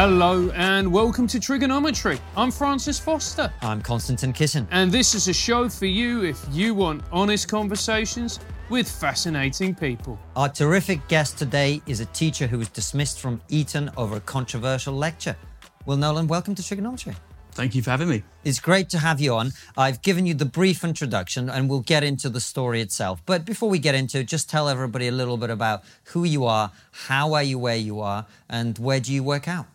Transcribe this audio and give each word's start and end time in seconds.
Hello 0.00 0.48
and 0.54 0.90
welcome 0.90 1.26
to 1.26 1.38
TRIGGERnometry. 1.38 2.18
I'm 2.34 2.50
Francis 2.50 2.98
Foster, 2.98 3.52
I'm 3.60 3.82
Konstantin 3.82 4.32
Kisin. 4.32 4.66
and 4.70 4.90
this 4.90 5.14
is 5.14 5.28
a 5.28 5.34
show 5.34 5.68
for 5.68 5.84
you 5.84 6.24
if 6.24 6.42
you 6.50 6.72
want 6.72 7.04
honest 7.12 7.48
conversations 7.48 8.40
with 8.70 8.90
fascinating 8.90 9.74
people. 9.74 10.18
Our 10.36 10.48
terrific 10.48 11.06
guest 11.08 11.36
today 11.36 11.82
is 11.86 12.00
a 12.00 12.06
teacher 12.06 12.46
who 12.46 12.56
was 12.56 12.70
dismissed 12.70 13.20
from 13.20 13.42
Eton 13.50 13.90
over 13.98 14.16
a 14.16 14.20
controversial 14.20 14.94
lecture. 14.94 15.36
Will 15.84 15.98
Knowland, 15.98 16.30
welcome 16.30 16.54
to 16.54 16.62
TRIGGERnometry. 16.62 17.14
Thank 17.52 17.74
you 17.74 17.82
for 17.82 17.90
having 17.90 18.08
me. 18.08 18.22
It's 18.42 18.58
great 18.58 18.88
to 18.90 18.98
have 18.98 19.20
you 19.20 19.34
on. 19.34 19.52
I've 19.76 20.00
given 20.00 20.24
you 20.24 20.32
the 20.32 20.46
brief 20.46 20.82
introduction 20.82 21.50
and 21.50 21.68
we'll 21.68 21.80
get 21.80 22.04
into 22.04 22.30
the 22.30 22.40
story 22.40 22.80
itself. 22.80 23.20
But 23.26 23.44
before 23.44 23.68
we 23.68 23.78
get 23.78 23.94
into 23.94 24.20
it, 24.20 24.28
just 24.28 24.48
tell 24.48 24.70
everybody 24.70 25.08
a 25.08 25.12
little 25.12 25.36
bit 25.36 25.50
about 25.50 25.82
who 26.04 26.24
you 26.24 26.46
are, 26.46 26.72
how 26.90 27.34
are 27.34 27.42
you 27.42 27.58
where 27.58 27.76
you 27.76 28.00
are, 28.00 28.24
and 28.48 28.78
where 28.78 28.98
do 28.98 29.12
you 29.12 29.22
work 29.22 29.46
out? 29.46 29.66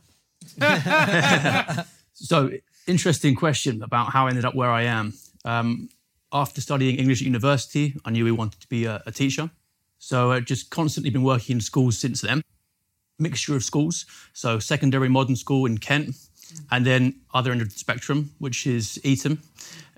So, 2.17 2.49
interesting 2.87 3.35
question 3.35 3.83
about 3.83 4.13
how 4.13 4.25
I 4.25 4.29
ended 4.29 4.45
up 4.45 4.55
where 4.55 4.71
I 4.71 4.83
am. 4.83 5.13
Um, 5.43 5.89
after 6.31 6.61
studying 6.61 6.95
English 6.97 7.21
at 7.21 7.25
university, 7.25 7.93
I 8.05 8.11
knew 8.11 8.25
I 8.25 8.31
wanted 8.31 8.61
to 8.61 8.67
be 8.67 8.85
a, 8.85 9.03
a 9.05 9.11
teacher. 9.11 9.51
So, 9.99 10.31
I've 10.31 10.45
just 10.45 10.69
constantly 10.69 11.09
been 11.09 11.23
working 11.23 11.57
in 11.57 11.61
schools 11.61 11.97
since 11.97 12.21
then. 12.21 12.41
Mixture 13.19 13.55
of 13.55 13.65
schools. 13.65 14.05
So, 14.31 14.59
secondary 14.59 15.09
modern 15.09 15.35
school 15.35 15.65
in 15.65 15.77
Kent, 15.77 16.15
and 16.71 16.85
then 16.85 17.19
other 17.33 17.51
end 17.51 17.61
of 17.61 17.73
the 17.73 17.77
spectrum, 17.77 18.31
which 18.39 18.65
is 18.65 18.97
Eton. 19.03 19.39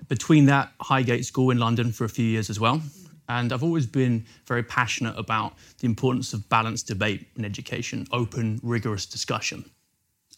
Between 0.08 0.46
that, 0.46 0.72
Highgate 0.80 1.24
School 1.24 1.50
in 1.50 1.58
London 1.58 1.92
for 1.92 2.04
a 2.04 2.08
few 2.08 2.24
years 2.24 2.50
as 2.50 2.58
well. 2.58 2.82
And 3.28 3.52
I've 3.52 3.62
always 3.62 3.86
been 3.86 4.24
very 4.46 4.64
passionate 4.64 5.16
about 5.16 5.52
the 5.78 5.86
importance 5.86 6.32
of 6.32 6.48
balanced 6.48 6.88
debate 6.88 7.28
in 7.36 7.44
education, 7.44 8.06
open, 8.10 8.58
rigorous 8.62 9.06
discussion. 9.06 9.70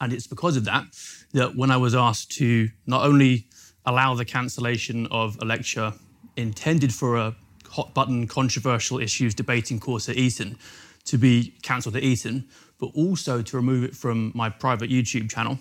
And 0.00 0.12
it's 0.12 0.26
because 0.26 0.56
of 0.56 0.64
that 0.64 0.84
that 1.32 1.56
when 1.56 1.70
I 1.70 1.76
was 1.76 1.94
asked 1.94 2.32
to 2.38 2.68
not 2.86 3.04
only 3.04 3.46
allow 3.84 4.14
the 4.14 4.24
cancellation 4.24 5.06
of 5.10 5.38
a 5.40 5.44
lecture 5.44 5.92
intended 6.36 6.94
for 6.94 7.16
a 7.16 7.34
hot 7.68 7.94
button 7.94 8.26
controversial 8.26 8.98
issues 8.98 9.34
debating 9.34 9.78
course 9.78 10.08
at 10.08 10.16
Eton 10.16 10.58
to 11.04 11.18
be 11.18 11.54
cancelled 11.62 11.96
at 11.96 12.02
Eton, 12.02 12.48
but 12.78 12.90
also 12.94 13.42
to 13.42 13.56
remove 13.56 13.84
it 13.84 13.94
from 13.94 14.32
my 14.34 14.48
private 14.48 14.90
YouTube 14.90 15.30
channel, 15.30 15.58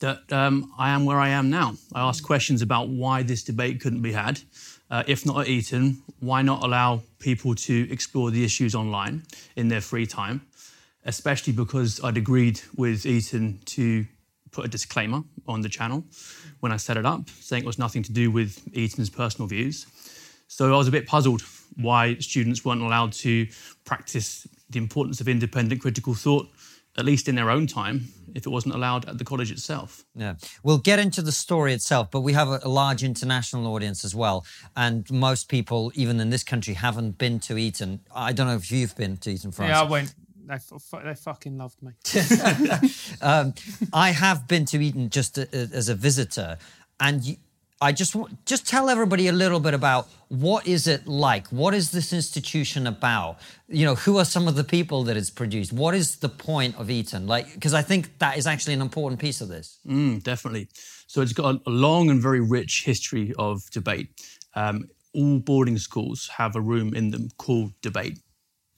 that 0.00 0.32
um, 0.32 0.72
I 0.78 0.90
am 0.90 1.04
where 1.04 1.18
I 1.18 1.30
am 1.30 1.50
now. 1.50 1.74
I 1.94 2.00
asked 2.00 2.22
questions 2.22 2.62
about 2.62 2.88
why 2.88 3.22
this 3.22 3.42
debate 3.42 3.80
couldn't 3.80 4.02
be 4.02 4.12
had. 4.12 4.40
Uh, 4.90 5.02
if 5.06 5.26
not 5.26 5.40
at 5.40 5.48
Eton, 5.48 6.02
why 6.20 6.42
not 6.42 6.62
allow 6.62 7.02
people 7.18 7.54
to 7.54 7.90
explore 7.90 8.30
the 8.30 8.44
issues 8.44 8.74
online 8.74 9.22
in 9.56 9.68
their 9.68 9.80
free 9.80 10.06
time? 10.06 10.42
Especially 11.08 11.54
because 11.54 12.00
I'd 12.04 12.18
agreed 12.18 12.60
with 12.76 13.06
Eton 13.06 13.60
to 13.64 14.06
put 14.50 14.64
a 14.64 14.68
disclaimer 14.68 15.22
on 15.46 15.62
the 15.62 15.68
channel 15.68 16.04
when 16.60 16.70
I 16.70 16.76
set 16.76 16.96
it 16.96 17.06
up, 17.06 17.28
saying 17.40 17.62
it 17.64 17.66
was 17.66 17.78
nothing 17.78 18.02
to 18.04 18.12
do 18.12 18.30
with 18.30 18.50
Eton's 18.72 19.10
personal 19.10 19.48
views. 19.48 19.86
So 20.48 20.72
I 20.72 20.76
was 20.76 20.88
a 20.88 20.90
bit 20.90 21.06
puzzled 21.06 21.42
why 21.76 22.16
students 22.16 22.64
weren't 22.64 22.82
allowed 22.82 23.12
to 23.12 23.46
practice 23.84 24.46
the 24.70 24.78
importance 24.78 25.20
of 25.20 25.28
independent 25.28 25.80
critical 25.80 26.14
thought, 26.14 26.48
at 26.96 27.04
least 27.04 27.28
in 27.28 27.34
their 27.36 27.50
own 27.50 27.66
time, 27.66 28.08
if 28.34 28.46
it 28.46 28.50
wasn't 28.50 28.74
allowed 28.74 29.08
at 29.08 29.18
the 29.18 29.24
college 29.24 29.50
itself. 29.50 30.04
Yeah. 30.14 30.34
We'll 30.62 30.78
get 30.78 30.98
into 30.98 31.22
the 31.22 31.32
story 31.32 31.72
itself, 31.72 32.10
but 32.10 32.20
we 32.20 32.32
have 32.32 32.48
a, 32.48 32.60
a 32.64 32.68
large 32.68 33.02
international 33.04 33.72
audience 33.74 34.04
as 34.04 34.14
well. 34.14 34.44
And 34.76 35.08
most 35.10 35.48
people, 35.48 35.92
even 35.94 36.20
in 36.20 36.30
this 36.30 36.42
country, 36.42 36.74
haven't 36.74 37.16
been 37.18 37.38
to 37.40 37.56
Eton. 37.56 38.00
I 38.14 38.32
don't 38.32 38.46
know 38.46 38.56
if 38.56 38.70
you've 38.72 38.96
been 38.96 39.16
to 39.18 39.30
Eton, 39.30 39.52
Francis. 39.52 39.76
Yeah, 39.76 39.82
I 39.82 39.88
went. 39.88 40.14
They, 40.48 40.54
f- 40.54 40.72
they 41.04 41.14
fucking 41.14 41.58
loved 41.58 41.76
me. 41.82 41.92
um, 43.22 43.54
I 43.92 44.10
have 44.10 44.48
been 44.48 44.64
to 44.66 44.82
Eton 44.82 45.10
just 45.10 45.36
a, 45.38 45.42
a- 45.52 45.76
as 45.76 45.88
a 45.88 45.94
visitor, 45.94 46.56
and 46.98 47.22
you, 47.22 47.36
I 47.80 47.92
just 47.92 48.16
want 48.16 48.44
just 48.46 48.66
tell 48.66 48.88
everybody 48.88 49.28
a 49.28 49.32
little 49.32 49.60
bit 49.60 49.74
about 49.74 50.08
what 50.28 50.66
is 50.66 50.86
it 50.86 51.06
like? 51.06 51.46
What 51.48 51.74
is 51.74 51.90
this 51.92 52.12
institution 52.12 52.86
about? 52.86 53.38
You 53.68 53.84
know, 53.84 53.94
who 53.94 54.16
are 54.18 54.24
some 54.24 54.48
of 54.48 54.56
the 54.56 54.64
people 54.64 55.04
that 55.04 55.16
it's 55.16 55.30
produced? 55.30 55.72
What 55.72 55.94
is 55.94 56.16
the 56.16 56.28
point 56.30 56.76
of 56.76 56.90
Eton? 56.90 57.26
Like, 57.26 57.52
because 57.54 57.74
I 57.74 57.82
think 57.82 58.18
that 58.18 58.38
is 58.38 58.46
actually 58.46 58.74
an 58.74 58.80
important 58.80 59.20
piece 59.20 59.40
of 59.40 59.48
this. 59.48 59.78
Mm, 59.86 60.22
definitely. 60.22 60.68
So 61.06 61.20
it's 61.20 61.32
got 61.34 61.54
a, 61.56 61.60
a 61.66 61.70
long 61.70 62.10
and 62.10 62.20
very 62.22 62.40
rich 62.40 62.84
history 62.84 63.32
of 63.38 63.62
debate. 63.70 64.08
Um, 64.54 64.88
all 65.14 65.38
boarding 65.38 65.78
schools 65.78 66.28
have 66.36 66.56
a 66.56 66.60
room 66.60 66.94
in 66.94 67.10
them 67.10 67.28
called 67.38 67.72
debate 67.80 68.18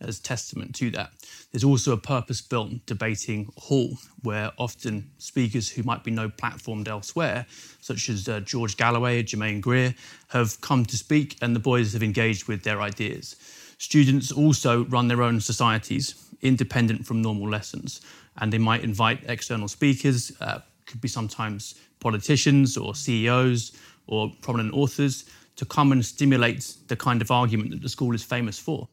as 0.00 0.18
testament 0.18 0.74
to 0.76 0.90
that. 0.90 1.10
There's 1.52 1.64
also 1.64 1.92
a 1.92 1.96
purpose 1.96 2.40
built 2.40 2.86
debating 2.86 3.50
hall 3.56 3.98
where 4.22 4.52
often 4.58 5.10
speakers 5.18 5.68
who 5.68 5.82
might 5.82 6.04
be 6.04 6.10
no 6.10 6.28
platformed 6.28 6.88
elsewhere, 6.88 7.46
such 7.80 8.08
as 8.08 8.28
uh, 8.28 8.40
George 8.40 8.76
Galloway, 8.76 9.22
Germaine 9.22 9.60
Greer, 9.60 9.94
have 10.28 10.60
come 10.60 10.84
to 10.86 10.96
speak 10.96 11.36
and 11.42 11.54
the 11.54 11.60
boys 11.60 11.92
have 11.92 12.02
engaged 12.02 12.48
with 12.48 12.62
their 12.62 12.80
ideas. 12.80 13.36
Students 13.78 14.30
also 14.30 14.84
run 14.86 15.08
their 15.08 15.22
own 15.22 15.40
societies, 15.40 16.14
independent 16.42 17.06
from 17.06 17.22
normal 17.22 17.48
lessons, 17.48 18.00
and 18.38 18.52
they 18.52 18.58
might 18.58 18.84
invite 18.84 19.20
external 19.26 19.68
speakers, 19.68 20.32
uh, 20.40 20.60
could 20.86 21.00
be 21.00 21.08
sometimes 21.08 21.76
politicians 21.98 22.76
or 22.76 22.94
CEOs 22.94 23.72
or 24.06 24.32
prominent 24.42 24.74
authors, 24.74 25.24
to 25.56 25.64
come 25.64 25.92
and 25.92 26.04
stimulate 26.04 26.74
the 26.88 26.96
kind 26.96 27.20
of 27.20 27.30
argument 27.30 27.70
that 27.70 27.82
the 27.82 27.88
school 27.88 28.14
is 28.14 28.22
famous 28.22 28.58
for. 28.58 28.88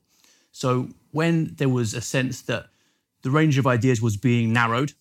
So 0.58 0.90
when 1.12 1.54
there 1.58 1.70
was 1.70 1.94
a 1.94 2.02
sense 2.02 2.42
that 2.44 2.66
the 3.22 3.30
range 3.30 3.60
of 3.60 3.68
ideas 3.68 4.02
was 4.02 4.18
being 4.18 4.52
narrowed, 4.52 4.94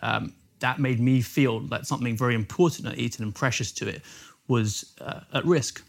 um, 0.00 0.32
that 0.60 0.78
made 0.78 0.98
me 0.98 1.20
feel 1.20 1.60
that 1.68 1.86
something 1.86 2.16
very 2.16 2.34
important 2.34 2.88
at 2.88 2.98
Eton 2.98 3.22
and 3.22 3.34
precious 3.34 3.70
to 3.72 3.86
it 3.86 4.00
was 4.48 4.94
uh, 5.02 5.20
at 5.34 5.44
risk. 5.44 5.84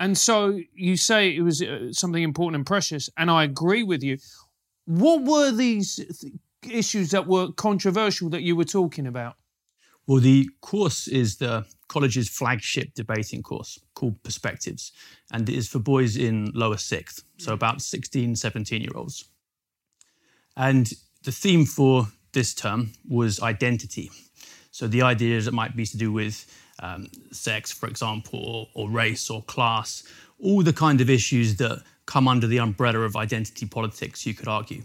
And 0.00 0.18
so 0.18 0.58
you 0.74 0.96
say 0.96 1.36
it 1.36 1.42
was 1.42 1.62
uh, 1.62 1.92
something 1.92 2.24
important 2.24 2.56
and 2.56 2.66
precious, 2.66 3.08
and 3.16 3.30
I 3.30 3.44
agree 3.44 3.84
with 3.84 4.02
you. 4.02 4.18
What 4.86 5.22
were 5.22 5.52
these 5.52 5.94
th- 5.94 6.34
issues 6.68 7.12
that 7.12 7.28
were 7.28 7.52
controversial 7.52 8.28
that 8.30 8.42
you 8.42 8.56
were 8.56 8.64
talking 8.64 9.06
about? 9.06 9.36
Well, 10.08 10.20
the 10.20 10.50
course 10.60 11.06
is 11.06 11.36
the 11.36 11.66
college's 11.92 12.28
flagship 12.28 12.94
debating 12.94 13.42
course 13.42 13.78
called 13.94 14.22
Perspectives, 14.22 14.92
and 15.30 15.46
it 15.46 15.54
is 15.54 15.68
for 15.68 15.78
boys 15.78 16.16
in 16.16 16.50
lower 16.54 16.78
sixth, 16.78 17.22
so 17.36 17.52
about 17.52 17.82
16, 17.82 18.34
17 18.34 18.80
year 18.80 18.90
olds. 18.94 19.26
And 20.56 20.90
the 21.22 21.32
theme 21.32 21.66
for 21.66 22.06
this 22.32 22.54
term 22.54 22.92
was 23.06 23.42
identity. 23.42 24.10
So 24.70 24.88
the 24.88 25.02
ideas 25.02 25.44
that 25.44 25.52
might 25.52 25.76
be 25.76 25.84
to 25.84 25.98
do 25.98 26.10
with 26.10 26.46
um, 26.80 27.08
sex, 27.30 27.70
for 27.70 27.88
example, 27.88 28.38
or, 28.38 28.68
or 28.74 28.90
race 28.90 29.28
or 29.28 29.42
class, 29.42 30.02
all 30.38 30.62
the 30.62 30.72
kind 30.72 31.02
of 31.02 31.10
issues 31.10 31.56
that 31.56 31.82
come 32.06 32.26
under 32.26 32.46
the 32.46 32.58
umbrella 32.58 33.00
of 33.00 33.16
identity 33.16 33.66
politics, 33.66 34.24
you 34.24 34.32
could 34.32 34.48
argue. 34.48 34.82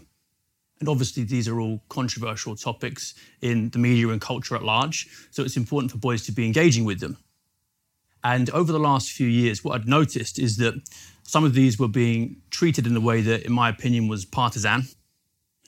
And 0.80 0.88
obviously, 0.88 1.24
these 1.24 1.48
are 1.48 1.60
all 1.60 1.82
controversial 1.88 2.54
topics 2.54 3.14
in 3.40 3.70
the 3.70 3.78
media 3.78 4.08
and 4.08 4.20
culture 4.20 4.54
at 4.54 4.62
large, 4.62 5.08
so 5.30 5.42
it's 5.42 5.56
important 5.56 5.90
for 5.90 5.98
boys 5.98 6.24
to 6.26 6.32
be 6.32 6.46
engaging 6.46 6.84
with 6.84 7.00
them. 7.00 7.16
And 8.22 8.50
over 8.50 8.72
the 8.72 8.78
last 8.78 9.10
few 9.12 9.26
years, 9.26 9.64
what 9.64 9.80
I'd 9.80 9.88
noticed 9.88 10.38
is 10.38 10.56
that 10.58 10.74
some 11.22 11.44
of 11.44 11.54
these 11.54 11.78
were 11.78 11.88
being 11.88 12.36
treated 12.50 12.86
in 12.86 12.96
a 12.96 13.00
way 13.00 13.20
that, 13.22 13.42
in 13.44 13.52
my 13.52 13.68
opinion, 13.68 14.08
was 14.08 14.24
partisan. 14.24 14.84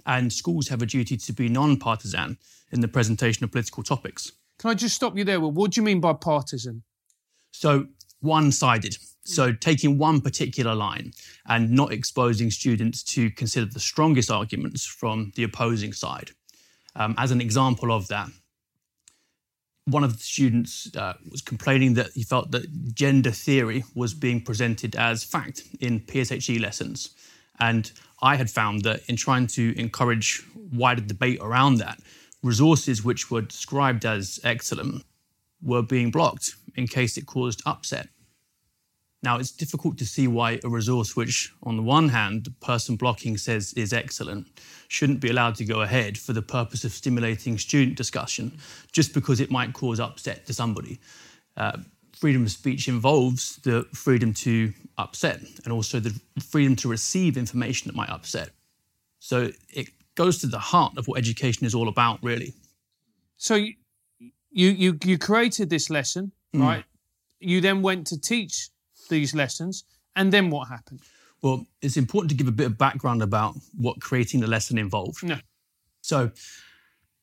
And 0.06 0.32
schools 0.32 0.68
have 0.68 0.80
a 0.80 0.86
duty 0.86 1.16
to 1.16 1.32
be 1.32 1.48
non 1.48 1.76
partisan 1.76 2.38
in 2.72 2.80
the 2.80 2.88
presentation 2.88 3.44
of 3.44 3.52
political 3.52 3.82
topics. 3.82 4.32
Can 4.58 4.70
I 4.70 4.74
just 4.74 4.94
stop 4.94 5.16
you 5.16 5.24
there? 5.24 5.40
Well, 5.40 5.52
what 5.52 5.72
do 5.72 5.80
you 5.80 5.84
mean 5.84 6.00
by 6.00 6.14
partisan? 6.14 6.82
So, 7.50 7.88
one 8.20 8.52
sided. 8.52 8.96
So, 9.22 9.52
taking 9.52 9.98
one 9.98 10.20
particular 10.20 10.74
line 10.74 11.12
and 11.46 11.70
not 11.70 11.92
exposing 11.92 12.50
students 12.50 13.02
to 13.14 13.30
consider 13.30 13.66
the 13.66 13.80
strongest 13.80 14.30
arguments 14.30 14.86
from 14.86 15.32
the 15.36 15.42
opposing 15.42 15.92
side. 15.92 16.30
Um, 16.96 17.14
as 17.18 17.30
an 17.30 17.40
example 17.40 17.92
of 17.92 18.08
that, 18.08 18.28
one 19.84 20.04
of 20.04 20.16
the 20.16 20.22
students 20.22 20.94
uh, 20.96 21.14
was 21.30 21.42
complaining 21.42 21.94
that 21.94 22.10
he 22.14 22.22
felt 22.22 22.50
that 22.52 22.94
gender 22.94 23.30
theory 23.30 23.84
was 23.94 24.14
being 24.14 24.40
presented 24.40 24.94
as 24.96 25.24
fact 25.24 25.62
in 25.80 26.00
PSHE 26.00 26.60
lessons. 26.60 27.10
And 27.58 27.90
I 28.22 28.36
had 28.36 28.50
found 28.50 28.82
that 28.82 29.00
in 29.08 29.16
trying 29.16 29.46
to 29.48 29.78
encourage 29.78 30.42
wider 30.72 31.02
debate 31.02 31.38
around 31.40 31.76
that, 31.76 31.98
resources 32.42 33.04
which 33.04 33.30
were 33.30 33.42
described 33.42 34.04
as 34.04 34.40
excellent 34.44 35.04
were 35.62 35.82
being 35.82 36.10
blocked 36.10 36.54
in 36.74 36.86
case 36.86 37.16
it 37.16 37.26
caused 37.26 37.62
upset. 37.66 38.08
Now, 39.22 39.38
it's 39.38 39.50
difficult 39.50 39.98
to 39.98 40.06
see 40.06 40.26
why 40.28 40.60
a 40.64 40.68
resource 40.68 41.14
which, 41.14 41.52
on 41.62 41.76
the 41.76 41.82
one 41.82 42.08
hand, 42.08 42.44
the 42.44 42.50
person 42.66 42.96
blocking 42.96 43.36
says 43.36 43.74
is 43.74 43.92
excellent, 43.92 44.46
shouldn't 44.88 45.20
be 45.20 45.28
allowed 45.28 45.56
to 45.56 45.64
go 45.64 45.82
ahead 45.82 46.16
for 46.16 46.32
the 46.32 46.40
purpose 46.40 46.84
of 46.84 46.92
stimulating 46.92 47.58
student 47.58 47.96
discussion, 47.98 48.58
just 48.92 49.12
because 49.12 49.40
it 49.40 49.50
might 49.50 49.74
cause 49.74 50.00
upset 50.00 50.46
to 50.46 50.54
somebody. 50.54 50.98
Uh, 51.56 51.76
freedom 52.16 52.42
of 52.44 52.50
speech 52.50 52.88
involves 52.88 53.56
the 53.56 53.82
freedom 53.92 54.32
to 54.32 54.72
upset 54.96 55.40
and 55.64 55.72
also 55.72 56.00
the 56.00 56.18
freedom 56.38 56.74
to 56.76 56.88
receive 56.88 57.36
information 57.36 57.88
that 57.88 57.96
might 57.96 58.10
upset. 58.10 58.50
So 59.18 59.50
it 59.68 59.88
goes 60.14 60.38
to 60.38 60.46
the 60.46 60.58
heart 60.58 60.96
of 60.96 61.08
what 61.08 61.18
education 61.18 61.66
is 61.66 61.74
all 61.74 61.88
about, 61.88 62.22
really. 62.22 62.54
So 63.36 63.54
you 63.54 63.74
you 64.50 64.98
you, 65.04 65.18
created 65.18 65.70
this 65.70 65.90
lesson, 65.90 66.32
Mm. 66.54 66.60
right? 66.60 66.84
You 67.38 67.60
then 67.60 67.80
went 67.82 68.06
to 68.08 68.20
teach 68.20 68.70
these 69.10 69.34
lessons, 69.34 69.84
and 70.16 70.32
then 70.32 70.48
what 70.48 70.68
happened? 70.68 71.00
Well, 71.42 71.66
it's 71.82 71.98
important 71.98 72.30
to 72.30 72.36
give 72.36 72.48
a 72.48 72.52
bit 72.52 72.66
of 72.66 72.78
background 72.78 73.22
about 73.22 73.54
what 73.76 74.00
creating 74.00 74.40
the 74.40 74.46
lesson 74.46 74.78
involved. 74.78 75.22
No. 75.22 75.36
So, 76.00 76.30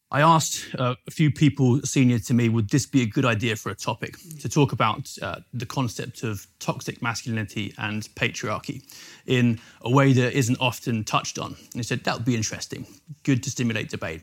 I 0.10 0.22
asked 0.22 0.74
uh, 0.80 0.96
a 1.06 1.12
few 1.12 1.32
people 1.32 1.82
senior 1.82 2.20
to 2.20 2.34
me, 2.34 2.48
would 2.48 2.70
this 2.70 2.86
be 2.86 3.02
a 3.02 3.06
good 3.06 3.26
idea 3.26 3.58
for 3.58 3.72
a 3.72 3.76
topic 3.76 4.16
to 4.40 4.48
talk 4.48 4.72
about 4.72 5.12
uh, 5.22 5.40
the 5.54 5.66
concept 5.66 6.24
of 6.24 6.48
toxic 6.60 7.02
masculinity 7.02 7.74
and 7.78 8.04
patriarchy 8.16 8.84
in 9.26 9.60
a 9.82 9.90
way 9.90 10.14
that 10.14 10.32
isn't 10.32 10.58
often 10.62 11.04
touched 11.04 11.38
on? 11.38 11.48
And 11.48 11.74
they 11.74 11.84
said, 11.84 12.06
that 12.06 12.16
would 12.16 12.26
be 12.26 12.36
interesting, 12.36 12.88
good 13.24 13.44
to 13.44 13.50
stimulate 13.50 13.90
debate. 13.90 14.22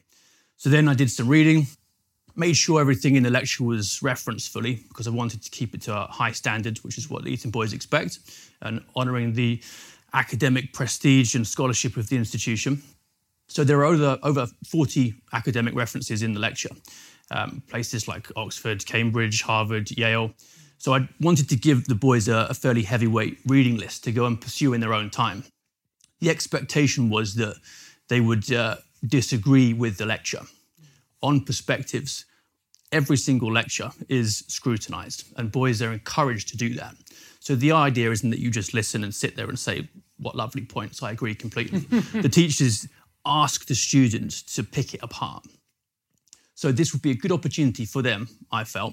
So 0.57 0.71
then 0.71 0.89
I 0.89 0.95
did 0.95 1.11
some 1.11 1.29
reading, 1.29 1.67
made 2.37 2.55
sure 2.55 2.81
everything 2.81 3.17
in 3.17 3.23
the 3.23 3.31
lecture 3.31 3.65
was 3.65 4.03
referenced 4.03 4.53
fully 4.53 4.77
because 4.89 5.07
I 5.07 5.11
wanted 5.11 5.43
to 5.43 5.51
keep 5.51 5.75
it 5.75 5.83
to 5.83 5.97
a 5.97 6.07
high 6.07 6.33
standard, 6.33 6.79
which 6.79 6.99
is 6.99 7.09
what 7.09 7.25
the 7.25 7.31
Eton 7.31 7.51
boys 7.51 7.73
expect, 7.73 8.19
and 8.63 8.83
honouring 8.97 9.35
the 9.35 9.63
academic 10.13 10.73
prestige 10.73 11.35
and 11.35 11.47
scholarship 11.47 11.97
of 11.97 12.09
the 12.09 12.17
institution. 12.17 12.83
So 13.49 13.63
there 13.63 13.79
are 13.79 13.85
over, 13.85 14.19
over 14.23 14.47
40 14.67 15.15
academic 15.33 15.75
references 15.75 16.23
in 16.23 16.35
the 16.35 16.41
lecture, 16.41 16.71
um, 17.31 17.63
places 17.69 18.09
like 18.09 18.31
Oxford, 18.37 18.85
Cambridge, 18.87 19.43
Harvard, 19.43 19.91
Yale. 19.91 20.33
So 20.79 20.95
I 20.95 21.09
wanted 21.21 21.49
to 21.51 21.57
give 21.57 21.87
the 21.87 21.95
boys 21.95 22.29
a, 22.29 22.47
a 22.51 22.55
fairly 22.55 22.83
heavyweight 22.83 23.39
reading 23.47 23.77
list 23.77 24.05
to 24.05 24.13
go 24.13 24.27
and 24.27 24.41
pursue 24.41 24.73
in 24.73 24.81
their 24.81 24.95
own 24.95 25.11
time. 25.11 25.45
The 26.21 26.31
expectation 26.31 27.11
was 27.11 27.35
that 27.35 27.57
they 28.09 28.21
would 28.21 28.51
uh, 28.53 28.77
disagree 29.07 29.73
with 29.73 29.99
the 29.99 30.07
lecture. 30.07 30.41
On 31.25 31.41
perspectives, 31.41 32.27
every 32.93 33.17
single 33.17 33.51
lecture 33.51 33.91
is 34.11 34.45
scrutinized, 34.47 35.25
and 35.39 35.51
boys 35.51 35.81
are 35.81 35.91
encouraged 35.91 36.49
to 36.49 36.59
do 36.59 36.75
that. 36.75 36.95
So 37.41 37.55
the 37.55 37.73
idea 37.73 38.11
isn't 38.11 38.29
that 38.29 38.41
you 38.41 38.51
just 38.51 38.75
listen 38.75 39.03
and 39.03 39.15
sit 39.15 39.35
there 39.35 39.49
and 39.49 39.59
say, 39.59 39.89
What 40.19 40.37
lovely 40.37 40.67
points, 40.67 41.03
I 41.03 41.13
agree 41.13 41.35
completely. 41.35 41.79
the 42.21 42.29
teachers 42.29 42.87
ask 43.25 43.67
the 43.67 43.75
students 43.75 44.43
to 44.57 44.63
pick 44.63 44.93
it 44.93 45.01
apart. 45.03 45.47
So 46.55 46.73
this 46.73 46.93
would 46.93 47.01
be 47.01 47.13
a 47.13 47.17
good 47.17 47.33
opportunity 47.33 47.87
for 47.87 48.03
them, 48.03 48.29
I 48.53 48.65
felt, 48.65 48.93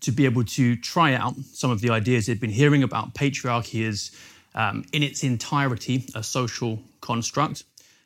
to 0.00 0.10
be 0.10 0.24
able 0.24 0.46
to 0.58 0.74
try 0.74 1.14
out 1.14 1.36
some 1.36 1.70
of 1.70 1.80
the 1.80 1.90
ideas 1.90 2.26
they've 2.26 2.40
been 2.40 2.50
hearing 2.50 2.82
about 2.82 3.14
patriarchy 3.14 3.88
as, 3.88 4.10
um, 4.56 4.84
in 4.92 5.04
its 5.04 5.22
entirety, 5.22 6.06
a 6.16 6.24
social 6.24 6.82
construct 7.00 7.62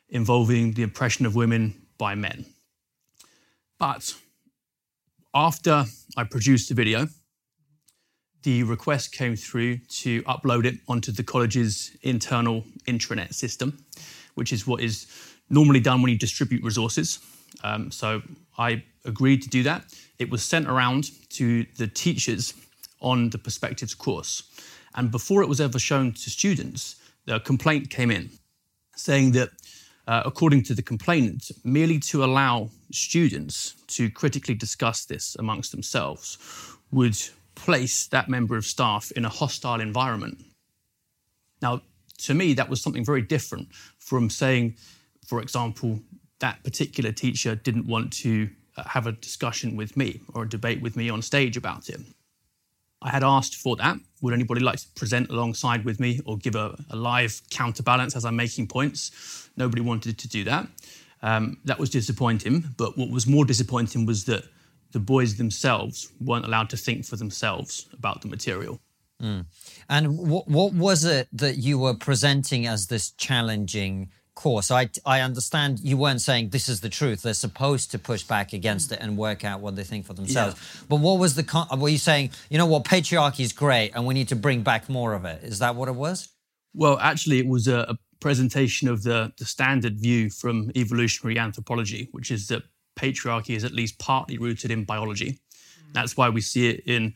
involving 0.09 0.73
the 0.73 0.83
oppression 0.83 1.25
of 1.25 1.33
women 1.33 1.73
by 1.97 2.13
men. 2.13 2.45
But 3.83 4.15
after 5.35 5.83
I 6.15 6.23
produced 6.23 6.69
the 6.69 6.73
video, 6.73 7.09
the 8.43 8.63
request 8.63 9.11
came 9.11 9.35
through 9.35 9.79
to 10.03 10.21
upload 10.23 10.63
it 10.63 10.75
onto 10.87 11.11
the 11.11 11.21
college's 11.21 11.91
internal 12.01 12.63
intranet 12.87 13.33
system, 13.33 13.83
which 14.35 14.53
is 14.53 14.65
what 14.65 14.79
is 14.79 15.05
normally 15.49 15.81
done 15.81 16.01
when 16.01 16.13
you 16.13 16.17
distribute 16.17 16.63
resources. 16.63 17.19
Um, 17.61 17.91
so 17.91 18.21
I 18.57 18.85
agreed 19.03 19.41
to 19.41 19.49
do 19.49 19.63
that. 19.63 19.83
It 20.17 20.29
was 20.31 20.43
sent 20.43 20.69
around 20.69 21.11
to 21.31 21.65
the 21.77 21.87
teachers 21.87 22.53
on 23.01 23.31
the 23.31 23.37
Perspectives 23.37 23.93
course. 23.93 24.43
And 24.95 25.11
before 25.11 25.43
it 25.43 25.49
was 25.49 25.59
ever 25.59 25.77
shown 25.77 26.13
to 26.13 26.29
students, 26.29 26.95
the 27.25 27.41
complaint 27.41 27.89
came 27.89 28.11
in 28.11 28.29
saying 28.95 29.31
that, 29.33 29.49
uh, 30.07 30.23
according 30.25 30.63
to 30.63 30.73
the 30.73 30.81
complainant, 30.81 31.51
merely 31.63 31.99
to 31.99 32.23
allow 32.23 32.69
students 32.91 33.75
to 33.87 34.09
critically 34.09 34.53
discuss 34.53 35.05
this 35.05 35.35
amongst 35.39 35.71
themselves 35.71 36.37
would 36.91 37.17
place 37.55 38.07
that 38.07 38.29
member 38.29 38.57
of 38.57 38.65
staff 38.65 39.11
in 39.11 39.25
a 39.25 39.29
hostile 39.29 39.79
environment. 39.79 40.43
Now, 41.61 41.81
to 42.19 42.33
me, 42.33 42.53
that 42.53 42.69
was 42.69 42.81
something 42.81 43.05
very 43.05 43.21
different 43.21 43.69
from 43.97 44.29
saying, 44.29 44.75
for 45.25 45.41
example, 45.41 45.99
that 46.39 46.63
particular 46.63 47.11
teacher 47.11 47.55
didn't 47.55 47.87
want 47.87 48.11
to 48.13 48.49
uh, 48.75 48.83
have 48.83 49.07
a 49.07 49.13
discussion 49.13 49.75
with 49.75 49.95
me 49.95 50.19
or 50.33 50.43
a 50.43 50.49
debate 50.49 50.81
with 50.81 50.95
me 50.95 51.09
on 51.09 51.21
stage 51.21 51.57
about 51.57 51.89
it. 51.89 52.01
I 53.03 53.09
had 53.09 53.23
asked 53.23 53.55
for 53.55 53.75
that. 53.75 53.97
Would 54.21 54.33
anybody 54.33 54.61
like 54.61 54.79
to 54.79 54.87
present 54.95 55.29
alongside 55.29 55.83
with 55.83 55.99
me 55.99 56.21
or 56.25 56.37
give 56.37 56.55
a, 56.55 56.77
a 56.89 56.95
live 56.95 57.41
counterbalance 57.49 58.15
as 58.15 58.23
I'm 58.23 58.37
making 58.37 58.67
points? 58.67 59.49
Nobody 59.57 59.81
wanted 59.81 60.17
to 60.17 60.27
do 60.27 60.43
that. 60.45 60.67
Um, 61.21 61.57
that 61.65 61.77
was 61.79 61.89
disappointing. 61.89 62.63
But 62.77 62.97
what 62.97 63.09
was 63.09 63.27
more 63.27 63.45
disappointing 63.45 64.05
was 64.05 64.23
that 64.25 64.43
the 64.93 64.99
boys 64.99 65.35
themselves 65.35 66.11
weren't 66.21 66.45
allowed 66.45 66.69
to 66.69 66.77
think 66.77 67.05
for 67.05 67.17
themselves 67.17 67.87
about 67.93 68.21
the 68.21 68.29
material. 68.29 68.79
And 69.89 70.17
what 70.17 70.47
what 70.47 70.73
was 70.73 71.05
it 71.05 71.27
that 71.33 71.57
you 71.57 71.79
were 71.79 71.93
presenting 71.93 72.67
as 72.67 72.87
this 72.87 73.11
challenging 73.11 74.09
course? 74.35 74.71
I 74.71 74.89
I 75.05 75.21
understand 75.21 75.79
you 75.81 75.97
weren't 75.97 76.21
saying 76.21 76.49
this 76.49 76.69
is 76.69 76.81
the 76.81 76.89
truth. 76.89 77.21
They're 77.21 77.33
supposed 77.33 77.91
to 77.91 77.99
push 77.99 78.23
back 78.23 78.53
against 78.53 78.91
it 78.91 78.99
and 79.01 79.17
work 79.17 79.43
out 79.43 79.59
what 79.59 79.75
they 79.75 79.83
think 79.83 80.05
for 80.05 80.13
themselves. 80.13 80.55
But 80.89 80.97
what 80.97 81.19
was 81.19 81.35
the 81.35 81.43
con- 81.43 81.67
were 81.79 81.89
you 81.89 81.97
saying? 81.97 82.31
You 82.49 82.57
know 82.57 82.65
what, 82.65 82.83
patriarchy 82.83 83.41
is 83.41 83.53
great, 83.53 83.91
and 83.93 84.05
we 84.05 84.13
need 84.13 84.29
to 84.29 84.35
bring 84.35 84.63
back 84.63 84.89
more 84.89 85.13
of 85.13 85.25
it. 85.25 85.43
Is 85.43 85.59
that 85.59 85.75
what 85.75 85.89
it 85.89 85.95
was? 85.95 86.29
Well, 86.73 86.97
actually, 86.99 87.39
it 87.39 87.47
was 87.47 87.67
a, 87.67 87.79
a 87.89 87.97
presentation 88.19 88.87
of 88.87 89.03
the, 89.03 89.31
the 89.37 89.45
standard 89.45 89.99
view 89.99 90.29
from 90.29 90.71
evolutionary 90.75 91.37
anthropology, 91.37 92.07
which 92.11 92.31
is 92.31 92.47
that 92.47 92.63
patriarchy 92.95 93.55
is 93.55 93.63
at 93.63 93.73
least 93.73 93.99
partly 93.99 94.37
rooted 94.37 94.71
in 94.71 94.85
biology. 94.85 95.31
Mm. 95.31 95.93
That's 95.93 96.17
why 96.17 96.29
we 96.29 96.41
see 96.41 96.69
it 96.69 96.83
in 96.85 97.13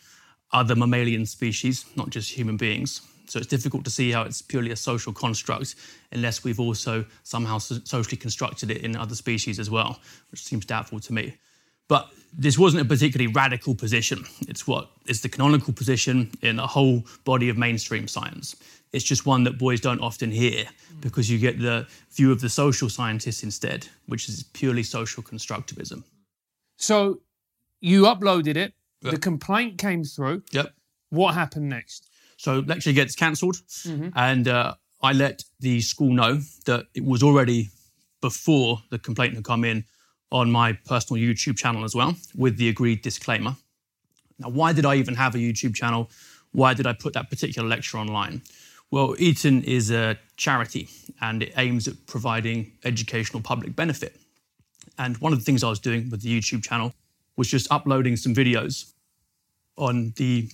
other 0.52 0.76
mammalian 0.76 1.26
species, 1.26 1.86
not 1.96 2.10
just 2.10 2.32
human 2.32 2.58
beings. 2.58 3.02
So 3.30 3.40
it's 3.40 3.48
difficult 3.48 3.84
to 3.86 3.92
see 3.92 4.12
how 4.12 4.24
it's 4.24 4.42
purely 4.42 4.72
a 4.72 4.76
social 4.76 5.14
construct 5.14 5.76
unless 6.12 6.44
we've 6.44 6.60
also 6.60 7.06
somehow 7.24 7.58
so- 7.58 7.80
socially 7.84 8.18
constructed 8.18 8.72
it 8.72 8.84
in 8.84 8.96
other 8.96 9.16
species 9.16 9.60
as 9.60 9.70
well, 9.70 10.00
which 10.32 10.44
seems 10.44 10.66
doubtful 10.66 11.00
to 11.02 11.14
me. 11.14 11.36
But 11.88 12.10
this 12.38 12.58
wasn't 12.58 12.82
a 12.82 12.86
particularly 12.86 13.32
radical 13.32 13.74
position. 13.74 14.26
It's 14.48 14.68
what 14.68 14.90
is 15.08 15.22
the 15.22 15.30
canonical 15.30 15.74
position 15.74 16.32
in 16.42 16.60
a 16.60 16.68
whole 16.68 17.06
body 17.24 17.50
of 17.50 17.58
mainstream 17.58 18.08
science. 18.08 18.56
It's 18.94 19.04
just 19.04 19.26
one 19.26 19.44
that 19.46 19.58
boys 19.58 19.82
don't 19.82 20.02
often 20.02 20.32
hear 20.32 20.66
because 21.02 21.30
you 21.30 21.38
get 21.38 21.60
the 21.60 21.88
view 22.12 22.32
of 22.32 22.42
the 22.42 22.50
social 22.50 22.90
scientists 22.90 23.44
instead, 23.44 23.88
which 24.08 24.30
is 24.30 24.44
purely 24.44 24.84
social 24.84 25.24
constructivism. 25.24 26.04
So 26.78 27.22
you 27.80 28.04
uploaded 28.04 28.56
it. 28.56 28.74
The 29.02 29.18
complaint 29.18 29.78
came 29.78 30.04
through. 30.04 30.44
Yep. 30.52 30.74
What 31.10 31.34
happened 31.34 31.70
next? 31.70 32.10
So 32.38 32.60
lecture 32.60 32.94
gets 32.94 33.16
cancelled, 33.16 33.58
and 34.16 34.48
uh, 34.48 34.76
I 35.02 35.14
let 35.14 35.44
the 35.60 35.82
school 35.82 36.12
know 36.12 36.40
that 36.66 36.86
it 36.94 37.04
was 37.04 37.24
already 37.24 37.70
before 38.22 38.80
the 38.90 39.00
complaint 39.00 39.36
had 39.36 39.44
come 39.44 39.64
in 39.64 39.84
on 40.32 40.52
my 40.52 40.74
personal 40.74 41.22
YouTube 41.22 41.58
channel 41.58 41.84
as 41.84 41.96
well, 41.96 42.16
with 42.36 42.58
the 42.58 42.70
agreed 42.70 43.02
disclaimer. 43.02 43.56
Now, 44.40 44.50
why 44.50 44.74
did 44.74 44.86
I 44.86 44.96
even 44.96 45.16
have 45.16 45.36
a 45.36 45.40
YouTube 45.40 45.74
channel? 45.76 46.10
Why 46.52 46.74
did 46.74 46.86
I 46.86 46.94
put 46.94 47.14
that 47.14 47.30
particular 47.30 47.68
lecture 47.68 47.98
online? 47.98 48.42
Well, 48.92 49.16
Eton 49.18 49.64
is 49.64 49.92
a 49.92 50.18
charity 50.38 50.90
and 51.22 51.44
it 51.44 51.54
aims 51.58 51.88
at 51.88 52.06
providing 52.08 52.72
educational 52.86 53.42
public 53.42 53.76
benefit. 53.76 54.16
And 54.98 55.18
one 55.18 55.34
of 55.34 55.40
the 55.40 55.46
things 55.46 55.64
I 55.64 55.70
was 55.70 55.80
doing 55.80 56.10
with 56.10 56.22
the 56.22 56.40
YouTube 56.40 56.64
channel 56.64 56.94
was 57.36 57.48
just 57.50 57.72
uploading 57.72 58.16
some 58.16 58.34
videos 58.34 58.94
on 59.76 60.14
the 60.16 60.50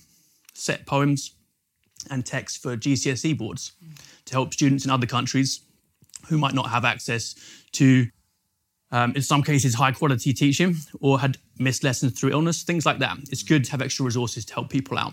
set 0.52 0.86
poems 0.86 1.34
and 2.10 2.24
text 2.24 2.62
for 2.62 2.76
GCSE 2.76 3.36
boards 3.36 3.72
to 4.26 4.34
help 4.34 4.52
students 4.52 4.84
in 4.84 4.90
other 4.90 5.06
countries 5.06 5.60
who 6.28 6.38
might 6.38 6.54
not 6.54 6.70
have 6.70 6.84
access 6.84 7.34
to, 7.72 8.06
um, 8.90 9.12
in 9.14 9.22
some 9.22 9.42
cases, 9.42 9.74
high 9.74 9.92
quality 9.92 10.32
teaching 10.32 10.76
or 11.00 11.20
had 11.20 11.36
missed 11.58 11.84
lessons 11.84 12.18
through 12.18 12.30
illness, 12.30 12.62
things 12.62 12.86
like 12.86 12.98
that. 12.98 13.18
It's 13.30 13.42
good 13.42 13.64
to 13.64 13.70
have 13.72 13.82
extra 13.82 14.04
resources 14.04 14.44
to 14.46 14.54
help 14.54 14.70
people 14.70 14.98
out. 14.98 15.12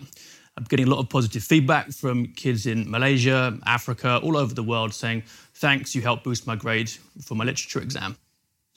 I'm 0.56 0.64
getting 0.64 0.86
a 0.86 0.90
lot 0.90 0.98
of 0.98 1.08
positive 1.08 1.42
feedback 1.42 1.92
from 1.92 2.26
kids 2.26 2.66
in 2.66 2.90
Malaysia, 2.90 3.58
Africa, 3.64 4.20
all 4.22 4.36
over 4.36 4.54
the 4.54 4.62
world 4.62 4.92
saying, 4.92 5.22
thanks, 5.54 5.94
you 5.94 6.02
helped 6.02 6.24
boost 6.24 6.46
my 6.46 6.56
grade 6.56 6.90
for 7.24 7.34
my 7.34 7.44
literature 7.44 7.80
exam. 7.80 8.16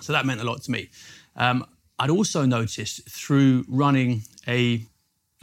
So 0.02 0.14
that 0.14 0.26
meant 0.26 0.42
a 0.42 0.46
lot 0.46 0.62
to 0.64 0.72
me. 0.72 0.90
Um, 1.36 1.66
I'd 2.00 2.10
also 2.10 2.46
noticed 2.46 3.10
through 3.10 3.66
running 3.68 4.24
a 4.48 4.86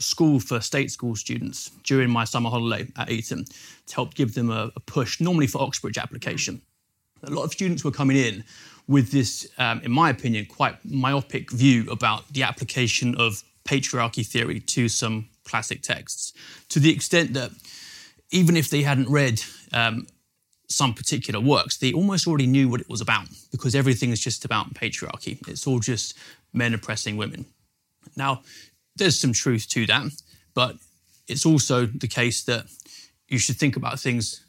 school 0.03 0.39
for 0.39 0.61
state 0.61 0.91
school 0.91 1.15
students 1.15 1.71
during 1.83 2.09
my 2.09 2.23
summer 2.23 2.49
holiday 2.49 2.87
at 2.97 3.09
Eton 3.09 3.45
to 3.87 3.95
help 3.95 4.13
give 4.13 4.33
them 4.33 4.49
a, 4.49 4.71
a 4.75 4.79
push, 4.79 5.19
normally 5.19 5.47
for 5.47 5.61
Oxbridge 5.61 5.97
application. 5.97 6.61
A 7.23 7.31
lot 7.31 7.43
of 7.43 7.51
students 7.51 7.83
were 7.83 7.91
coming 7.91 8.17
in 8.17 8.43
with 8.87 9.11
this, 9.11 9.47
um, 9.57 9.79
in 9.81 9.91
my 9.91 10.09
opinion, 10.09 10.45
quite 10.45 10.75
myopic 10.83 11.51
view 11.51 11.89
about 11.89 12.27
the 12.33 12.43
application 12.43 13.15
of 13.15 13.43
patriarchy 13.65 14.25
theory 14.25 14.59
to 14.59 14.89
some 14.89 15.29
classic 15.45 15.81
texts, 15.81 16.33
to 16.69 16.79
the 16.79 16.91
extent 16.91 17.33
that 17.33 17.51
even 18.31 18.57
if 18.57 18.69
they 18.69 18.81
hadn't 18.81 19.09
read 19.09 19.41
um, 19.71 20.07
some 20.67 20.93
particular 20.93 21.39
works, 21.39 21.77
they 21.77 21.93
almost 21.93 22.27
already 22.27 22.47
knew 22.47 22.67
what 22.67 22.81
it 22.81 22.89
was 22.89 23.01
about 23.01 23.27
because 23.51 23.75
everything 23.75 24.11
is 24.11 24.19
just 24.19 24.43
about 24.43 24.73
patriarchy. 24.73 25.37
It's 25.47 25.67
all 25.67 25.79
just 25.79 26.17
men 26.51 26.73
oppressing 26.73 27.15
women. 27.17 27.45
Now, 28.15 28.41
there's 28.95 29.19
some 29.19 29.33
truth 29.33 29.67
to 29.69 29.85
that, 29.87 30.11
but 30.53 30.77
it's 31.27 31.45
also 31.45 31.85
the 31.85 32.07
case 32.07 32.43
that 32.43 32.65
you 33.27 33.39
should 33.39 33.55
think 33.55 33.75
about 33.75 33.99
things 33.99 34.45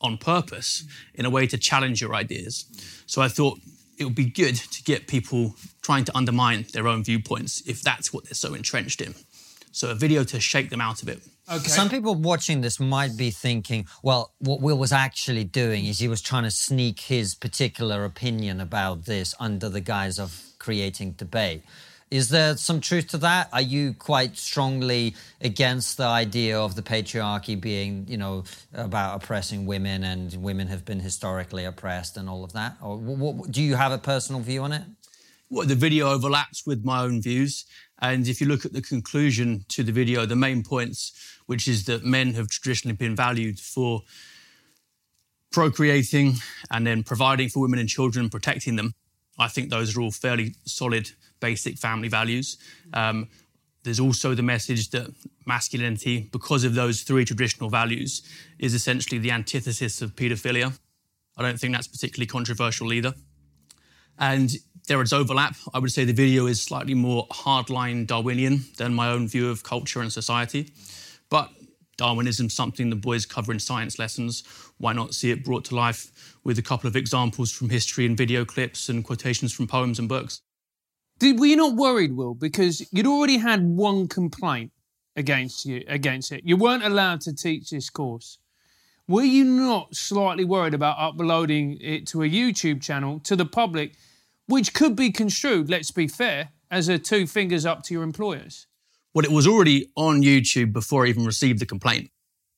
on 0.00 0.18
purpose 0.18 0.84
in 1.14 1.24
a 1.24 1.30
way 1.30 1.46
to 1.46 1.56
challenge 1.56 2.00
your 2.00 2.14
ideas. 2.14 2.66
So 3.06 3.22
I 3.22 3.28
thought 3.28 3.58
it 3.98 4.04
would 4.04 4.14
be 4.14 4.26
good 4.26 4.56
to 4.56 4.82
get 4.82 5.06
people 5.06 5.54
trying 5.80 6.04
to 6.04 6.16
undermine 6.16 6.66
their 6.72 6.88
own 6.88 7.04
viewpoints 7.04 7.62
if 7.66 7.82
that's 7.82 8.12
what 8.12 8.24
they're 8.24 8.34
so 8.34 8.54
entrenched 8.54 9.00
in. 9.00 9.14
So 9.70 9.90
a 9.90 9.94
video 9.94 10.22
to 10.24 10.40
shake 10.40 10.70
them 10.70 10.80
out 10.80 11.02
of 11.02 11.08
it. 11.08 11.20
Okay. 11.50 11.68
Some 11.68 11.88
people 11.88 12.14
watching 12.14 12.60
this 12.60 12.78
might 12.78 13.16
be 13.16 13.30
thinking, 13.30 13.86
well, 14.02 14.32
what 14.38 14.60
Will 14.60 14.78
was 14.78 14.92
actually 14.92 15.44
doing 15.44 15.86
is 15.86 15.98
he 15.98 16.08
was 16.08 16.20
trying 16.20 16.44
to 16.44 16.50
sneak 16.50 17.00
his 17.00 17.34
particular 17.34 18.04
opinion 18.04 18.60
about 18.60 19.06
this 19.06 19.34
under 19.40 19.68
the 19.68 19.80
guise 19.80 20.18
of 20.18 20.40
creating 20.58 21.12
debate. 21.12 21.62
Is 22.12 22.28
there 22.28 22.58
some 22.58 22.82
truth 22.82 23.08
to 23.08 23.18
that? 23.18 23.48
Are 23.54 23.62
you 23.62 23.94
quite 23.94 24.36
strongly 24.36 25.14
against 25.40 25.96
the 25.96 26.04
idea 26.04 26.60
of 26.60 26.74
the 26.74 26.82
patriarchy 26.82 27.58
being, 27.58 28.04
you 28.06 28.18
know, 28.18 28.44
about 28.74 29.16
oppressing 29.16 29.64
women 29.64 30.04
and 30.04 30.30
women 30.34 30.68
have 30.68 30.84
been 30.84 31.00
historically 31.00 31.64
oppressed 31.64 32.18
and 32.18 32.28
all 32.28 32.44
of 32.44 32.52
that? 32.52 32.76
Or 32.82 32.98
what, 32.98 33.50
do 33.50 33.62
you 33.62 33.76
have 33.76 33.92
a 33.92 33.98
personal 33.98 34.42
view 34.42 34.62
on 34.62 34.72
it? 34.72 34.82
Well, 35.48 35.66
the 35.66 35.74
video 35.74 36.10
overlaps 36.10 36.66
with 36.66 36.84
my 36.84 37.00
own 37.00 37.22
views. 37.22 37.64
And 38.02 38.28
if 38.28 38.42
you 38.42 38.46
look 38.46 38.66
at 38.66 38.74
the 38.74 38.82
conclusion 38.82 39.64
to 39.68 39.82
the 39.82 39.92
video, 39.92 40.26
the 40.26 40.36
main 40.36 40.62
points, 40.62 41.14
which 41.46 41.66
is 41.66 41.86
that 41.86 42.04
men 42.04 42.34
have 42.34 42.48
traditionally 42.48 42.94
been 42.94 43.16
valued 43.16 43.58
for 43.58 44.02
procreating 45.50 46.34
and 46.70 46.86
then 46.86 47.04
providing 47.04 47.48
for 47.48 47.60
women 47.60 47.78
and 47.78 47.88
children 47.88 48.28
protecting 48.28 48.76
them, 48.76 48.92
I 49.38 49.48
think 49.48 49.70
those 49.70 49.96
are 49.96 50.00
all 50.00 50.10
fairly 50.10 50.54
solid 50.64 51.10
basic 51.40 51.78
family 51.78 52.08
values. 52.08 52.56
Um, 52.92 53.28
there's 53.84 54.00
also 54.00 54.34
the 54.34 54.42
message 54.42 54.90
that 54.90 55.12
masculinity, 55.44 56.28
because 56.32 56.64
of 56.64 56.74
those 56.74 57.02
three 57.02 57.24
traditional 57.24 57.68
values, 57.68 58.22
is 58.58 58.74
essentially 58.74 59.18
the 59.18 59.32
antithesis 59.32 60.00
of 60.02 60.14
paedophilia. 60.14 60.78
I 61.36 61.42
don't 61.42 61.58
think 61.58 61.74
that's 61.74 61.88
particularly 61.88 62.26
controversial 62.26 62.92
either. 62.92 63.14
And 64.18 64.52
there 64.86 65.00
is 65.02 65.12
overlap. 65.12 65.56
I 65.74 65.78
would 65.78 65.90
say 65.90 66.04
the 66.04 66.12
video 66.12 66.46
is 66.46 66.60
slightly 66.60 66.94
more 66.94 67.26
hardline 67.28 68.06
Darwinian 68.06 68.64
than 68.76 68.94
my 68.94 69.08
own 69.08 69.26
view 69.26 69.50
of 69.50 69.62
culture 69.62 70.00
and 70.00 70.12
society. 70.12 70.72
But 71.28 71.50
Darwinism 71.96 72.46
is 72.46 72.54
something 72.54 72.90
the 72.90 72.96
boys 72.96 73.26
cover 73.26 73.52
in 73.52 73.58
science 73.58 73.98
lessons. 73.98 74.44
Why 74.78 74.92
not 74.92 75.14
see 75.14 75.30
it 75.30 75.44
brought 75.44 75.64
to 75.66 75.74
life 75.74 76.36
with 76.42 76.58
a 76.58 76.62
couple 76.62 76.88
of 76.88 76.96
examples 76.96 77.52
from 77.52 77.68
history 77.68 78.06
and 78.06 78.16
video 78.16 78.44
clips 78.44 78.88
and 78.88 79.04
quotations 79.04 79.52
from 79.52 79.66
poems 79.66 79.98
and 79.98 80.08
books? 80.08 80.40
Did, 81.18 81.38
were 81.38 81.46
you 81.46 81.56
not 81.56 81.76
worried, 81.76 82.16
Will? 82.16 82.34
Because 82.34 82.86
you'd 82.92 83.06
already 83.06 83.36
had 83.36 83.62
one 83.62 84.08
complaint 84.08 84.72
against 85.16 85.66
you 85.66 85.84
against 85.86 86.32
it. 86.32 86.42
You 86.44 86.56
weren't 86.56 86.84
allowed 86.84 87.20
to 87.22 87.34
teach 87.34 87.70
this 87.70 87.90
course. 87.90 88.38
Were 89.08 89.22
you 89.22 89.44
not 89.44 89.94
slightly 89.94 90.44
worried 90.44 90.74
about 90.74 90.96
uploading 90.98 91.78
it 91.80 92.06
to 92.08 92.22
a 92.22 92.28
YouTube 92.28 92.80
channel 92.80 93.20
to 93.20 93.36
the 93.36 93.44
public, 93.44 93.92
which 94.46 94.72
could 94.72 94.96
be 94.96 95.10
construed, 95.10 95.68
let's 95.68 95.90
be 95.90 96.08
fair, 96.08 96.50
as 96.70 96.88
a 96.88 96.98
two 96.98 97.26
fingers 97.26 97.66
up 97.66 97.82
to 97.84 97.94
your 97.94 98.04
employers? 98.04 98.66
Well, 99.14 99.24
it 99.24 99.30
was 99.30 99.46
already 99.46 99.90
on 99.96 100.22
YouTube 100.22 100.72
before 100.72 101.04
I 101.04 101.08
even 101.08 101.24
received 101.24 101.58
the 101.58 101.66
complaint. 101.66 102.10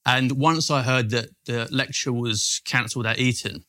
And 0.07 0.33
once 0.33 0.71
I 0.71 0.83
heard 0.83 1.11
that 1.11 1.31
the 1.47 1.67
lecture 1.71 2.13
was 2.13 2.61
cancelled 2.65 3.07
at 3.07 3.19
Eton, 3.19 3.65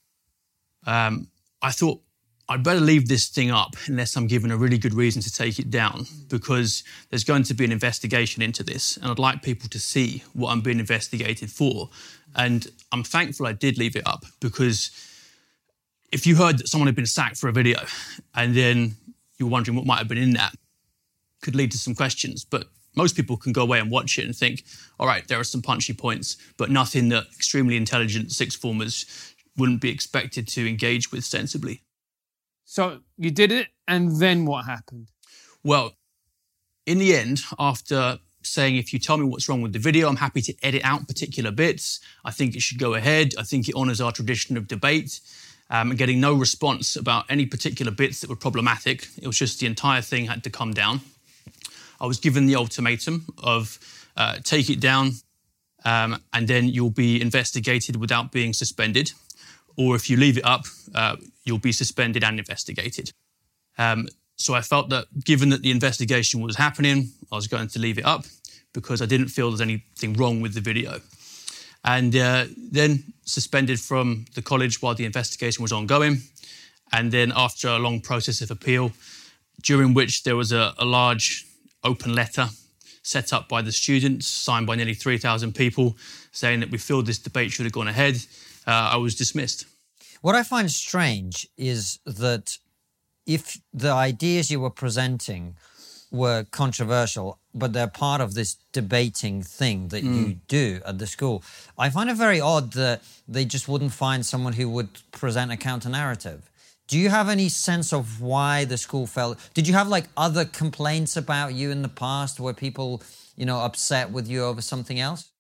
um, 0.86 1.28
I 1.62 1.72
thought, 1.72 2.02
I'd 2.48 2.64
better 2.64 2.80
leave 2.80 3.08
this 3.08 3.28
thing 3.28 3.50
up 3.50 3.76
unless 3.88 4.16
I'm 4.16 4.28
given 4.28 4.52
a 4.52 4.58
really 4.58 4.78
good 4.78 4.94
reason 4.94 5.20
to 5.24 5.32
take 5.32 5.58
it 5.58 5.72
down 5.72 6.06
because 6.30 6.84
there's 7.10 7.24
going 7.24 7.42
to 7.44 7.56
be 7.56 7.66
an 7.66 7.72
investigation 7.72 8.44
into 8.44 8.62
this 8.62 8.98
and 8.98 9.08
I'd 9.08 9.18
like 9.18 9.42
people 9.42 9.68
to 9.70 9.80
see 9.80 10.24
what 10.34 10.52
I'm 10.52 10.62
being 10.62 10.80
investigated 10.80 11.50
for. 11.50 11.90
And 12.36 12.68
I'm 12.92 13.04
thankful 13.04 13.48
I 13.48 13.54
did 13.54 13.80
leave 13.80 13.96
it 13.96 14.06
up 14.06 14.26
because 14.40 14.92
if 16.12 16.28
you 16.28 16.36
heard 16.36 16.60
that 16.60 16.68
someone 16.68 16.88
had 16.88 16.96
been 16.96 17.08
sacked 17.08 17.38
for 17.38 17.48
a 17.48 17.52
video 17.52 17.80
and 18.36 18.54
then 18.54 18.96
you're 19.40 19.50
wondering 19.50 19.76
what 19.76 19.88
might 19.88 19.98
have 19.98 20.08
been 20.08 20.20
in 20.20 20.34
that, 20.34 20.56
could 21.46 21.56
lead 21.56 21.72
to 21.72 21.78
some 21.78 21.96
questions. 21.96 22.44
But 22.44 22.66
most 22.96 23.16
people 23.16 23.38
can 23.38 23.54
go 23.54 23.62
away 23.62 23.80
and 23.80 23.92
watch 23.92 24.18
it 24.18 24.26
and 24.26 24.36
think, 24.36 24.64
all 25.00 25.08
right, 25.08 25.26
there 25.28 25.40
are 25.40 25.46
some 25.46 25.62
punchy 25.62 25.94
points, 25.94 26.38
but 26.58 26.70
nothing 26.70 27.10
that 27.10 27.26
extremely 27.36 27.78
intelligent 27.78 28.32
sixth 28.32 28.60
formers 28.60 29.06
wouldn't 29.58 29.82
be 29.82 29.90
expected 29.90 30.48
to 30.50 30.68
engage 30.68 31.12
with 31.12 31.24
sensibly. 31.24 31.84
So 32.66 33.00
you 33.18 33.32
did 33.32 33.52
it, 33.52 33.68
and 33.88 34.20
then 34.20 34.46
what 34.46 34.66
happened? 34.66 35.12
Well, 35.64 35.94
in 36.86 36.98
the 36.98 37.16
end, 37.16 37.42
after 37.58 38.20
saying, 38.42 38.76
if 38.78 38.92
you 38.94 39.00
tell 39.00 39.18
me 39.18 39.26
what's 39.26 39.48
wrong 39.48 39.62
with 39.62 39.74
the 39.74 39.80
video, 39.80 40.08
I'm 40.08 40.18
happy 40.18 40.42
to 40.42 40.54
edit 40.62 40.82
out 40.84 41.08
particular 41.08 41.52
bits. 41.52 42.00
I 42.24 42.32
think 42.32 42.56
it 42.56 42.62
should 42.62 42.80
go 42.80 42.94
ahead. 42.94 43.34
I 43.38 43.44
think 43.44 43.70
it 43.70 43.76
honours 43.76 44.02
our 44.02 44.12
tradition 44.12 44.58
of 44.58 44.68
debate. 44.68 45.20
Um, 45.68 45.90
and 45.90 45.98
getting 45.98 46.22
no 46.22 46.36
response 46.36 46.96
about 46.96 47.26
any 47.28 47.48
particular 47.48 47.92
bits 47.92 48.22
that 48.22 48.30
were 48.30 48.36
problematic. 48.36 49.08
It 49.20 49.26
was 49.26 49.40
just 49.40 49.60
the 49.60 49.66
entire 49.66 50.04
thing 50.04 50.26
had 50.26 50.44
to 50.44 50.52
come 50.52 50.74
down. 50.76 51.02
I 52.00 52.06
was 52.06 52.20
given 52.20 52.46
the 52.46 52.56
ultimatum 52.56 53.26
of 53.38 53.80
uh, 54.18 54.38
take 54.44 54.70
it 54.70 54.80
down, 54.80 55.12
um, 55.84 56.22
and 56.34 56.48
then 56.48 56.68
you'll 56.68 56.90
be 56.90 57.22
investigated 57.22 57.96
without 57.96 58.32
being 58.32 58.54
suspended. 58.54 59.12
Or 59.78 59.96
if 59.96 60.10
you 60.10 60.18
leave 60.18 60.38
it 60.38 60.46
up, 60.46 60.66
uh, 60.94 61.18
you'll 61.44 61.60
be 61.60 61.72
suspended 61.72 62.24
and 62.24 62.40
investigated. 62.40 63.12
Um, 63.78 64.08
so 64.38 64.54
I 64.54 64.62
felt 64.62 64.90
that 64.90 65.06
given 65.24 65.50
that 65.50 65.62
the 65.62 65.72
investigation 65.72 66.42
was 66.42 66.56
happening, 66.56 67.10
I 67.32 67.36
was 67.36 67.48
going 67.48 67.68
to 67.70 67.80
leave 67.80 67.98
it 67.98 68.06
up 68.06 68.26
because 68.74 69.02
I 69.02 69.06
didn't 69.06 69.30
feel 69.30 69.50
there's 69.50 69.62
anything 69.62 70.14
wrong 70.14 70.42
with 70.42 70.54
the 70.54 70.62
video. 70.62 71.00
And 71.84 72.16
uh, 72.16 72.46
then 72.58 73.14
suspended 73.26 73.80
from 73.80 74.26
the 74.34 74.42
college 74.42 74.82
while 74.82 74.96
the 74.96 75.06
investigation 75.06 75.62
was 75.62 75.72
ongoing. 75.72 76.22
And 76.92 77.12
then 77.12 77.32
after 77.36 77.68
a 77.68 77.80
long 77.80 78.02
process 78.02 78.42
of 78.42 78.52
appeal, 78.52 78.92
during 79.66 79.94
which 79.94 80.24
there 80.24 80.38
was 80.38 80.52
a, 80.52 80.74
a 80.78 80.86
large 80.86 81.46
open 81.84 82.14
letter 82.14 82.48
set 83.04 83.34
up 83.34 83.50
by 83.50 83.62
the 83.62 83.72
students, 83.72 84.26
signed 84.26 84.66
by 84.66 84.76
nearly 84.76 84.94
3,000 84.94 85.54
people, 85.54 85.98
saying 86.32 86.60
that 86.62 86.72
we 86.72 86.78
feel 86.78 87.02
this 87.02 87.20
debate 87.20 87.52
should 87.52 87.66
have 87.66 87.74
gone 87.74 87.88
ahead, 87.88 88.16
uh, 88.66 88.90
I 88.94 88.98
was 88.98 89.16
dismissed. 89.16 89.66
What 90.22 90.36
I 90.36 90.44
find 90.44 90.72
strange 90.72 91.48
is 91.58 92.00
that 92.06 92.58
if 93.28 93.60
the 93.74 93.92
ideas 93.92 94.50
you 94.50 94.60
were 94.60 94.72
presenting 94.72 95.56
were 96.12 96.46
controversial, 96.50 97.40
but 97.54 97.74
they're 97.74 97.88
part 97.88 98.22
of 98.22 98.34
this 98.34 98.58
debating 98.72 99.44
thing 99.44 99.90
that 99.90 100.04
mm. 100.04 100.16
you 100.16 100.40
do 100.48 100.82
at 100.86 100.98
the 100.98 101.08
school, 101.08 101.44
I 101.78 101.90
find 101.90 102.10
it 102.10 102.16
very 102.16 102.40
odd 102.40 102.74
that 102.74 103.04
they 103.28 103.46
just 103.46 103.68
wouldn't 103.68 103.92
find 103.92 104.26
someone 104.26 104.54
who 104.54 104.70
would 104.70 104.90
present 105.12 105.52
a 105.52 105.58
counter 105.58 105.90
narrative. 105.90 106.50
Do 106.88 107.00
you 107.00 107.10
have 107.10 107.30
any 107.30 107.50
sense 107.50 107.94
of 107.94 108.22
why 108.22 108.66
the 108.66 108.78
school 108.78 109.08
felt? 109.08 109.40
Did 109.54 109.68
you 109.68 109.74
have 109.74 109.88
like 109.88 110.06
other 110.16 110.46
complaints 110.46 111.18
about 111.18 111.54
you 111.54 111.72
in 111.72 111.82
the 111.82 111.90
past 111.90 112.40
where 112.40 112.54
people, 112.54 113.02
you 113.36 113.46
know, 113.46 113.60
upset 113.60 114.12
with 114.12 114.28
you 114.28 114.44
over 114.44 114.62
something 114.62 115.00
else? 115.00 115.32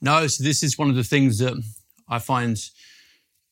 No, 0.00 0.26
so 0.26 0.42
this 0.42 0.62
is 0.62 0.78
one 0.78 0.90
of 0.90 0.96
the 0.96 1.04
things 1.04 1.38
that 1.38 1.54
I 2.08 2.18
find 2.18 2.56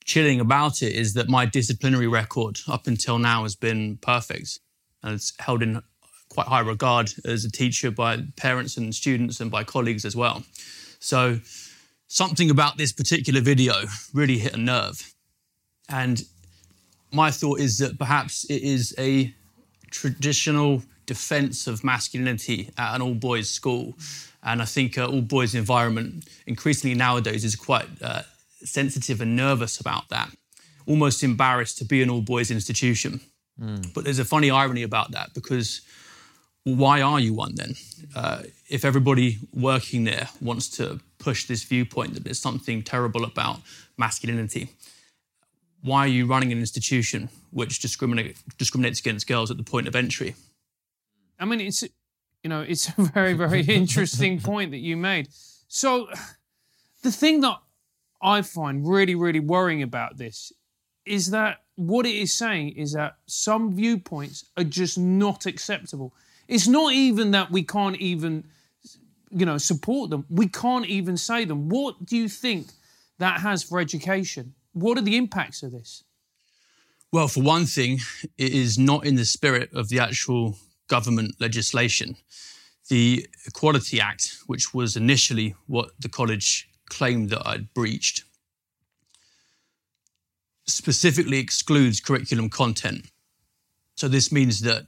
chilling 0.04 0.40
about 0.40 0.82
it 0.82 0.94
is 0.94 1.14
that 1.14 1.28
my 1.28 1.44
disciplinary 1.44 2.08
record 2.08 2.58
up 2.66 2.86
until 2.86 3.18
now 3.18 3.42
has 3.42 3.54
been 3.54 3.98
perfect 3.98 4.58
and 5.02 5.14
it's 5.14 5.32
held 5.38 5.62
in 5.62 5.82
quite 6.30 6.46
high 6.46 6.60
regard 6.60 7.12
as 7.24 7.44
a 7.44 7.50
teacher 7.50 7.90
by 7.90 8.18
parents 8.36 8.76
and 8.76 8.94
students 8.94 9.40
and 9.40 9.50
by 9.50 9.62
colleagues 9.64 10.04
as 10.04 10.16
well. 10.16 10.42
So 10.98 11.38
something 12.08 12.50
about 12.50 12.78
this 12.78 12.92
particular 12.92 13.40
video 13.40 13.74
really 14.12 14.38
hit 14.38 14.54
a 14.54 14.58
nerve. 14.58 15.14
And 15.88 16.22
my 17.12 17.30
thought 17.30 17.60
is 17.60 17.78
that 17.78 17.98
perhaps 17.98 18.44
it 18.44 18.62
is 18.62 18.94
a 18.98 19.34
traditional 19.90 20.82
defense 21.06 21.66
of 21.66 21.82
masculinity 21.82 22.70
at 22.76 22.94
an 22.94 23.02
all 23.02 23.14
boys 23.14 23.48
school. 23.48 23.94
And 24.42 24.60
I 24.62 24.66
think 24.66 24.96
an 24.96 25.04
all 25.04 25.20
boys 25.22 25.54
environment 25.54 26.28
increasingly 26.46 26.94
nowadays 26.94 27.44
is 27.44 27.56
quite 27.56 27.88
uh, 28.02 28.22
sensitive 28.62 29.20
and 29.20 29.34
nervous 29.34 29.80
about 29.80 30.08
that, 30.10 30.30
almost 30.86 31.22
embarrassed 31.22 31.78
to 31.78 31.84
be 31.84 32.02
an 32.02 32.10
all 32.10 32.20
boys 32.20 32.50
institution. 32.50 33.20
Mm. 33.60 33.92
But 33.94 34.04
there's 34.04 34.18
a 34.18 34.24
funny 34.24 34.50
irony 34.50 34.82
about 34.82 35.12
that 35.12 35.34
because 35.34 35.80
why 36.64 37.00
are 37.00 37.18
you 37.18 37.32
one 37.32 37.54
then? 37.54 37.74
Uh, 38.14 38.42
if 38.68 38.84
everybody 38.84 39.38
working 39.54 40.04
there 40.04 40.28
wants 40.40 40.68
to 40.68 41.00
push 41.18 41.46
this 41.46 41.64
viewpoint 41.64 42.14
that 42.14 42.24
there's 42.24 42.38
something 42.38 42.82
terrible 42.82 43.24
about 43.24 43.60
masculinity, 43.96 44.68
why 45.82 46.00
are 46.00 46.08
you 46.08 46.26
running 46.26 46.52
an 46.52 46.58
institution 46.58 47.28
which 47.50 47.80
discriminate, 47.80 48.36
discriminates 48.58 49.00
against 49.00 49.26
girls 49.26 49.50
at 49.50 49.56
the 49.56 49.62
point 49.62 49.88
of 49.88 49.94
entry? 49.94 50.34
I 51.38 51.44
mean, 51.44 51.60
it's 51.60 51.82
you 51.82 52.50
know, 52.50 52.60
it's 52.60 52.88
a 52.98 53.02
very 53.02 53.34
very 53.34 53.60
interesting 53.68 54.40
point 54.40 54.70
that 54.72 54.78
you 54.78 54.96
made. 54.96 55.28
So, 55.68 56.08
the 57.02 57.12
thing 57.12 57.40
that 57.42 57.58
I 58.20 58.42
find 58.42 58.88
really, 58.88 59.14
really 59.14 59.40
worrying 59.40 59.82
about 59.82 60.16
this 60.16 60.52
is 61.04 61.30
that 61.30 61.58
what 61.76 62.06
it 62.06 62.14
is 62.14 62.34
saying 62.34 62.70
is 62.70 62.92
that 62.92 63.16
some 63.26 63.74
viewpoints 63.74 64.44
are 64.56 64.64
just 64.64 64.98
not 64.98 65.46
acceptable. 65.46 66.12
It's 66.48 66.66
not 66.66 66.92
even 66.92 67.30
that 67.32 67.50
we 67.50 67.62
can't 67.62 67.96
even, 67.96 68.44
you 69.30 69.46
know, 69.46 69.58
support 69.58 70.10
them. 70.10 70.24
We 70.28 70.48
can't 70.48 70.86
even 70.86 71.16
say 71.16 71.44
them. 71.44 71.68
What 71.68 72.04
do 72.04 72.16
you 72.16 72.28
think 72.28 72.68
that 73.18 73.40
has 73.40 73.62
for 73.62 73.78
education? 73.78 74.54
What 74.72 74.98
are 74.98 75.02
the 75.02 75.16
impacts 75.16 75.62
of 75.62 75.72
this? 75.72 76.04
Well, 77.10 77.28
for 77.28 77.42
one 77.42 77.66
thing, 77.66 78.00
it 78.36 78.52
is 78.52 78.78
not 78.78 79.06
in 79.06 79.14
the 79.16 79.24
spirit 79.24 79.70
of 79.72 79.88
the 79.88 79.98
actual 79.98 80.58
government 80.88 81.36
legislation. 81.40 82.16
The 82.88 83.26
Equality 83.46 84.00
Act, 84.00 84.38
which 84.46 84.74
was 84.74 84.96
initially 84.96 85.54
what 85.66 85.90
the 85.98 86.08
college 86.08 86.68
claimed 86.88 87.30
that 87.30 87.46
I'd 87.46 87.72
breached, 87.74 88.24
specifically 90.66 91.38
excludes 91.38 92.00
curriculum 92.00 92.50
content. 92.50 93.06
So 93.94 94.06
this 94.06 94.30
means 94.30 94.60
that 94.60 94.86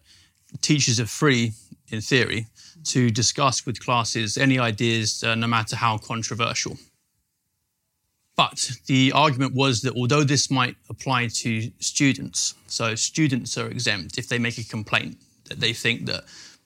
teachers 0.61 1.01
are 1.01 1.07
free, 1.07 1.53
in 1.89 2.01
theory, 2.01 2.47
to 2.85 3.11
discuss 3.11 3.67
with 3.67 3.81
classes 3.81 4.37
any 4.37 4.59
ideas, 4.59 5.23
uh, 5.25 5.35
no 5.35 5.47
matter 5.47 5.77
how 5.77 5.99
controversial. 5.99 6.77
But 8.41 8.71
the 8.87 9.13
argument 9.13 9.55
was 9.55 9.83
that 9.83 9.95
although 9.95 10.25
this 10.25 10.51
might 10.51 10.75
apply 10.89 11.27
to 11.27 11.71
students, 11.79 12.55
so 12.69 12.95
students 12.95 13.59
are 13.59 13.67
exempt 13.67 14.17
if 14.17 14.29
they 14.29 14.39
make 14.39 14.57
a 14.57 14.65
complaint 14.65 15.19
that 15.51 15.61
they 15.61 15.75
think 15.75 16.07
that 16.07 16.25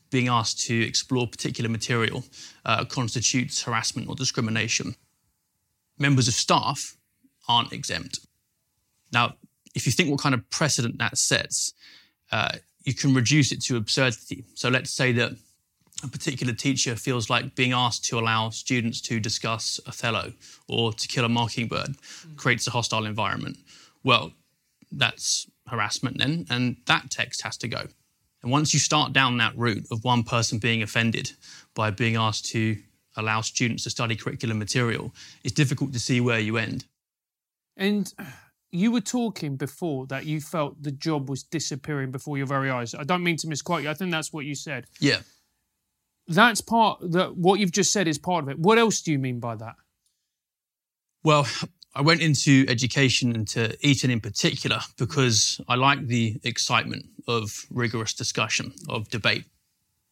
being 0.09 0.29
asked 0.29 0.61
to 0.69 0.87
explore 0.87 1.27
particular 1.27 1.69
material 1.69 2.23
uh, 2.65 2.85
constitutes 2.85 3.61
harassment 3.61 4.09
or 4.09 4.15
discrimination. 4.15 4.95
Members 5.99 6.29
of 6.29 6.35
staff 6.35 6.97
aren't 7.49 7.73
exempt. 7.73 8.21
Now, 9.13 9.35
if 9.75 9.85
you 9.85 9.91
think 9.91 10.11
what 10.11 10.21
kind 10.21 10.37
of 10.37 10.49
precedent 10.51 10.99
that 10.99 11.19
sets, 11.19 11.75
uh, 12.31 12.53
you 12.85 12.95
can 12.95 13.13
reduce 13.15 13.51
it 13.51 13.61
to 13.63 13.77
absurdity. 13.77 14.45
So 14.55 14.69
let's 14.69 14.93
say 14.93 15.11
that 15.11 15.33
a 16.03 16.09
particular 16.09 16.53
teacher 16.53 16.97
feels 16.97 17.31
like 17.31 17.55
being 17.55 17.73
asked 17.73 18.05
to 18.07 18.19
allow 18.19 18.51
students 18.51 19.01
to 19.03 19.21
discuss 19.21 19.81
Othello 19.87 20.33
or 20.69 20.93
to 20.93 21.09
kill 21.09 21.25
a 21.25 21.29
mockingbird 21.29 21.97
creates 22.37 22.67
a 22.67 22.71
hostile 22.71 23.07
environment. 23.07 23.59
Well, 24.03 24.33
that's 24.91 25.47
harassment 25.69 26.19
then, 26.19 26.47
and 26.51 26.77
that 26.87 27.11
text 27.11 27.43
has 27.43 27.57
to 27.59 27.69
go. 27.69 27.87
And 28.43 28.53
once 28.53 28.75
you 28.75 28.81
start 28.81 29.13
down 29.13 29.39
that 29.39 29.57
route 29.57 29.87
of 29.91 30.05
one 30.05 30.23
person 30.25 30.59
being 30.59 30.83
offended 30.83 31.33
by 31.75 31.91
being 31.91 32.17
asked 32.17 32.47
to 32.47 32.77
allow 33.17 33.41
students 33.41 33.85
to 33.85 33.91
study 33.91 34.17
curriculum 34.17 34.59
material, 34.59 35.15
it's 35.43 35.55
difficult 35.55 35.93
to 35.95 36.01
see 36.01 36.21
where 36.21 36.41
you 36.41 36.59
end. 36.59 36.85
And 37.77 38.13
you 38.71 38.91
were 38.91 39.01
talking 39.01 39.57
before 39.57 40.07
that 40.09 40.27
you 40.27 40.41
felt 40.41 40.83
the 40.83 40.91
job 40.91 41.31
was 41.31 41.45
disappearing 41.45 42.11
before 42.11 42.37
your 42.37 42.47
very 42.47 42.71
eyes. 42.71 42.95
I 42.95 43.05
don't 43.05 43.23
mean 43.23 43.37
to 43.39 43.49
misquote 43.49 43.85
you. 43.85 43.91
I 43.91 43.95
think 43.95 44.11
that's 44.11 44.33
what 44.33 44.45
you 44.45 44.55
said. 44.55 44.87
Yeah 45.01 45.21
that's 46.29 46.61
part 46.61 46.99
that 47.13 47.37
what 47.37 47.61
you've 47.61 47.73
just 47.73 47.93
said 47.93 48.09
is 48.09 48.19
part 48.19 48.45
of 48.45 48.51
it. 48.51 48.59
What 48.59 48.79
else 48.79 49.01
do 49.03 49.13
you 49.13 49.19
mean 49.19 49.41
by 49.41 49.57
that? 49.57 49.75
Well, 51.23 51.47
I 51.95 52.03
went 52.03 52.21
into 52.21 52.65
education 52.69 53.35
and 53.35 53.47
to 53.49 53.77
Eton 53.87 54.11
in 54.11 54.21
particular 54.21 54.81
because 54.99 55.61
I 55.69 55.77
like 55.77 56.07
the 56.07 56.41
excitement 56.45 57.07
of 57.29 57.67
rigorous 57.71 58.15
discussion, 58.15 58.73
of 58.89 59.09
debate. 59.09 59.45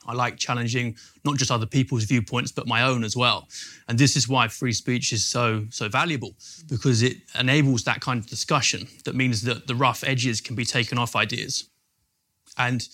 I 0.07 0.15
like 0.15 0.37
challenging 0.37 0.97
not 1.25 1.37
just 1.37 1.51
other 1.51 1.67
people's 1.67 2.05
viewpoints, 2.05 2.51
but 2.51 2.67
my 2.67 2.83
own 2.83 3.05
as 3.05 3.17
well. 3.17 3.49
And 3.89 3.99
this 3.99 4.17
is 4.17 4.29
why 4.29 4.49
free 4.49 4.73
speech 4.73 5.13
is 5.13 5.25
so, 5.25 5.67
so 5.71 5.89
valuable 5.89 6.35
because 6.69 7.03
it 7.03 7.19
enables 7.39 7.85
that 7.85 8.01
kind 8.01 8.19
of 8.19 8.27
discussion 8.27 8.89
that 9.05 9.15
means 9.15 9.43
that 9.43 9.67
the 9.67 9.75
rough 9.75 10.03
edges 10.05 10.41
can 10.41 10.57
be 10.57 10.65
taken 10.65 10.99
off 10.99 11.15
ideas. 11.15 11.69
And 12.59 12.87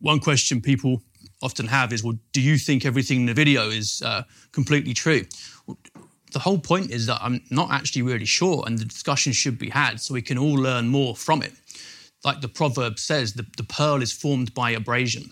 one 0.00 0.20
question 0.20 0.60
people 0.60 1.02
often 1.44 1.66
have 1.68 1.92
is, 1.92 2.02
well, 2.02 2.18
do 2.32 2.40
you 2.40 2.56
think 2.56 2.84
everything 2.84 3.20
in 3.20 3.26
the 3.26 3.34
video 3.34 3.68
is 3.68 4.02
uh, 4.02 4.22
completely 4.52 4.94
true? 4.94 5.22
The 6.32 6.38
whole 6.38 6.58
point 6.58 6.90
is 6.90 7.06
that 7.06 7.18
I'm 7.22 7.42
not 7.50 7.70
actually 7.70 8.02
really 8.02 8.24
sure, 8.24 8.64
and 8.66 8.78
the 8.78 8.84
discussion 8.84 9.32
should 9.32 9.58
be 9.58 9.70
had 9.70 10.00
so 10.00 10.14
we 10.14 10.22
can 10.22 10.38
all 10.38 10.54
learn 10.54 10.88
more 10.88 11.14
from 11.14 11.42
it. 11.42 11.52
Like 12.24 12.40
the 12.40 12.48
proverb 12.48 12.98
says, 12.98 13.34
the, 13.34 13.46
the 13.56 13.64
pearl 13.64 14.02
is 14.02 14.10
formed 14.10 14.54
by 14.54 14.70
abrasion. 14.70 15.30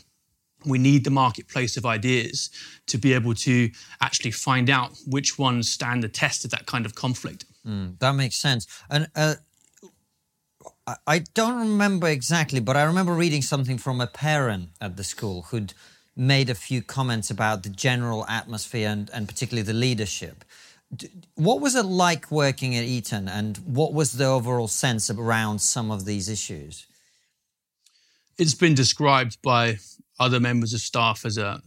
We 0.65 0.79
need 0.79 1.03
the 1.05 1.11
marketplace 1.11 1.77
of 1.77 1.85
ideas 1.85 2.51
to 2.87 2.99
be 2.99 3.15
able 3.15 3.35
to 3.35 3.71
actually 4.01 4.31
find 4.31 4.71
out 4.71 4.97
which 5.07 5.39
ones 5.39 5.73
stand 5.73 6.05
the 6.05 6.09
test 6.09 6.45
of 6.45 6.51
that 6.53 6.67
kind 6.67 6.87
of 6.87 6.95
conflict. 6.95 7.47
Mm, 7.67 7.99
that 7.99 8.13
makes 8.13 8.37
sense. 8.37 8.67
And 8.89 9.09
uh, 9.17 9.37
I 11.07 11.21
don't 11.35 11.59
remember 11.59 12.09
exactly, 12.09 12.61
but 12.61 12.77
I 12.77 12.83
remember 12.83 13.15
reading 13.15 13.43
something 13.43 13.79
from 13.79 14.01
a 14.01 14.07
parent 14.07 14.71
at 14.81 14.97
the 14.97 15.05
school 15.05 15.43
who'd 15.43 15.75
made 16.17 16.51
a 16.51 16.55
few 16.55 16.83
comments 16.83 17.31
about 17.31 17.63
the 17.63 17.69
general 17.69 18.27
atmosphere 18.27 18.89
and, 18.89 19.11
and 19.13 19.29
particularly 19.29 19.65
the 19.65 19.73
leadership. 19.73 20.45
What 21.35 21.61
was 21.61 21.75
it 21.75 21.87
like 21.87 22.31
working 22.31 22.77
at 22.77 22.85
Eton, 22.85 23.27
and 23.27 23.57
what 23.59 23.95
was 23.95 24.13
the 24.13 24.27
overall 24.27 24.69
sense 24.69 25.09
around 25.09 25.61
some 25.61 25.91
of 25.91 26.05
these 26.05 26.29
issues? 26.29 26.87
It's 28.37 28.55
been 28.55 28.75
described 28.75 29.39
by 29.43 29.79
other 30.21 30.39
members 30.39 30.75
of 30.75 30.81
staff 30.81 31.25
as 31.25 31.39
a, 31.39 31.63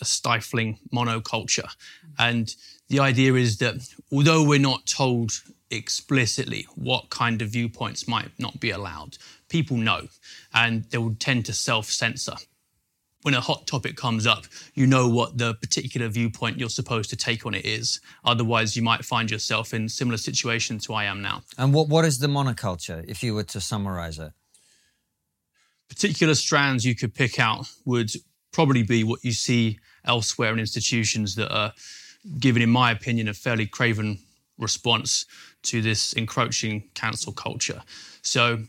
a 0.00 0.04
stifling 0.04 0.78
monoculture. 0.94 1.68
And 2.18 2.54
the 2.88 3.00
idea 3.00 3.34
is 3.34 3.58
that 3.58 3.76
although 4.12 4.44
we're 4.44 4.58
not 4.58 4.86
told 4.86 5.32
explicitly 5.70 6.66
what 6.74 7.10
kind 7.10 7.42
of 7.42 7.48
viewpoints 7.48 8.06
might 8.06 8.30
not 8.38 8.60
be 8.60 8.70
allowed, 8.70 9.16
people 9.48 9.76
know 9.76 10.08
and 10.54 10.84
they 10.90 10.98
will 10.98 11.16
tend 11.18 11.46
to 11.46 11.52
self 11.52 11.86
censor 11.86 12.36
when 13.26 13.34
a 13.34 13.40
hot 13.40 13.66
topic 13.66 13.96
comes 13.96 14.24
up, 14.24 14.44
you 14.74 14.86
know 14.86 15.08
what 15.08 15.36
the 15.36 15.54
particular 15.54 16.06
viewpoint 16.06 16.60
you're 16.60 16.68
supposed 16.68 17.10
to 17.10 17.16
take 17.16 17.44
on 17.44 17.54
it 17.54 17.66
is. 17.66 18.00
Otherwise, 18.24 18.76
you 18.76 18.82
might 18.82 19.04
find 19.04 19.32
yourself 19.32 19.74
in 19.74 19.88
similar 19.88 20.16
situation 20.16 20.78
to 20.78 20.94
I 20.94 21.06
am 21.06 21.22
now. 21.22 21.42
And 21.58 21.74
what, 21.74 21.88
what 21.88 22.04
is 22.04 22.20
the 22.20 22.28
monoculture, 22.28 23.04
if 23.08 23.24
you 23.24 23.34
were 23.34 23.42
to 23.42 23.60
summarize 23.60 24.20
it? 24.20 24.30
Particular 25.88 26.36
strands 26.36 26.84
you 26.84 26.94
could 26.94 27.14
pick 27.14 27.40
out 27.40 27.68
would 27.84 28.12
probably 28.52 28.84
be 28.84 29.02
what 29.02 29.24
you 29.24 29.32
see 29.32 29.80
elsewhere 30.04 30.52
in 30.52 30.60
institutions 30.60 31.34
that 31.34 31.52
are 31.52 31.72
given, 32.38 32.62
in 32.62 32.70
my 32.70 32.92
opinion, 32.92 33.26
a 33.26 33.34
fairly 33.34 33.66
craven 33.66 34.20
response 34.56 35.26
to 35.64 35.82
this 35.82 36.12
encroaching 36.12 36.90
cancel 36.94 37.32
culture. 37.32 37.82
So 38.22 38.60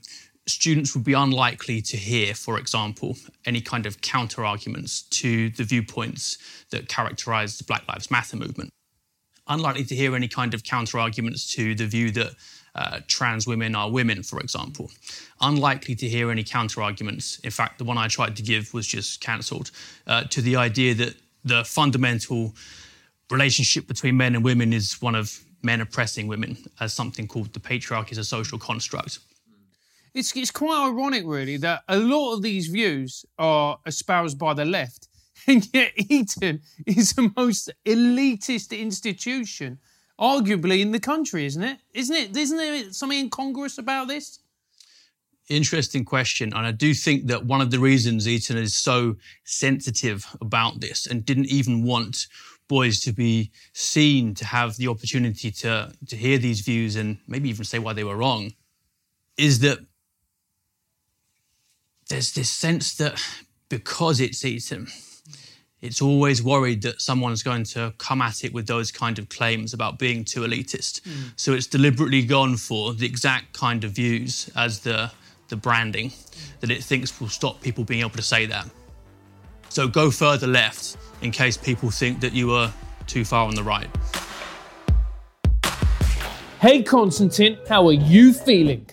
students 0.48 0.96
would 0.96 1.04
be 1.04 1.14
unlikely 1.14 1.82
to 1.82 1.98
hear, 1.98 2.34
for 2.34 2.58
example, 2.58 3.18
any 3.46 3.62
kind 3.62 3.86
of 3.86 4.02
counter 4.02 4.46
arguments 4.46 5.04
to 5.04 5.50
the 5.52 5.64
viewpoints 5.64 6.38
that 6.72 6.88
characterize 6.88 7.58
the 7.58 7.64
Black 7.66 7.88
Lives 7.88 8.10
Matter 8.10 8.38
movement. 8.38 8.70
Unlikely 9.48 9.86
to 9.86 9.96
hear 9.96 10.16
any 10.16 10.28
kind 10.28 10.54
of 10.54 10.64
counter 10.64 11.00
arguments 11.00 11.54
to 11.56 11.76
the 11.76 11.86
view 11.86 12.12
that 12.12 12.32
uh, 12.76 13.00
trans 13.08 13.48
women 13.48 13.76
are 13.76 13.90
women, 13.90 14.24
for 14.24 14.40
example. 14.40 14.92
Unlikely 15.42 15.96
to 15.96 16.08
hear 16.08 16.32
any 16.32 16.44
counter 16.44 16.82
arguments. 16.82 17.40
In 17.40 17.52
fact, 17.52 17.78
the 17.78 17.84
one 17.84 17.98
I 17.98 18.08
tried 18.08 18.36
to 18.38 18.44
give 18.44 18.74
was 18.74 18.88
just 18.88 19.22
cancelled 19.22 19.72
uh, 20.06 20.24
to 20.26 20.42
the 20.42 20.56
idea 20.56 20.94
that 20.96 21.16
the 21.44 21.64
fundamental 21.64 22.54
relationship 23.32 23.88
between 23.88 24.16
men 24.16 24.36
and 24.36 24.44
women 24.44 24.74
is 24.74 25.02
one 25.02 25.16
of 25.16 25.40
men 25.64 25.82
oppressing 25.82 26.28
women 26.28 26.58
as 26.80 26.94
something 26.94 27.28
called 27.28 27.52
the 27.54 27.60
patriarchy 27.60 28.12
as 28.12 28.18
a 28.18 28.24
social 28.24 28.60
construct 28.60 29.20
it's, 30.14 30.36
it's 30.36 30.52
quite 30.52 30.88
ironic, 30.88 31.24
really, 31.26 31.58
that 31.58 31.84
a 31.88 31.98
lot 31.98 32.34
of 32.34 32.42
these 32.42 32.68
views 32.68 33.26
are 33.38 33.80
espoused 33.86 34.38
by 34.38 34.54
the 34.54 34.66
left, 34.66 35.08
and 35.48 35.68
yet 35.74 35.92
Eton 35.98 36.62
is 36.86 37.14
the 37.14 37.32
most 37.36 37.72
elitist 37.86 38.78
institution, 38.78 39.80
arguably, 40.20 40.82
in 40.82 40.92
the 40.92 41.00
country, 41.00 41.46
isn't 41.46 41.64
it? 41.64 41.80
Isn't 41.94 42.16
it? 42.16 42.36
Isn't 42.36 42.58
there 42.58 42.92
something 42.92 43.20
incongruous 43.20 43.78
about 43.78 44.08
this? 44.08 44.40
Interesting 45.50 46.04
question. 46.04 46.52
And 46.54 46.68
I 46.68 46.72
do 46.72 46.94
think 46.94 47.28
that 47.28 47.46
one 47.46 47.62
of 47.62 47.72
the 47.72 47.80
reasons 47.80 48.28
Eton 48.28 48.58
is 48.58 48.74
so 48.74 49.16
sensitive 49.46 50.26
about 50.42 50.82
this 50.82 51.08
and 51.08 51.26
didn't 51.26 51.46
even 51.46 51.84
want 51.84 52.28
boys 52.68 53.00
to 53.02 53.14
be 53.14 53.52
seen 53.74 54.34
to 54.36 54.46
have 54.46 54.76
the 54.76 54.90
opportunity 54.90 55.52
to, 55.52 55.92
to 56.08 56.18
hear 56.18 56.38
these 56.38 56.62
views 56.62 56.98
and 56.98 57.18
maybe 57.28 57.48
even 57.48 57.64
say 57.64 57.80
why 57.80 57.94
they 57.94 58.04
were 58.04 58.18
wrong 58.18 58.52
is 59.38 59.60
that 59.60 59.80
there's 62.10 62.34
this 62.34 62.50
sense 62.50 62.96
that 62.96 63.22
because 63.70 64.20
it's 64.20 64.44
Eton, 64.46 64.88
it's 65.82 66.02
always 66.02 66.42
worried 66.42 66.82
that 66.84 67.02
someone's 67.02 67.44
going 67.44 67.64
to 67.64 67.94
come 67.98 68.22
at 68.22 68.44
it 68.44 68.54
with 68.54 68.66
those 68.66 68.92
kind 68.92 69.20
of 69.20 69.30
claims 69.30 69.74
about 69.74 70.00
being 70.00 70.24
too 70.24 70.42
elitist. 70.42 71.02
Mm. 71.02 71.34
So 71.36 71.54
it's 71.54 71.68
deliberately 71.68 72.26
gone 72.26 72.58
for 72.58 72.94
the 72.94 73.06
exact 73.06 73.54
kind 73.54 73.84
of 73.84 73.92
views 73.92 74.50
as 74.56 74.80
the, 74.80 75.12
the 75.50 75.56
branding 75.56 76.12
that 76.62 76.72
it 76.72 76.84
thinks 76.84 77.20
will 77.20 77.30
stop 77.30 77.62
people 77.62 77.84
being 77.84 78.02
able 78.02 78.12
to 78.12 78.22
say 78.22 78.46
that. 78.48 78.68
So 79.70 79.88
go 79.88 80.10
further 80.10 80.48
left 80.48 80.98
in 81.22 81.32
case 81.32 81.58
people 81.58 81.92
think 81.92 82.22
that 82.22 82.34
you 82.34 82.54
are 82.54 82.74
too 83.06 83.26
far 83.26 83.48
on 83.48 83.56
the 83.56 83.64
right. 83.64 83.90
Hey 86.60 86.82
Konstantin, 86.82 87.60
how 87.68 87.88
are 87.88 87.94
you 87.94 88.34
feeling? 88.34 88.90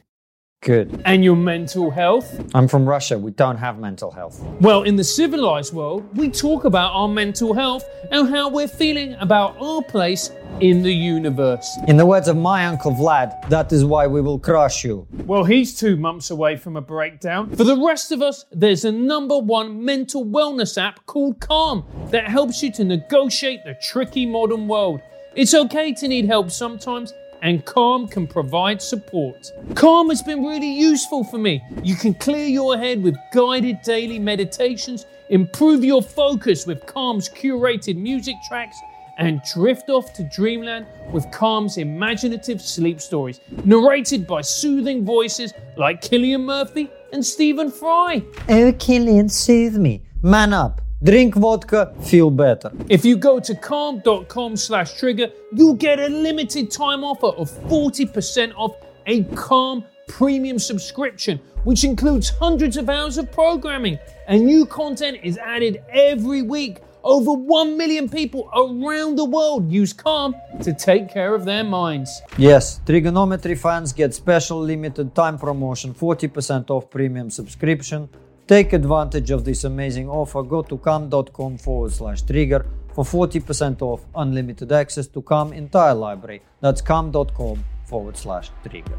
Good. 0.65 1.03
And 1.05 1.23
your 1.23 1.37
mental 1.37 1.91
health? 1.91 2.41
I'm 2.55 2.69
from 2.69 2.89
Russia. 2.89 3.19
We 3.19 3.33
don't 3.33 3.59
have 3.59 3.79
mental 3.79 4.11
health. 4.11 4.43
Well, 4.63 4.85
in 4.85 4.97
the 4.97 5.05
civilized 5.05 5.75
world, 5.75 6.17
we 6.17 6.31
talk 6.31 6.65
about 6.65 6.93
our 6.95 7.07
mental 7.07 7.53
health 7.53 7.85
and 8.11 8.31
how 8.31 8.49
we're 8.49 8.67
feeling 8.67 9.13
about 9.21 9.59
our 9.61 9.83
place 9.83 10.31
in 10.61 10.83
the 10.83 10.91
universe. 10.91 11.69
In 11.87 11.99
the 11.99 12.07
words 12.07 12.29
of 12.29 12.39
my 12.39 12.65
uncle 12.65 12.93
Vlad, 12.93 13.47
that 13.51 13.73
is 13.73 13.85
why 13.85 14.07
we 14.07 14.23
will 14.23 14.39
crush 14.39 14.85
you. 14.85 15.07
Well, 15.27 15.45
he's 15.45 15.79
two 15.79 15.97
months 15.97 16.31
away 16.31 16.57
from 16.57 16.79
a 16.79 16.81
breakdown. 16.81 17.55
For 17.55 17.65
the 17.65 17.77
rest 17.77 18.11
of 18.11 18.23
us, 18.23 18.47
there's 18.51 18.87
a 18.87 18.93
number 18.93 19.39
one 19.39 19.85
mental 19.85 20.25
wellness 20.25 20.81
app 20.83 21.05
called 21.05 21.41
Calm 21.41 21.85
that 22.11 22.27
helps 22.29 22.63
you 22.63 22.73
to 22.73 22.85
negotiate 22.85 23.65
the 23.67 23.75
tricky 23.83 24.25
modern 24.25 24.67
world. 24.67 25.03
It's 25.35 25.53
okay 25.53 25.93
to 25.95 26.09
need 26.09 26.25
help 26.25 26.51
sometimes 26.51 27.13
and 27.45 27.65
Calm 27.67 28.09
can 28.09 28.27
provide 28.27 28.81
support. 28.81 29.53
Calm 29.75 30.09
has 30.09 30.23
been 30.23 30.45
really 30.45 30.73
useful 30.73 31.23
for 31.23 31.37
me. 31.37 31.63
You 31.83 31.95
can 31.95 32.15
clear 32.15 32.47
your 32.47 32.77
head 32.79 33.03
with 33.03 33.17
guided 33.35 33.83
daily 33.83 34.19
meditations, 34.19 35.07
improve 35.29 35.85
your 35.85 36.03
focus 36.03 36.67
with 36.67 36.85
Calm's 36.87 37.29
curated 37.29 37.97
music 37.97 38.35
tracks, 38.49 38.79
and 39.19 39.43
drift 39.53 39.91
off 39.91 40.13
to 40.15 40.29
dreamland 40.35 40.87
with 41.13 41.31
Calm's 41.31 41.77
imaginative 41.77 42.63
sleep 42.63 42.99
stories, 42.99 43.41
narrated 43.65 44.27
by 44.27 44.41
soothing 44.41 45.05
voices 45.05 45.53
like 45.77 46.01
Cillian 46.01 46.45
Murphy 46.45 46.91
and 47.13 47.25
Stephen 47.25 47.71
Fry. 47.71 48.23
Oh, 48.49 48.73
Cillian, 48.73 49.31
soothe 49.31 49.77
me. 49.77 50.03
Man 50.23 50.55
up. 50.55 50.84
Drink 51.05 51.35
vodka, 51.35 51.93
feel 52.01 52.31
better. 52.31 52.73
If 52.89 53.05
you 53.05 53.19
go 53.19 53.39
to 53.39 53.55
calm.com 53.55 54.57
slash 54.57 54.95
trigger, 54.95 55.31
you'll 55.53 55.75
get 55.75 56.01
a 56.01 56.09
limited 56.09 56.71
time 56.71 57.05
offer 57.05 57.27
of 57.27 57.51
40% 57.69 58.55
off 58.57 58.77
a 59.05 59.25
Calm 59.35 59.85
premium 60.09 60.59
subscription, 60.59 61.39
which 61.65 61.85
includes 61.85 62.31
hundreds 62.31 62.79
of 62.79 62.89
hours 62.89 63.19
of 63.19 63.31
programming. 63.31 63.99
And 64.29 64.47
new 64.47 64.65
content 64.65 65.19
is 65.23 65.37
added 65.37 65.83
every 65.91 66.41
week. 66.41 66.79
Over 67.03 67.33
1 67.33 67.77
million 67.77 68.09
people 68.09 68.49
around 68.57 69.17
the 69.17 69.27
world 69.27 69.71
use 69.71 69.93
Calm 69.93 70.35
to 70.63 70.73
take 70.73 71.11
care 71.11 71.35
of 71.35 71.45
their 71.45 71.65
minds. 71.65 72.23
Yes, 72.39 72.81
TRIGGERnometry 72.87 73.59
fans 73.59 73.93
get 73.93 74.15
special 74.15 74.59
limited 74.59 75.15
time 75.15 75.37
promotion 75.37 75.93
40% 75.93 76.71
off 76.71 76.89
premium 76.89 77.29
subscription 77.29 78.09
Take 78.47 78.75
advantage 78.75 79.31
of 79.31 79.43
this 79.45 79.65
amazing 79.65 80.07
offer. 80.09 80.43
Go 80.43 80.61
to 80.61 80.77
calm.com 80.77 81.57
forward 81.57 81.93
slash 81.93 82.21
trigger 82.23 82.67
for 82.93 83.03
40% 83.03 83.81
off 83.81 84.05
unlimited 84.15 84.71
access 84.71 85.07
to 85.07 85.23
Calm 85.23 85.55
entire 85.55 85.95
library. 85.95 86.43
That's 86.61 86.83
calm.com 86.83 87.65
forward 87.87 88.19
slash 88.19 88.51
trigger. 88.63 88.99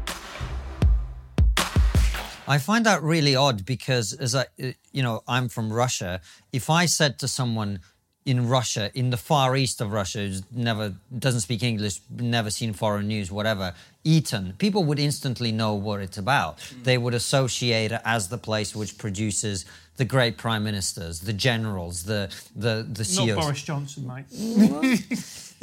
I 2.48 2.58
find 2.58 2.84
that 2.86 3.02
really 3.02 3.36
odd 3.36 3.64
because, 3.64 4.12
as 4.14 4.34
I, 4.34 4.46
you 4.92 5.02
know, 5.02 5.22
I'm 5.28 5.48
from 5.48 5.72
Russia. 5.72 6.20
If 6.52 6.68
I 6.68 6.86
said 6.86 7.18
to 7.20 7.28
someone, 7.28 7.80
in 8.26 8.48
Russia, 8.48 8.90
in 8.92 9.10
the 9.10 9.16
far 9.16 9.56
east 9.56 9.80
of 9.80 9.92
Russia, 9.92 10.18
who's 10.18 10.42
never 10.50 10.96
doesn't 11.16 11.42
speak 11.42 11.62
English, 11.62 12.00
never 12.10 12.50
seen 12.50 12.72
foreign 12.72 13.06
news, 13.06 13.30
whatever, 13.30 13.72
Eton, 14.06 14.54
people 14.58 14.84
would 14.84 15.00
instantly 15.00 15.50
know 15.50 15.74
what 15.74 16.00
it's 16.00 16.16
about. 16.16 16.58
Mm. 16.58 16.84
They 16.84 16.98
would 16.98 17.14
associate 17.14 17.90
it 17.90 18.00
as 18.04 18.28
the 18.28 18.38
place 18.38 18.74
which 18.74 18.96
produces 18.98 19.66
the 19.96 20.04
great 20.04 20.36
prime 20.36 20.62
ministers, 20.62 21.20
the 21.20 21.32
generals, 21.32 22.04
the 22.04 22.32
the 22.54 22.86
the 22.88 23.04
CEOs. 23.04 23.36
Not 23.36 23.42
Boris 23.42 23.62
Johnson, 23.62 24.06
mate. 24.06 24.26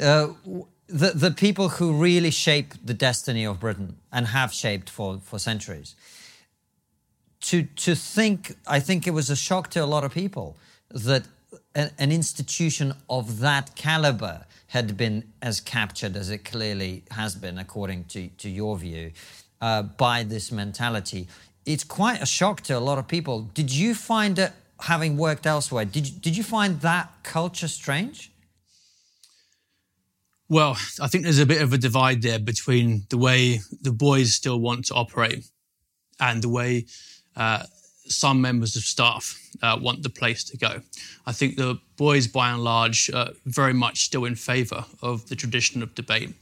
uh, 0.00 0.28
the 0.88 1.12
the 1.14 1.30
people 1.30 1.68
who 1.70 1.94
really 1.94 2.30
shape 2.30 2.74
the 2.84 2.94
destiny 2.94 3.46
of 3.46 3.60
Britain 3.60 3.96
and 4.12 4.26
have 4.26 4.52
shaped 4.52 4.90
for 4.90 5.20
for 5.24 5.38
centuries. 5.38 5.94
To 7.48 7.62
to 7.62 7.94
think, 7.94 8.56
I 8.66 8.80
think 8.80 9.06
it 9.06 9.12
was 9.12 9.30
a 9.30 9.36
shock 9.36 9.70
to 9.70 9.80
a 9.82 9.86
lot 9.86 10.04
of 10.04 10.12
people 10.12 10.56
that 10.90 11.24
an, 11.74 11.90
an 11.98 12.12
institution 12.12 12.94
of 13.08 13.40
that 13.40 13.74
caliber 13.74 14.44
had 14.74 14.96
been 14.96 15.22
as 15.40 15.60
captured 15.60 16.16
as 16.16 16.30
it 16.30 16.44
clearly 16.44 17.04
has 17.12 17.36
been, 17.36 17.58
according 17.58 18.04
to, 18.06 18.26
to 18.36 18.50
your 18.50 18.76
view, 18.76 19.12
uh, 19.60 19.82
by 19.82 20.24
this 20.24 20.50
mentality. 20.50 21.28
It's 21.64 21.84
quite 21.84 22.20
a 22.20 22.26
shock 22.26 22.60
to 22.62 22.76
a 22.76 22.80
lot 22.80 22.98
of 22.98 23.06
people. 23.06 23.42
Did 23.54 23.72
you 23.72 23.94
find 23.94 24.36
it, 24.36 24.52
having 24.80 25.16
worked 25.16 25.46
elsewhere, 25.46 25.84
did 25.84 26.08
you, 26.08 26.20
did 26.20 26.36
you 26.36 26.42
find 26.42 26.80
that 26.80 27.08
culture 27.22 27.68
strange? 27.68 28.32
Well, 30.48 30.76
I 31.00 31.06
think 31.06 31.22
there's 31.22 31.38
a 31.38 31.46
bit 31.46 31.62
of 31.62 31.72
a 31.72 31.78
divide 31.78 32.22
there 32.22 32.40
between 32.40 33.06
the 33.10 33.16
way 33.16 33.60
the 33.80 33.92
boys 33.92 34.34
still 34.34 34.58
want 34.58 34.86
to 34.86 34.94
operate 34.94 35.46
and 36.18 36.42
the 36.42 36.48
way 36.48 36.86
uh, 37.36 37.62
some 38.06 38.40
members 38.40 38.76
of 38.76 38.82
staff 38.82 39.38
uh, 39.62 39.78
want 39.80 40.02
the 40.02 40.10
place 40.10 40.44
to 40.44 40.56
go. 40.56 40.80
I 41.26 41.32
think 41.32 41.56
the 41.56 41.78
boys, 41.96 42.26
by 42.26 42.50
and 42.50 42.62
large, 42.62 43.10
are 43.12 43.30
very 43.46 43.72
much 43.72 44.04
still 44.04 44.24
in 44.24 44.34
favour 44.34 44.84
of 45.02 45.28
the 45.28 45.36
tradition 45.36 45.82
of 45.82 45.94
debate. 45.94 46.34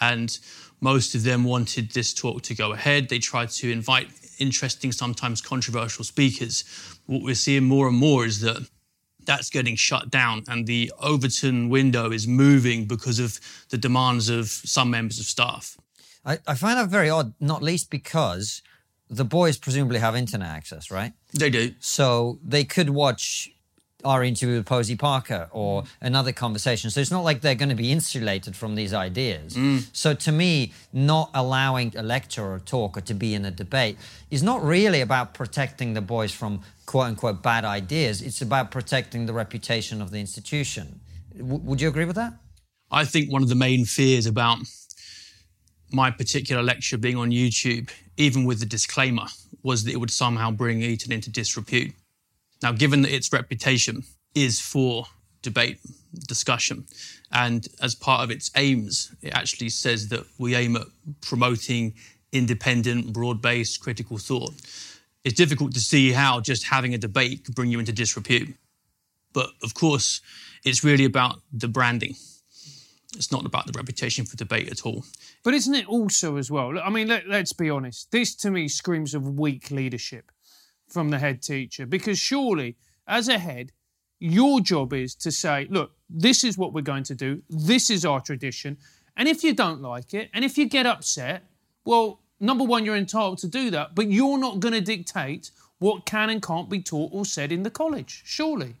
And 0.00 0.38
most 0.80 1.14
of 1.14 1.24
them 1.24 1.44
wanted 1.44 1.90
this 1.92 2.14
talk 2.14 2.42
to 2.42 2.54
go 2.54 2.72
ahead. 2.72 3.08
They 3.08 3.18
tried 3.18 3.50
to 3.50 3.70
invite 3.70 4.08
interesting, 4.38 4.92
sometimes 4.92 5.40
controversial 5.40 6.04
speakers. 6.04 6.64
What 7.06 7.22
we're 7.22 7.34
seeing 7.34 7.64
more 7.64 7.88
and 7.88 7.96
more 7.96 8.24
is 8.24 8.40
that 8.40 8.66
that's 9.26 9.50
getting 9.50 9.76
shut 9.76 10.10
down 10.10 10.42
and 10.48 10.66
the 10.66 10.90
Overton 10.98 11.68
window 11.68 12.10
is 12.10 12.26
moving 12.26 12.86
because 12.86 13.18
of 13.18 13.38
the 13.68 13.76
demands 13.76 14.30
of 14.30 14.48
some 14.48 14.90
members 14.90 15.20
of 15.20 15.26
staff. 15.26 15.76
I, 16.24 16.38
I 16.46 16.54
find 16.54 16.78
that 16.78 16.88
very 16.88 17.10
odd, 17.10 17.34
not 17.40 17.62
least 17.62 17.90
because 17.90 18.62
the 19.10 19.24
boys 19.24 19.58
presumably 19.58 19.98
have 19.98 20.14
internet 20.14 20.48
access, 20.48 20.90
right? 20.90 21.12
They 21.34 21.50
do. 21.50 21.74
So 21.80 22.38
they 22.44 22.64
could 22.64 22.90
watch 22.90 23.50
our 24.04 24.24
interview 24.24 24.56
with 24.56 24.66
Posie 24.66 24.96
Parker 24.96 25.48
or 25.50 25.84
another 26.00 26.32
conversation. 26.32 26.90
So 26.90 27.00
it's 27.00 27.10
not 27.10 27.24
like 27.24 27.40
they're 27.40 27.54
going 27.54 27.68
to 27.70 27.74
be 27.74 27.92
insulated 27.92 28.56
from 28.56 28.74
these 28.74 28.94
ideas. 28.94 29.54
Mm. 29.54 29.88
So 29.92 30.14
to 30.14 30.32
me, 30.32 30.72
not 30.92 31.30
allowing 31.34 31.94
a 31.96 32.02
lecture 32.02 32.42
or 32.42 32.54
a 32.54 32.60
talk 32.60 32.96
or 32.96 33.00
to 33.02 33.14
be 33.14 33.34
in 33.34 33.44
a 33.44 33.50
debate 33.50 33.98
is 34.30 34.42
not 34.42 34.62
really 34.62 35.00
about 35.00 35.34
protecting 35.34 35.94
the 35.94 36.00
boys 36.00 36.32
from 36.32 36.62
quote 36.86 37.06
unquote 37.06 37.42
bad 37.42 37.64
ideas. 37.64 38.22
It's 38.22 38.40
about 38.40 38.70
protecting 38.70 39.26
the 39.26 39.32
reputation 39.32 40.00
of 40.00 40.10
the 40.12 40.18
institution. 40.18 41.00
W- 41.36 41.58
would 41.58 41.80
you 41.80 41.88
agree 41.88 42.06
with 42.06 42.16
that? 42.16 42.34
I 42.90 43.04
think 43.04 43.30
one 43.30 43.42
of 43.42 43.48
the 43.48 43.54
main 43.54 43.84
fears 43.84 44.26
about 44.26 44.58
my 45.92 46.10
particular 46.10 46.62
lecture 46.62 46.98
being 46.98 47.16
on 47.16 47.30
YouTube, 47.30 47.90
even 48.20 48.44
with 48.44 48.60
the 48.60 48.66
disclaimer, 48.66 49.26
was 49.62 49.84
that 49.84 49.92
it 49.92 49.96
would 49.96 50.10
somehow 50.10 50.50
bring 50.50 50.82
Eton 50.82 51.12
into 51.12 51.30
disrepute. 51.30 51.92
Now, 52.62 52.72
given 52.72 53.02
that 53.02 53.14
its 53.14 53.32
reputation 53.32 54.02
is 54.34 54.60
for 54.60 55.06
debate, 55.42 55.78
discussion, 56.28 56.84
and 57.32 57.66
as 57.80 57.94
part 57.94 58.22
of 58.22 58.30
its 58.30 58.50
aims, 58.56 59.14
it 59.22 59.32
actually 59.34 59.70
says 59.70 60.08
that 60.08 60.24
we 60.38 60.54
aim 60.54 60.76
at 60.76 60.86
promoting 61.22 61.94
independent, 62.32 63.12
broad 63.12 63.40
based 63.40 63.80
critical 63.80 64.18
thought. 64.18 64.54
It's 65.24 65.34
difficult 65.34 65.74
to 65.74 65.80
see 65.80 66.12
how 66.12 66.40
just 66.40 66.64
having 66.64 66.94
a 66.94 66.98
debate 66.98 67.44
could 67.44 67.54
bring 67.54 67.70
you 67.70 67.78
into 67.78 67.92
disrepute. 67.92 68.54
But 69.32 69.50
of 69.62 69.74
course, 69.74 70.20
it's 70.64 70.84
really 70.84 71.04
about 71.04 71.40
the 71.52 71.68
branding. 71.68 72.14
It's 73.16 73.32
not 73.32 73.44
about 73.44 73.66
the 73.66 73.72
reputation 73.76 74.24
for 74.24 74.36
debate 74.36 74.70
at 74.70 74.86
all. 74.86 75.04
But 75.42 75.54
isn't 75.54 75.74
it 75.74 75.86
also 75.86 76.36
as 76.36 76.50
well? 76.50 76.78
I 76.78 76.90
mean, 76.90 77.08
let, 77.08 77.26
let's 77.26 77.52
be 77.52 77.68
honest. 77.68 78.10
This 78.12 78.34
to 78.36 78.50
me 78.50 78.68
screams 78.68 79.14
of 79.14 79.38
weak 79.38 79.70
leadership 79.70 80.30
from 80.88 81.10
the 81.10 81.18
head 81.18 81.42
teacher 81.42 81.86
because 81.86 82.18
surely, 82.18 82.76
as 83.06 83.28
a 83.28 83.38
head, 83.38 83.72
your 84.20 84.60
job 84.60 84.92
is 84.92 85.14
to 85.16 85.32
say, 85.32 85.66
look, 85.70 85.92
this 86.08 86.44
is 86.44 86.58
what 86.58 86.72
we're 86.72 86.82
going 86.82 87.04
to 87.04 87.14
do. 87.14 87.42
This 87.48 87.90
is 87.90 88.04
our 88.04 88.20
tradition. 88.20 88.76
And 89.16 89.28
if 89.28 89.42
you 89.42 89.54
don't 89.54 89.82
like 89.82 90.14
it, 90.14 90.30
and 90.32 90.44
if 90.44 90.56
you 90.56 90.68
get 90.68 90.86
upset, 90.86 91.42
well, 91.84 92.20
number 92.38 92.64
one, 92.64 92.84
you're 92.84 92.96
entitled 92.96 93.38
to 93.38 93.48
do 93.48 93.70
that, 93.70 93.94
but 93.94 94.08
you're 94.08 94.38
not 94.38 94.60
going 94.60 94.74
to 94.74 94.80
dictate 94.80 95.50
what 95.78 96.06
can 96.06 96.30
and 96.30 96.42
can't 96.42 96.68
be 96.68 96.80
taught 96.80 97.10
or 97.12 97.24
said 97.24 97.50
in 97.50 97.62
the 97.62 97.70
college, 97.70 98.22
surely. 98.24 98.76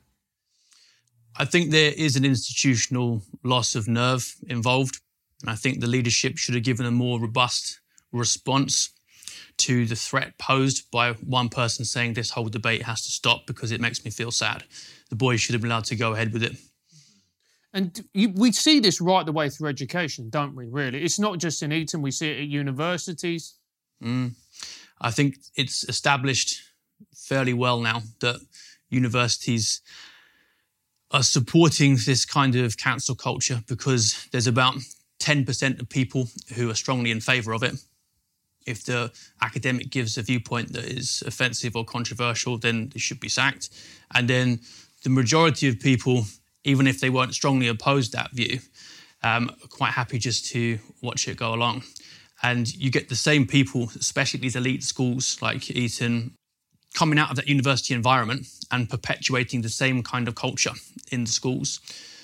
I 1.36 1.44
think 1.44 1.70
there 1.70 1.92
is 1.96 2.16
an 2.16 2.24
institutional 2.24 3.22
loss 3.42 3.74
of 3.74 3.88
nerve 3.88 4.34
involved. 4.46 5.00
And 5.42 5.50
I 5.50 5.54
think 5.54 5.80
the 5.80 5.86
leadership 5.86 6.36
should 6.36 6.54
have 6.54 6.64
given 6.64 6.86
a 6.86 6.90
more 6.90 7.20
robust 7.20 7.80
response 8.12 8.90
to 9.58 9.86
the 9.86 9.94
threat 9.94 10.38
posed 10.38 10.90
by 10.90 11.12
one 11.12 11.48
person 11.48 11.84
saying 11.84 12.14
this 12.14 12.30
whole 12.30 12.48
debate 12.48 12.82
has 12.82 13.02
to 13.02 13.10
stop 13.10 13.46
because 13.46 13.72
it 13.72 13.80
makes 13.80 14.04
me 14.04 14.10
feel 14.10 14.30
sad. 14.30 14.64
The 15.10 15.16
boys 15.16 15.40
should 15.40 15.52
have 15.54 15.62
been 15.62 15.70
allowed 15.70 15.84
to 15.84 15.96
go 15.96 16.12
ahead 16.12 16.32
with 16.32 16.42
it. 16.42 16.56
And 17.72 18.04
you, 18.12 18.30
we 18.30 18.52
see 18.52 18.80
this 18.80 19.00
right 19.00 19.24
the 19.24 19.32
way 19.32 19.48
through 19.48 19.68
education, 19.68 20.28
don't 20.28 20.56
we, 20.56 20.66
really? 20.66 21.02
It's 21.02 21.18
not 21.18 21.38
just 21.38 21.62
in 21.62 21.72
Eton, 21.72 22.02
we 22.02 22.10
see 22.10 22.30
it 22.30 22.40
at 22.40 22.48
universities. 22.48 23.54
Mm. 24.02 24.32
I 25.00 25.10
think 25.10 25.36
it's 25.54 25.84
established 25.88 26.60
fairly 27.14 27.52
well 27.52 27.80
now 27.80 28.02
that 28.20 28.40
universities 28.88 29.82
are 31.10 31.22
supporting 31.22 31.96
this 32.06 32.24
kind 32.24 32.54
of 32.56 32.76
cancel 32.76 33.14
culture 33.14 33.62
because 33.66 34.28
there's 34.32 34.46
about 34.46 34.76
10% 35.20 35.80
of 35.80 35.88
people 35.88 36.28
who 36.54 36.70
are 36.70 36.74
strongly 36.74 37.10
in 37.10 37.20
favour 37.20 37.52
of 37.52 37.62
it. 37.62 37.74
If 38.66 38.84
the 38.84 39.12
academic 39.42 39.90
gives 39.90 40.16
a 40.16 40.22
viewpoint 40.22 40.72
that 40.72 40.84
is 40.84 41.22
offensive 41.26 41.74
or 41.76 41.84
controversial, 41.84 42.58
then 42.58 42.90
they 42.90 42.98
should 42.98 43.20
be 43.20 43.28
sacked. 43.28 43.70
And 44.14 44.28
then 44.28 44.60
the 45.02 45.10
majority 45.10 45.68
of 45.68 45.80
people, 45.80 46.24
even 46.64 46.86
if 46.86 47.00
they 47.00 47.10
weren't 47.10 47.34
strongly 47.34 47.68
opposed 47.68 48.12
that 48.12 48.30
view, 48.32 48.60
um, 49.22 49.50
are 49.62 49.68
quite 49.68 49.92
happy 49.92 50.18
just 50.18 50.46
to 50.52 50.78
watch 51.02 51.26
it 51.26 51.36
go 51.36 51.54
along. 51.54 51.82
And 52.42 52.72
you 52.74 52.90
get 52.90 53.08
the 53.08 53.16
same 53.16 53.46
people, 53.46 53.90
especially 53.96 54.40
these 54.40 54.56
elite 54.56 54.82
schools 54.82 55.40
like 55.42 55.70
Eton, 55.70 56.34
coming 56.94 57.18
out 57.18 57.30
of 57.30 57.36
that 57.36 57.48
university 57.48 57.94
environment 57.94 58.46
and 58.70 58.88
perpetuating 58.88 59.62
the 59.62 59.68
same 59.68 60.02
kind 60.02 60.28
of 60.28 60.34
culture 60.34 60.72
in 61.10 61.24
the 61.24 61.30
schools. 61.30 61.80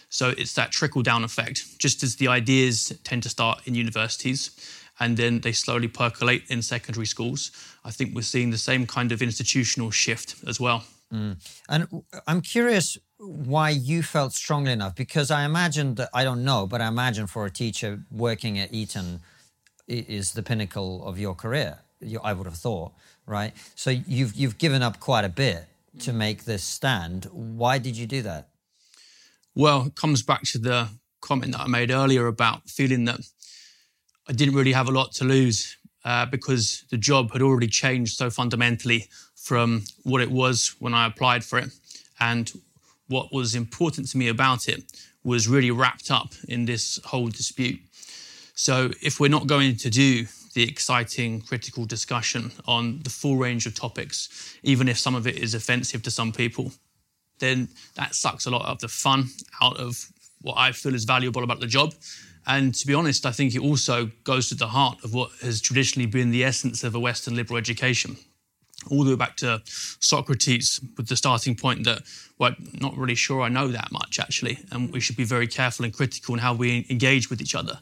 So 0.09 0.31
it's 0.31 0.55
that 0.55 0.70
trickle 0.70 1.02
down 1.02 1.24
effect, 1.24 1.79
just 1.79 2.02
as 2.02 2.16
the 2.16 2.29
ideas 2.29 2.96
tend 3.05 3.22
to 3.24 3.29
start 3.29 3.66
in 3.66 3.74
universities 3.74 4.50
and 4.98 5.16
then 5.16 5.40
they 5.40 5.52
slowly 5.52 5.88
percolate 5.88 6.44
in 6.48 6.62
secondary 6.62 7.07
schools. 7.07 7.50
I 7.85 7.90
think 7.90 8.14
we're 8.14 8.22
seeing 8.22 8.50
the 8.50 8.59
same 8.59 8.87
kind 8.87 9.12
of 9.12 9.20
institutional 9.20 9.90
shift 9.90 10.37
as 10.46 10.59
well. 10.59 10.85
Mm. 11.12 11.37
And 11.68 12.02
I'm 12.26 12.40
curious 12.40 12.98
why 13.18 13.70
you 13.70 14.02
felt 14.02 14.33
strongly 14.33 14.72
enough 14.72 14.94
because 14.94 15.31
I 15.31 15.44
imagine 15.44 15.94
that 15.96 16.11
I 16.12 16.24
don't 16.24 16.44
know, 16.44 16.66
but 16.66 16.81
I 16.81 16.88
imagine 16.88 17.26
for 17.26 17.46
a 17.46 17.50
teacher 17.50 18.02
working 18.11 18.59
at 18.59 18.72
Eton 18.72 19.20
is 19.87 20.33
the 20.33 20.42
pinnacle 20.42 21.07
of 21.07 21.18
your 21.18 21.35
career. 21.35 21.79
I 22.22 22.32
would 22.32 22.46
have 22.46 22.56
thought, 22.56 22.92
right? 23.26 23.52
So 23.74 23.90
you've 23.90 24.35
you've 24.35 24.59
given 24.59 24.82
up 24.82 25.00
quite 25.00 25.24
a 25.24 25.28
bit 25.28 25.66
to 26.00 26.12
make 26.12 26.44
this 26.44 26.62
stand. 26.62 27.26
Why 27.32 27.78
did 27.78 27.96
you 27.96 28.06
do 28.06 28.22
that? 28.22 28.48
Well, 29.54 29.87
it 29.87 29.94
comes 29.94 30.22
back 30.22 30.42
to 30.42 30.59
the 30.59 30.88
comment 31.20 31.52
that 31.52 31.62
I 31.62 31.66
made 31.66 31.90
earlier 31.90 32.26
about 32.26 32.68
feeling 32.68 33.06
that 33.06 33.20
I 34.28 34.32
didn't 34.32 34.54
really 34.54 34.72
have 34.72 34.88
a 34.88 34.92
lot 34.92 35.12
to 35.12 35.24
lose 35.24 35.76
uh, 36.04 36.26
because 36.26 36.85
the 36.90 36.98
job 36.98 37.32
had 37.32 37.42
already 37.42 37.66
changed 37.66 38.16
so 38.16 38.30
fundamentally 38.30 39.09
from 39.35 39.85
what 40.02 40.20
it 40.20 40.30
was 40.30 40.74
when 40.78 40.94
I 40.94 41.06
applied 41.06 41.44
for 41.44 41.59
it. 41.59 41.70
And 42.20 42.50
what 43.09 43.32
was 43.32 43.54
important 43.54 44.09
to 44.09 44.18
me 44.18 44.28
about 44.28 44.68
it 44.68 44.82
was 45.24 45.48
really 45.48 45.70
wrapped 45.70 46.11
up 46.11 46.32
in 46.48 46.66
this 46.66 47.00
whole 47.04 47.28
dispute. 47.28 47.80
So, 48.54 48.90
if 49.02 49.20
we're 49.20 49.28
not 49.28 49.46
going 49.46 49.76
to 49.76 49.90
do 49.90 50.26
the 50.57 50.66
exciting 50.66 51.42
critical 51.42 51.85
discussion 51.85 52.51
on 52.66 53.03
the 53.03 53.11
full 53.11 53.37
range 53.37 53.66
of 53.66 53.75
topics, 53.75 54.57
even 54.62 54.88
if 54.88 54.99
some 54.99 55.14
of 55.14 55.27
it 55.27 55.37
is 55.37 55.53
offensive 55.53 56.03
to 56.03 56.11
some 56.11 56.33
people, 56.33 56.73
then 57.40 57.69
that 57.95 58.14
sucks 58.14 58.47
a 58.47 58.51
lot 58.51 58.64
of 58.64 58.79
the 58.79 58.88
fun 58.88 59.29
out 59.61 59.77
of 59.77 60.11
what 60.40 60.57
I 60.57 60.73
feel 60.73 60.95
is 60.95 61.05
valuable 61.05 61.45
about 61.45 61.61
the 61.61 61.66
job. 61.66 61.92
And 62.47 62.75
to 62.75 62.87
be 62.87 62.95
honest, 62.95 63.27
I 63.27 63.33
think 63.33 63.55
it 63.55 63.61
also 63.61 64.11
goes 64.25 64.49
to 64.49 64.55
the 64.55 64.69
heart 64.69 65.05
of 65.05 65.12
what 65.12 65.31
has 65.42 65.61
traditionally 65.61 66.07
been 66.07 66.31
the 66.31 66.42
essence 66.42 66.83
of 66.85 66.95
a 66.95 67.01
Western 67.01 67.37
liberal 67.37 67.59
education. 67.59 68.16
All 68.90 69.05
the 69.05 69.11
way 69.11 69.16
back 69.16 69.37
to 69.38 69.61
Socrates, 69.66 70.81
with 70.97 71.09
the 71.09 71.16
starting 71.16 71.55
point 71.55 71.85
that, 71.85 72.01
well, 72.38 72.55
not 72.81 72.97
really 72.97 73.14
sure 73.14 73.42
I 73.42 73.51
know 73.51 73.69
that 73.69 73.92
much 73.92 74.19
actually, 74.19 74.59
and 74.73 74.90
we 74.90 75.01
should 75.01 75.19
be 75.19 75.25
very 75.25 75.49
careful 75.49 75.85
and 75.85 75.92
critical 75.92 76.35
in 76.35 76.40
how 76.40 76.55
we 76.55 76.87
engage 76.88 77.29
with 77.29 77.42
each 77.42 77.55
other. 77.55 77.79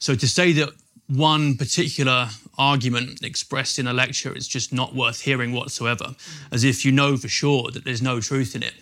So 0.00 0.16
to 0.16 0.26
say 0.26 0.52
that 0.52 0.70
one 1.08 1.56
particular 1.56 2.28
argument 2.58 3.22
expressed 3.22 3.78
in 3.78 3.86
a 3.86 3.92
lecture 3.92 4.36
is 4.36 4.46
just 4.46 4.72
not 4.72 4.94
worth 4.94 5.22
hearing 5.22 5.52
whatsoever, 5.52 6.14
as 6.52 6.64
if 6.64 6.84
you 6.84 6.92
know 6.92 7.16
for 7.16 7.28
sure 7.28 7.70
that 7.72 7.84
there's 7.84 8.02
no 8.02 8.20
truth 8.20 8.54
in 8.54 8.62
it, 8.62 8.74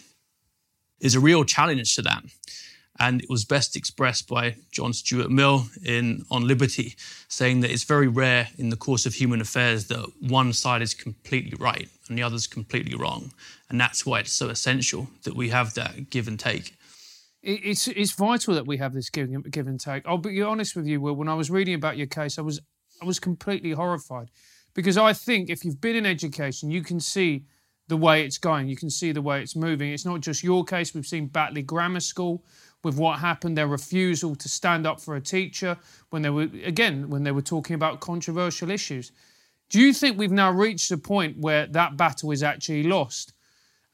is 1.01 1.15
a 1.15 1.21
real 1.21 1.45
challenge 1.45 1.95
to 1.95 2.03
that. 2.03 2.25
And 2.99 3.21
it 3.21 3.29
was 3.29 3.45
best 3.45 3.77
expressed 3.77 4.27
by 4.27 4.57
John 4.73 4.95
Stuart 4.95 5.31
Mill 5.31 5.67
in 5.85 6.25
On 6.31 6.47
Liberty, 6.47 6.97
saying 7.29 7.61
that 7.61 7.71
it's 7.71 7.85
very 7.85 8.09
rare 8.09 8.49
in 8.57 8.71
the 8.71 8.77
course 8.77 9.05
of 9.05 9.15
human 9.15 9.41
affairs 9.43 9.87
that 9.89 10.11
one 10.21 10.55
side 10.55 10.81
is 10.81 10.95
completely 10.95 11.57
right 11.61 11.89
and 12.09 12.17
the 12.17 12.23
other 12.23 12.37
is 12.37 12.47
completely 12.47 12.97
wrong. 12.97 13.33
And 13.69 13.79
that's 13.79 14.07
why 14.07 14.21
it's 14.21 14.33
so 14.33 14.49
essential 14.49 15.09
that 15.25 15.37
we 15.37 15.51
have 15.51 15.75
that 15.75 16.09
give 16.09 16.27
and 16.27 16.41
take. 16.41 16.75
It's, 17.49 17.87
it's 17.87 18.11
vital 18.11 18.55
that 18.55 18.67
we 18.67 18.77
have 18.79 18.93
this 18.93 19.09
give, 19.09 19.31
give 19.53 19.69
and 19.69 19.79
take. 19.79 20.03
I'll 20.05 20.19
be 20.19 20.43
honest 20.43 20.75
with 20.75 20.87
you, 20.87 21.01
Will. 21.01 21.15
When 21.15 21.29
I 21.29 21.35
was 21.35 21.49
reading 21.49 21.75
about 21.75 21.97
your 21.97 22.09
case, 22.09 22.39
I 22.39 22.43
was 22.43 22.61
I 23.01 23.05
was 23.05 23.21
completely 23.21 23.71
horrified 23.71 24.31
because 24.75 24.99
I 24.99 25.13
think 25.13 25.49
if 25.49 25.65
you've 25.65 25.81
been 25.81 25.95
in 25.95 26.07
education, 26.07 26.71
you 26.71 26.83
can 26.83 26.99
see 26.99 27.45
the 27.89 27.97
way 27.97 28.25
it's 28.25 28.39
going. 28.39 28.67
You 28.67 28.77
can 28.77 28.91
see 28.91 29.13
the 29.13 29.23
way 29.23 29.43
it's 29.43 29.55
moving. 29.55 29.93
It's 29.93 30.05
not 30.05 30.23
just 30.23 30.43
your 30.43 30.65
case. 30.65 30.93
We've 30.93 31.07
seen 31.07 31.29
Batley 31.29 31.63
Grammar 31.63 32.01
School 32.01 32.45
with 32.83 32.97
what 32.97 33.21
happened, 33.21 33.57
their 33.57 33.69
refusal 33.69 34.35
to 34.35 34.49
stand 34.49 34.87
up 34.87 35.01
for 35.01 35.15
a 35.15 35.21
teacher 35.21 35.77
when 36.11 36.23
they 36.23 36.31
were, 36.31 36.49
again, 36.65 37.09
when 37.09 37.23
they 37.23 37.33
were 37.33 37.43
talking 37.43 37.75
about 37.75 38.01
controversial 38.01 38.71
issues. 38.71 39.13
Do 39.71 39.81
you 39.81 39.93
think 39.93 40.19
we've 40.19 40.33
now 40.33 40.51
reached 40.51 40.91
a 40.91 40.99
point 40.99 41.39
where 41.39 41.67
that 41.69 41.97
battle 41.97 42.33
is 42.33 42.43
actually 42.43 42.85
lost? 42.85 43.35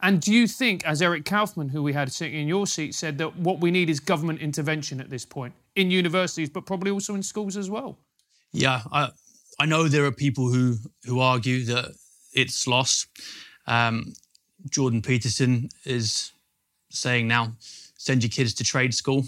And 0.02 0.20
do 0.20 0.32
you 0.32 0.48
think, 0.48 0.84
as 0.84 1.00
Eric 1.00 1.24
Kaufmann, 1.24 1.68
who 1.68 1.82
we 1.82 1.92
had 1.92 2.12
sitting 2.12 2.40
in 2.40 2.48
your 2.48 2.66
seat, 2.66 2.94
said 2.94 3.18
that 3.18 3.36
what 3.36 3.60
we 3.60 3.70
need 3.70 3.88
is 3.88 4.00
government 4.00 4.40
intervention 4.40 5.00
at 5.00 5.10
this 5.10 5.24
point 5.24 5.54
in 5.76 5.92
universities, 5.92 6.50
but 6.50 6.66
probably 6.66 6.90
also 6.90 7.14
in 7.14 7.22
schools 7.22 7.56
as 7.56 7.70
well? 7.70 7.96
Yeah, 8.52 8.82
I, 8.90 9.10
I 9.60 9.66
know 9.66 9.86
there 9.86 10.04
are 10.04 10.12
people 10.12 10.50
who, 10.50 10.76
who 11.04 11.20
argue 11.20 11.64
that 11.66 11.94
it's 12.32 12.66
lost. 12.66 13.06
Um, 13.66 14.12
Jordan 14.68 15.02
Peterson 15.02 15.68
is 15.84 16.32
saying 16.90 17.28
now 17.28 17.52
send 17.96 18.24
your 18.24 18.30
kids 18.30 18.54
to 18.54 18.64
trade 18.64 18.94
school. 18.94 19.24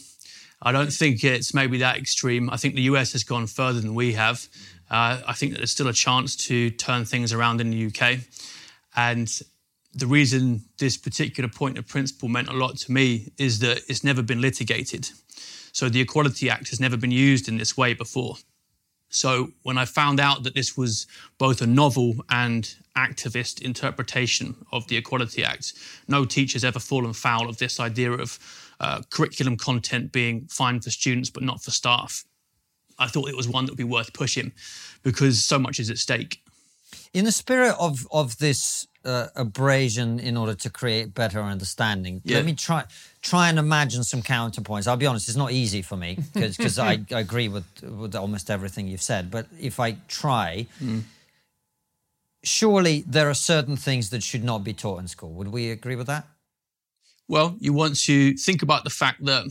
I 0.61 0.73
don't 0.73 0.93
think 0.93 1.23
it's 1.23 1.55
maybe 1.55 1.79
that 1.79 1.97
extreme. 1.97 2.51
I 2.51 2.57
think 2.57 2.75
the 2.75 2.83
US 2.83 3.13
has 3.13 3.23
gone 3.23 3.47
further 3.47 3.81
than 3.81 3.95
we 3.95 4.15
have. 4.15 4.49
Uh, 4.91 5.21
I 5.27 5.35
think 5.35 5.53
that 5.53 5.59
there's 5.59 5.71
still 5.71 5.89
a 5.89 5.93
chance 5.93 6.35
to 6.49 6.71
turn 6.71 7.05
things 7.05 7.33
around 7.33 7.61
in 7.61 7.71
the 7.71 7.87
UK. 7.87 8.19
And 8.97 9.31
the 9.95 10.07
reason 10.07 10.63
this 10.79 10.97
particular 10.97 11.49
point 11.49 11.79
of 11.79 11.87
principle 11.87 12.29
meant 12.29 12.49
a 12.49 12.53
lot 12.53 12.77
to 12.79 12.93
me 12.93 13.33
is 13.39 13.61
that 13.61 13.83
it's 13.89 14.03
never 14.03 14.23
been 14.23 14.41
litigated. 14.41 15.09
So 15.73 15.89
the 15.89 16.01
Equality 16.01 16.51
Act 16.51 16.71
has 16.71 16.81
never 16.81 16.97
been 16.97 17.11
used 17.11 17.49
in 17.49 17.59
this 17.59 17.77
way 17.77 17.95
before. 17.95 18.37
So 19.09 19.53
when 19.63 19.79
I 19.79 19.85
found 19.85 20.19
out 20.19 20.43
that 20.43 20.55
this 20.55 20.77
was 20.77 21.07
both 21.39 21.63
a 21.63 21.67
novel 21.67 22.15
and 22.31 22.75
activist 22.97 23.63
interpretation 23.63 24.57
of 24.73 24.89
the 24.89 24.97
Equality 24.97 25.45
Act, 25.45 25.75
no 26.09 26.25
teacher's 26.25 26.65
ever 26.65 26.81
fallen 26.81 27.13
foul 27.13 27.49
of 27.49 27.59
this 27.59 27.79
idea 27.79 28.11
of 28.11 28.39
uh, 28.81 29.03
curriculum 29.11 29.57
content 29.57 30.11
being 30.11 30.47
fine 30.49 30.81
for 30.81 30.91
students 30.91 31.31
but 31.31 31.45
not 31.45 31.63
for 31.63 31.71
staff. 31.71 32.25
I 32.99 33.07
thought 33.07 33.29
it 33.29 33.37
was 33.37 33.49
one 33.49 33.65
that 33.65 33.73
would 33.73 33.79
be 33.79 33.85
worth 33.85 34.13
pushing 34.13 34.53
because 35.05 35.45
so 35.45 35.59
much 35.59 35.79
is 35.79 35.91
at 35.91 35.99
stake. 35.99 36.41
In 37.13 37.25
the 37.25 37.33
spirit 37.33 37.77
of 37.79 38.07
of 38.11 38.39
this 38.39 38.87
uh, 39.05 39.29
abrasion 39.37 40.19
in 40.19 40.37
order 40.37 40.55
to 40.55 40.71
create 40.71 41.15
better 41.15 41.41
understanding, 41.41 42.23
yeah. 42.25 42.37
let 42.37 42.45
me 42.45 42.55
try 42.55 42.85
try 43.23 43.49
and 43.49 43.59
imagine 43.59 44.05
some 44.05 44.23
counterpoints. 44.23 44.87
I'll 44.87 44.97
be 44.97 45.07
honest, 45.07 45.29
it's 45.29 45.37
not 45.37 45.53
easy 45.53 45.83
for 45.83 45.97
me 45.97 46.19
because 46.35 46.79
I, 46.79 46.93
I, 47.13 47.21
agree 47.21 47.49
with 47.49 47.65
with 47.83 48.15
almost 48.15 48.51
everything 48.51 48.89
you've 48.89 49.03
said. 49.03 49.31
But 49.31 49.47
if 49.61 49.81
I 49.81 49.97
try, 50.09 50.67
mm. 50.83 51.03
surely 52.43 53.05
there 53.07 53.29
are 53.29 53.35
certain 53.35 53.77
things 53.77 54.11
that 54.11 54.23
should 54.23 54.45
not 54.45 54.65
be 54.65 54.73
taught 54.73 55.01
in 55.01 55.09
school. 55.09 55.31
Would 55.33 55.49
we 55.49 55.71
agree 55.71 55.97
with 55.97 56.07
that? 56.07 56.27
Well, 57.27 57.57
you 57.59 57.73
want 57.73 57.97
to 58.03 58.35
think 58.35 58.63
about 58.63 58.85
the 58.85 58.91
fact 58.91 59.25
that 59.25 59.45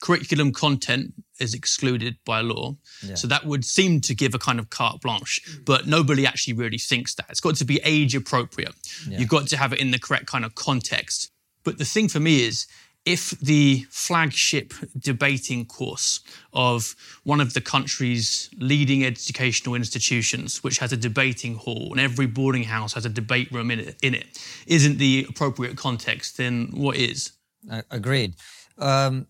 curriculum 0.00 0.52
content 0.52 1.14
is 1.40 1.54
excluded 1.54 2.16
by 2.24 2.40
law. 2.40 2.76
Yeah. 3.02 3.14
So 3.14 3.26
that 3.28 3.46
would 3.46 3.64
seem 3.64 4.00
to 4.02 4.14
give 4.14 4.34
a 4.34 4.38
kind 4.38 4.58
of 4.58 4.70
carte 4.70 5.00
blanche, 5.00 5.40
but 5.64 5.86
nobody 5.86 6.26
actually 6.26 6.54
really 6.54 6.78
thinks 6.78 7.14
that. 7.14 7.26
It's 7.30 7.40
got 7.40 7.56
to 7.56 7.64
be 7.64 7.80
age 7.84 8.14
appropriate. 8.14 8.74
Yeah. 9.08 9.18
You've 9.18 9.28
got 9.28 9.46
to 9.48 9.56
have 9.56 9.72
it 9.72 9.80
in 9.80 9.90
the 9.90 9.98
correct 9.98 10.26
kind 10.26 10.44
of 10.44 10.54
context. 10.54 11.30
But 11.64 11.78
the 11.78 11.84
thing 11.84 12.08
for 12.08 12.20
me 12.20 12.44
is 12.44 12.66
if 13.04 13.30
the 13.40 13.86
flagship 13.90 14.72
debating 14.98 15.66
course 15.66 16.20
of 16.52 16.94
one 17.24 17.40
of 17.40 17.52
the 17.52 17.60
country's 17.60 18.48
leading 18.58 19.04
educational 19.04 19.74
institutions, 19.74 20.62
which 20.62 20.78
has 20.78 20.92
a 20.92 20.96
debating 20.96 21.56
hall 21.56 21.88
and 21.90 22.00
every 22.00 22.26
boarding 22.26 22.64
house 22.64 22.94
has 22.94 23.04
a 23.04 23.10
debate 23.10 23.50
room 23.52 23.70
in 23.70 23.80
it, 23.80 23.96
in 24.02 24.14
it 24.14 24.26
isn't 24.66 24.98
the 24.98 25.26
appropriate 25.28 25.76
context, 25.76 26.38
then 26.38 26.68
what 26.72 26.96
is? 26.96 27.32
Uh, 27.70 27.82
agreed. 27.90 28.34
Um, 28.78 29.26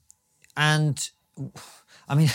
and 0.57 1.11
I 2.09 2.15
mean, 2.15 2.31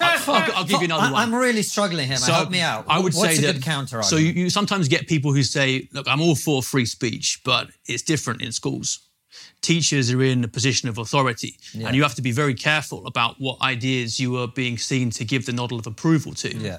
I'll, 0.00 0.52
I'll, 0.56 0.64
give 0.64 0.80
you 0.80 0.86
another 0.86 1.12
one. 1.12 1.14
I'm 1.14 1.34
really 1.34 1.62
struggling 1.62 2.06
here. 2.06 2.14
Man. 2.14 2.18
So 2.18 2.32
Help 2.32 2.50
me 2.50 2.60
out. 2.60 2.86
I 2.88 2.98
would 2.98 3.14
What's 3.14 3.36
say 3.38 3.48
a 3.48 3.52
that. 3.52 3.62
counter 3.62 4.02
so 4.02 4.16
you, 4.16 4.32
you 4.32 4.50
sometimes 4.50 4.88
get 4.88 5.06
people 5.06 5.32
who 5.32 5.42
say, 5.42 5.88
"Look, 5.92 6.08
I'm 6.08 6.20
all 6.20 6.34
for 6.34 6.62
free 6.62 6.86
speech, 6.86 7.40
but 7.44 7.68
it's 7.86 8.02
different 8.02 8.42
in 8.42 8.52
schools." 8.52 9.00
teachers 9.62 10.10
are 10.10 10.22
in 10.22 10.42
a 10.42 10.48
position 10.48 10.88
of 10.88 10.98
authority 10.98 11.56
yeah. 11.72 11.86
and 11.86 11.96
you 11.96 12.02
have 12.02 12.14
to 12.14 12.22
be 12.22 12.32
very 12.32 12.54
careful 12.54 13.06
about 13.06 13.36
what 13.38 13.60
ideas 13.62 14.18
you 14.18 14.36
are 14.36 14.48
being 14.48 14.78
seen 14.78 15.10
to 15.10 15.24
give 15.24 15.46
the 15.46 15.52
nod 15.52 15.72
of 15.72 15.86
approval 15.86 16.32
to. 16.34 16.56
Yeah. 16.56 16.78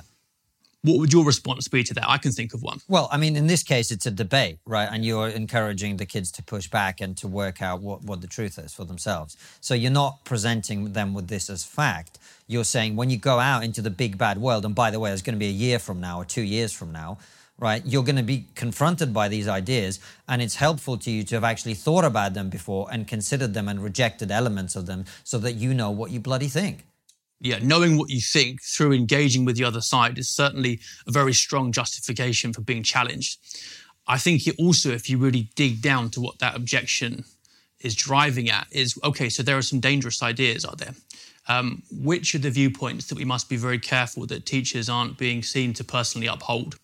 What 0.83 0.97
would 0.97 1.13
your 1.13 1.23
response 1.23 1.67
be 1.67 1.83
to 1.83 1.93
that? 1.93 2.09
I 2.09 2.17
can 2.17 2.31
think 2.31 2.55
of 2.55 2.63
one. 2.63 2.79
Well, 2.87 3.07
I 3.11 3.17
mean, 3.17 3.35
in 3.35 3.45
this 3.45 3.61
case, 3.61 3.91
it's 3.91 4.07
a 4.07 4.11
debate, 4.11 4.57
right? 4.65 4.89
And 4.91 5.05
you're 5.05 5.27
encouraging 5.27 5.97
the 5.97 6.07
kids 6.07 6.31
to 6.31 6.43
push 6.43 6.67
back 6.67 7.01
and 7.01 7.15
to 7.17 7.27
work 7.27 7.61
out 7.61 7.81
what, 7.81 8.01
what 8.01 8.21
the 8.21 8.27
truth 8.27 8.57
is 8.57 8.73
for 8.73 8.83
themselves. 8.83 9.37
So 9.59 9.75
you're 9.75 9.91
not 9.91 10.25
presenting 10.25 10.93
them 10.93 11.13
with 11.13 11.27
this 11.27 11.51
as 11.51 11.63
fact. 11.63 12.17
You're 12.47 12.63
saying 12.63 12.95
when 12.95 13.11
you 13.11 13.17
go 13.17 13.37
out 13.37 13.63
into 13.63 13.83
the 13.83 13.91
big 13.91 14.17
bad 14.17 14.39
world, 14.39 14.65
and 14.65 14.73
by 14.73 14.89
the 14.89 14.99
way, 14.99 15.11
it's 15.11 15.21
going 15.21 15.35
to 15.35 15.39
be 15.39 15.49
a 15.49 15.51
year 15.51 15.77
from 15.77 16.01
now 16.01 16.17
or 16.19 16.25
two 16.25 16.41
years 16.41 16.73
from 16.73 16.91
now, 16.91 17.19
right? 17.59 17.85
You're 17.85 18.03
going 18.03 18.15
to 18.15 18.23
be 18.23 18.47
confronted 18.55 19.13
by 19.13 19.27
these 19.27 19.47
ideas, 19.47 19.99
and 20.27 20.41
it's 20.41 20.55
helpful 20.55 20.97
to 20.97 21.11
you 21.11 21.21
to 21.25 21.35
have 21.35 21.43
actually 21.43 21.75
thought 21.75 22.05
about 22.05 22.33
them 22.33 22.49
before 22.49 22.87
and 22.91 23.07
considered 23.07 23.53
them 23.53 23.67
and 23.67 23.83
rejected 23.83 24.31
elements 24.31 24.75
of 24.75 24.87
them 24.87 25.05
so 25.23 25.37
that 25.37 25.53
you 25.53 25.75
know 25.75 25.91
what 25.91 26.09
you 26.09 26.19
bloody 26.19 26.47
think. 26.47 26.85
Yeah, 27.43 27.57
knowing 27.61 27.97
what 27.97 28.11
you 28.11 28.21
think 28.21 28.61
through 28.61 28.93
engaging 28.93 29.45
with 29.45 29.55
the 29.57 29.63
other 29.63 29.81
side 29.81 30.19
is 30.19 30.29
certainly 30.29 30.79
a 31.07 31.11
very 31.11 31.33
strong 31.33 31.71
justification 31.71 32.53
for 32.53 32.61
being 32.61 32.83
challenged. 32.83 33.39
I 34.07 34.19
think 34.19 34.45
it 34.45 34.55
also, 34.59 34.91
if 34.91 35.09
you 35.09 35.17
really 35.17 35.49
dig 35.55 35.81
down 35.81 36.11
to 36.11 36.21
what 36.21 36.37
that 36.39 36.55
objection 36.55 37.23
is 37.79 37.95
driving 37.95 38.49
at, 38.49 38.67
is 38.71 38.97
okay, 39.03 39.27
so 39.27 39.41
there 39.41 39.57
are 39.57 39.63
some 39.63 39.79
dangerous 39.79 40.21
ideas, 40.21 40.65
are 40.65 40.75
there? 40.75 40.93
Um, 41.47 41.81
which 41.91 42.35
are 42.35 42.39
the 42.39 42.51
viewpoints 42.51 43.07
that 43.07 43.17
we 43.17 43.25
must 43.25 43.49
be 43.49 43.57
very 43.57 43.79
careful 43.79 44.27
that 44.27 44.45
teachers 44.45 44.87
aren't 44.87 45.17
being 45.17 45.41
seen 45.41 45.73
to 45.73 45.83
personally 45.83 46.27
uphold? 46.27 46.75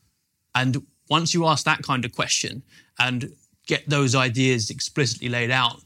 And 0.56 0.88
once 1.08 1.36
you 1.36 1.46
ask 1.46 1.66
that 1.66 1.84
kind 1.84 2.04
of 2.04 2.16
question 2.16 2.64
and 2.98 3.32
get 3.68 3.88
those 3.88 4.16
ideas 4.16 4.72
explicitly 4.72 5.30
laid 5.30 5.52
out, 5.52 5.82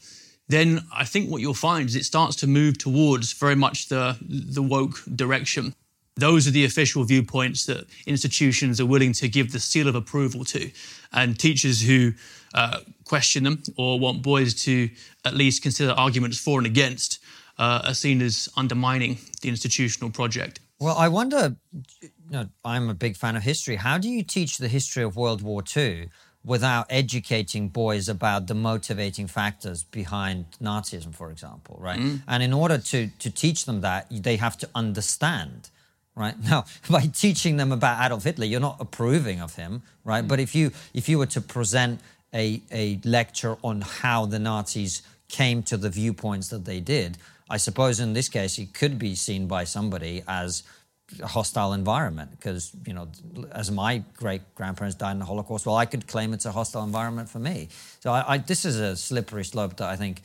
then 0.51 0.81
I 0.95 1.05
think 1.05 1.29
what 1.29 1.41
you'll 1.41 1.53
find 1.53 1.87
is 1.87 1.95
it 1.95 2.05
starts 2.05 2.35
to 2.37 2.47
move 2.47 2.77
towards 2.77 3.33
very 3.33 3.55
much 3.55 3.87
the, 3.87 4.17
the 4.21 4.61
woke 4.61 5.01
direction. 5.15 5.73
Those 6.15 6.47
are 6.47 6.51
the 6.51 6.65
official 6.65 7.03
viewpoints 7.03 7.65
that 7.65 7.85
institutions 8.05 8.79
are 8.81 8.85
willing 8.85 9.13
to 9.13 9.29
give 9.29 9.51
the 9.51 9.59
seal 9.59 9.87
of 9.87 9.95
approval 9.95 10.43
to. 10.45 10.71
And 11.13 11.39
teachers 11.39 11.81
who 11.81 12.13
uh, 12.53 12.79
question 13.05 13.43
them 13.43 13.63
or 13.77 13.99
want 13.99 14.21
boys 14.21 14.53
to 14.65 14.89
at 15.25 15.33
least 15.33 15.63
consider 15.63 15.91
arguments 15.91 16.37
for 16.37 16.59
and 16.59 16.67
against 16.67 17.19
uh, 17.57 17.83
are 17.85 17.93
seen 17.93 18.21
as 18.21 18.49
undermining 18.57 19.17
the 19.41 19.49
institutional 19.49 20.11
project. 20.11 20.59
Well, 20.79 20.97
I 20.97 21.07
wonder, 21.09 21.55
you 22.01 22.09
know, 22.29 22.47
I'm 22.65 22.89
a 22.89 22.93
big 22.93 23.15
fan 23.15 23.35
of 23.35 23.43
history. 23.43 23.75
How 23.75 23.97
do 23.97 24.09
you 24.09 24.23
teach 24.23 24.57
the 24.57 24.67
history 24.67 25.03
of 25.03 25.15
World 25.15 25.41
War 25.41 25.63
II 25.75 26.09
without 26.43 26.87
educating 26.89 27.69
boys 27.69 28.09
about 28.09 28.47
the 28.47 28.55
motivating 28.55 29.27
factors 29.27 29.83
behind 29.83 30.45
Nazism, 30.61 31.13
for 31.13 31.29
example, 31.29 31.77
right? 31.79 31.99
Mm. 31.99 32.21
And 32.27 32.41
in 32.41 32.51
order 32.51 32.77
to, 32.77 33.07
to 33.07 33.29
teach 33.29 33.65
them 33.65 33.81
that, 33.81 34.07
they 34.09 34.37
have 34.37 34.57
to 34.57 34.69
understand, 34.73 35.69
right? 36.15 36.35
Now, 36.43 36.65
by 36.89 37.01
teaching 37.01 37.57
them 37.57 37.71
about 37.71 38.03
Adolf 38.03 38.23
Hitler, 38.23 38.45
you're 38.45 38.59
not 38.59 38.77
approving 38.79 39.39
of 39.39 39.55
him, 39.55 39.83
right? 40.03 40.23
Mm. 40.23 40.27
But 40.27 40.39
if 40.39 40.55
you 40.55 40.71
if 40.93 41.07
you 41.07 41.19
were 41.19 41.27
to 41.27 41.41
present 41.41 41.99
a, 42.33 42.61
a 42.71 42.99
lecture 43.03 43.57
on 43.63 43.81
how 43.81 44.25
the 44.25 44.39
Nazis 44.39 45.03
came 45.27 45.61
to 45.63 45.77
the 45.77 45.89
viewpoints 45.89 46.49
that 46.49 46.65
they 46.65 46.79
did, 46.79 47.17
I 47.49 47.57
suppose 47.57 47.99
in 47.99 48.13
this 48.13 48.29
case 48.29 48.57
it 48.57 48.73
could 48.73 48.97
be 48.97 49.13
seen 49.13 49.45
by 49.45 49.65
somebody 49.65 50.23
as 50.27 50.63
hostile 51.23 51.73
environment 51.73 52.31
because 52.31 52.71
you 52.85 52.93
know 52.93 53.07
as 53.51 53.71
my 53.71 54.03
great 54.17 54.41
grandparents 54.55 54.95
died 54.95 55.11
in 55.11 55.19
the 55.19 55.25
holocaust 55.25 55.65
well 55.65 55.75
i 55.75 55.85
could 55.85 56.07
claim 56.07 56.33
it's 56.33 56.45
a 56.45 56.51
hostile 56.51 56.83
environment 56.83 57.29
for 57.29 57.39
me. 57.39 57.67
So 57.99 58.11
I, 58.11 58.33
I, 58.33 58.37
this 58.37 58.65
is 58.65 58.79
a 58.79 58.95
slippery 58.95 59.45
slope 59.45 59.77
that 59.77 59.89
i 59.89 59.95
think 59.95 60.21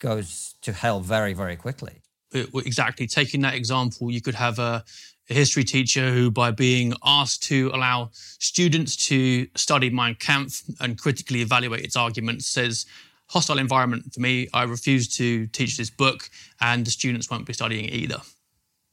goes 0.00 0.54
to 0.62 0.72
hell 0.72 1.00
very 1.00 1.32
very 1.32 1.56
quickly. 1.56 2.00
Exactly. 2.32 3.06
Taking 3.06 3.40
that 3.42 3.54
example 3.54 4.10
you 4.10 4.20
could 4.20 4.34
have 4.34 4.58
a, 4.58 4.84
a 5.30 5.34
history 5.34 5.64
teacher 5.64 6.10
who 6.10 6.30
by 6.30 6.50
being 6.50 6.94
asked 7.04 7.42
to 7.44 7.70
allow 7.74 8.10
students 8.12 8.96
to 9.08 9.48
study 9.56 9.90
mein 9.90 10.14
kampf 10.14 10.62
and 10.80 10.98
critically 10.98 11.40
evaluate 11.40 11.84
its 11.84 11.96
arguments 11.96 12.46
says 12.46 12.86
hostile 13.28 13.58
environment 13.58 14.12
for 14.14 14.20
me. 14.20 14.48
I 14.54 14.62
refuse 14.62 15.08
to 15.16 15.46
teach 15.48 15.76
this 15.76 15.90
book 15.90 16.30
and 16.60 16.86
the 16.86 16.90
students 16.90 17.30
won't 17.30 17.46
be 17.46 17.52
studying 17.52 17.86
it 17.86 17.94
either 17.94 18.20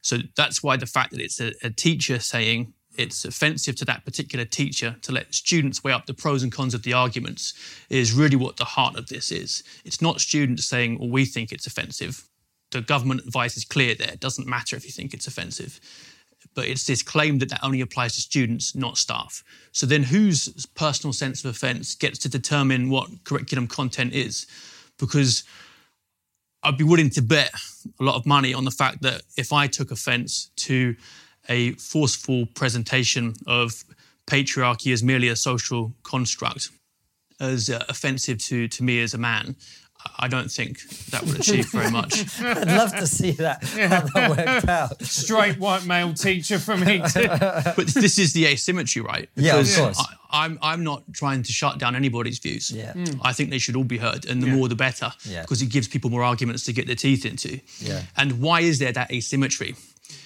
so 0.06 0.20
that's 0.36 0.62
why 0.62 0.78
the 0.78 0.86
fact 0.86 1.10
that 1.14 1.20
it's 1.20 1.42
a, 1.42 1.52
a 1.64 1.72
teacher 1.72 2.20
saying 2.20 2.74
it's 2.96 3.26
offensive 3.26 3.76
to 3.78 3.86
that 3.86 4.06
particular 4.06 4.46
teacher 4.46 4.98
to 5.02 5.12
let 5.12 5.34
students 5.34 5.84
weigh 5.84 5.94
up 5.94 6.06
the 6.06 6.14
pros 6.14 6.44
and 6.44 6.52
cons 6.52 6.76
of 6.76 6.84
the 6.84 6.94
arguments 6.94 7.56
is 7.90 8.14
really 8.14 8.36
what 8.36 8.58
the 8.58 8.66
heart 8.66 8.96
of 9.00 9.08
this 9.08 9.32
is. 9.32 9.64
It's 9.84 10.04
not 10.04 10.22
students 10.22 10.66
saying, 10.66 11.00
well, 11.00 11.10
we 11.10 11.26
think 11.26 11.52
it's 11.52 11.66
offensive. 11.66 12.30
The 12.70 12.82
government 12.82 13.22
advice 13.22 13.58
is 13.58 13.66
clear 13.66 13.96
there. 13.96 14.14
It 14.14 14.20
doesn't 14.20 14.48
matter 14.48 14.76
if 14.76 14.86
you 14.86 14.92
think 14.92 15.12
it's 15.12 15.26
offensive. 15.26 15.80
But 16.54 16.68
it's 16.68 16.86
this 16.86 17.02
claim 17.02 17.40
that 17.40 17.50
that 17.50 17.64
only 17.64 17.82
applies 17.82 18.14
to 18.14 18.22
students, 18.22 18.76
not 18.76 19.00
staff. 19.00 19.44
So 19.72 19.88
then 19.88 20.04
whose 20.04 20.68
personal 20.76 21.14
sense 21.14 21.44
of 21.44 21.50
offence 21.50 21.96
gets 21.96 22.20
to 22.20 22.30
determine 22.30 22.92
what 22.92 23.10
curriculum 23.24 23.66
content 23.66 24.14
is? 24.14 24.46
Because 25.00 25.46
I'd 26.66 26.78
be 26.78 26.84
willing 26.84 27.12
to 27.12 27.22
bet 27.22 27.54
a 28.00 28.04
lot 28.04 28.16
of 28.16 28.26
money 28.26 28.54
on 28.54 28.66
the 28.66 28.72
fact 28.72 29.04
that 29.04 29.22
if 29.38 29.54
I 29.54 29.68
took 29.68 29.92
offense 29.92 30.50
to 30.58 30.96
a 31.48 31.74
forceful 31.74 32.48
presentation 32.56 33.36
of 33.46 33.84
patriarchy 34.26 34.92
as 34.92 35.04
merely 35.04 35.28
a 35.28 35.36
social 35.36 35.94
construct, 36.02 36.70
as 37.40 37.70
uh, 37.70 37.84
offensive 37.88 38.40
to, 38.40 38.68
to 38.68 38.84
me 38.84 39.02
as 39.04 39.14
a 39.14 39.18
man, 39.20 39.56
I 40.18 40.28
don't 40.28 40.52
think 40.52 40.82
that 41.10 41.24
would 41.24 41.40
achieve 41.40 41.72
very 41.72 41.92
much. 41.92 42.42
I'd 42.42 42.68
love 42.68 42.96
to 42.96 43.08
see 43.08 43.32
that, 43.32 43.64
how 43.64 44.02
that 44.02 44.30
worked 44.30 44.68
out. 44.68 45.02
Straight 45.04 45.60
white 45.60 45.86
male 45.86 46.14
teacher 46.14 46.60
from 46.60 46.82
me. 46.82 47.00
but 47.14 47.88
this 47.88 48.18
is 48.18 48.34
the 48.34 48.46
asymmetry, 48.46 49.02
right? 49.02 49.30
Because 49.36 49.78
yeah, 49.78 49.88
of 49.88 49.96
course. 49.96 50.08
I, 50.32 50.46
am 50.46 50.52
I'm, 50.52 50.60
I'm 50.62 50.84
not 50.84 51.04
trying 51.14 51.44
to 51.44 51.52
shut 51.52 51.80
down 51.80 51.96
anybody's 51.96 52.40
views. 52.40 52.72
Yeah. 52.72 52.94
Mm. 52.94 53.20
I 53.24 53.34
think 53.34 53.50
they 53.50 53.58
should 53.58 53.76
all 53.76 53.84
be 53.84 53.98
heard, 53.98 54.26
and 54.26 54.42
the 54.42 54.48
yeah. 54.48 54.56
more 54.56 54.68
the 54.68 54.76
better, 54.76 55.12
yeah. 55.24 55.42
because 55.42 55.62
it 55.62 55.70
gives 55.70 55.88
people 55.88 56.10
more 56.10 56.24
arguments 56.24 56.64
to 56.66 56.74
get 56.74 56.88
their 56.88 56.96
teeth 56.96 57.26
into. 57.26 57.60
Yeah. 57.80 58.04
And 58.18 58.42
why 58.42 58.62
is 58.62 58.80
there 58.80 58.92
that 58.92 59.12
asymmetry? 59.12 59.76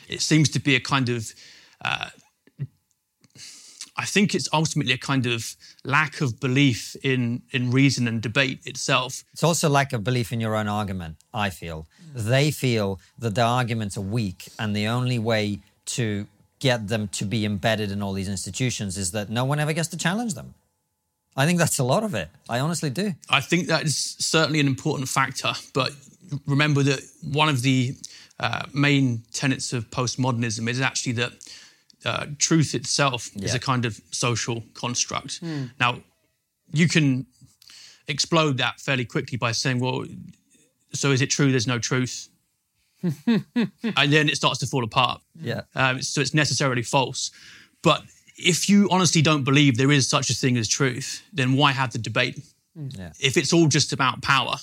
It 0.07 0.21
seems 0.21 0.49
to 0.49 0.59
be 0.59 0.75
a 0.75 0.79
kind 0.79 1.09
of 1.09 1.33
uh, 1.83 2.09
I 3.99 4.05
think 4.05 4.33
it's 4.33 4.47
ultimately 4.53 4.93
a 4.93 4.97
kind 4.97 5.25
of 5.25 5.57
lack 5.83 6.21
of 6.21 6.39
belief 6.39 6.95
in, 7.03 7.41
in 7.51 7.69
reason 7.69 8.07
and 8.07 8.21
debate 8.21 8.61
itself. 8.65 9.25
It's 9.33 9.43
also 9.43 9.67
lack 9.67 9.91
of 9.91 10.05
belief 10.05 10.31
in 10.31 10.39
your 10.39 10.55
own 10.55 10.69
argument, 10.69 11.17
I 11.33 11.49
feel. 11.49 11.85
They 12.15 12.49
feel 12.49 13.01
that 13.17 13.35
their 13.35 13.45
arguments 13.45 13.97
are 13.97 14.07
weak, 14.19 14.47
and 14.57 14.73
the 14.73 14.87
only 14.87 15.19
way 15.19 15.59
to 15.97 16.27
get 16.59 16.87
them 16.87 17.09
to 17.09 17.25
be 17.25 17.43
embedded 17.43 17.91
in 17.91 18.01
all 18.01 18.13
these 18.13 18.29
institutions 18.29 18.97
is 18.97 19.11
that 19.11 19.29
no 19.29 19.43
one 19.43 19.59
ever 19.59 19.73
gets 19.73 19.89
to 19.89 19.97
challenge 19.97 20.33
them. 20.33 20.53
I 21.35 21.45
think 21.45 21.59
that's 21.59 21.77
a 21.77 21.83
lot 21.83 22.03
of 22.05 22.15
it. 22.15 22.29
I 22.47 22.59
honestly 22.59 22.89
do. 22.89 23.15
I 23.29 23.41
think 23.41 23.67
that 23.67 23.83
is 23.83 24.15
certainly 24.17 24.61
an 24.61 24.67
important 24.67 25.09
factor, 25.09 25.51
but 25.73 25.91
remember 26.47 26.83
that 26.83 27.01
one 27.21 27.49
of 27.49 27.63
the 27.63 27.97
uh, 28.39 28.63
main 28.73 29.23
tenets 29.33 29.73
of 29.73 29.89
postmodernism 29.89 30.69
is 30.69 30.79
actually 30.79 31.13
that 31.13 31.33
uh, 32.05 32.27
truth 32.37 32.75
itself 32.75 33.29
yeah. 33.35 33.45
is 33.45 33.55
a 33.55 33.59
kind 33.59 33.85
of 33.85 33.99
social 34.11 34.63
construct. 34.73 35.41
Mm. 35.41 35.71
Now, 35.79 35.99
you 36.71 36.87
can 36.87 37.25
explode 38.07 38.57
that 38.57 38.79
fairly 38.79 39.05
quickly 39.05 39.37
by 39.37 39.51
saying, 39.51 39.79
well, 39.79 40.05
so 40.93 41.11
is 41.11 41.21
it 41.21 41.27
true 41.27 41.51
there's 41.51 41.67
no 41.67 41.79
truth? 41.79 42.29
and 43.03 44.13
then 44.13 44.27
it 44.29 44.35
starts 44.35 44.59
to 44.59 44.67
fall 44.67 44.83
apart. 44.83 45.21
Yeah. 45.39 45.61
Um, 45.75 46.01
so 46.01 46.21
it's 46.21 46.33
necessarily 46.33 46.83
false. 46.83 47.31
But 47.81 48.03
if 48.37 48.69
you 48.69 48.89
honestly 48.91 49.21
don't 49.21 49.43
believe 49.43 49.77
there 49.77 49.91
is 49.91 50.07
such 50.07 50.29
a 50.29 50.33
thing 50.33 50.57
as 50.57 50.67
truth, 50.67 51.23
then 51.31 51.53
why 51.53 51.71
have 51.71 51.91
the 51.91 51.97
debate? 51.97 52.39
Hmm. 52.75 52.87
Yeah. 52.91 53.11
If 53.19 53.37
it's 53.37 53.53
all 53.53 53.67
just 53.67 53.93
about 53.93 54.21
power, 54.21 54.55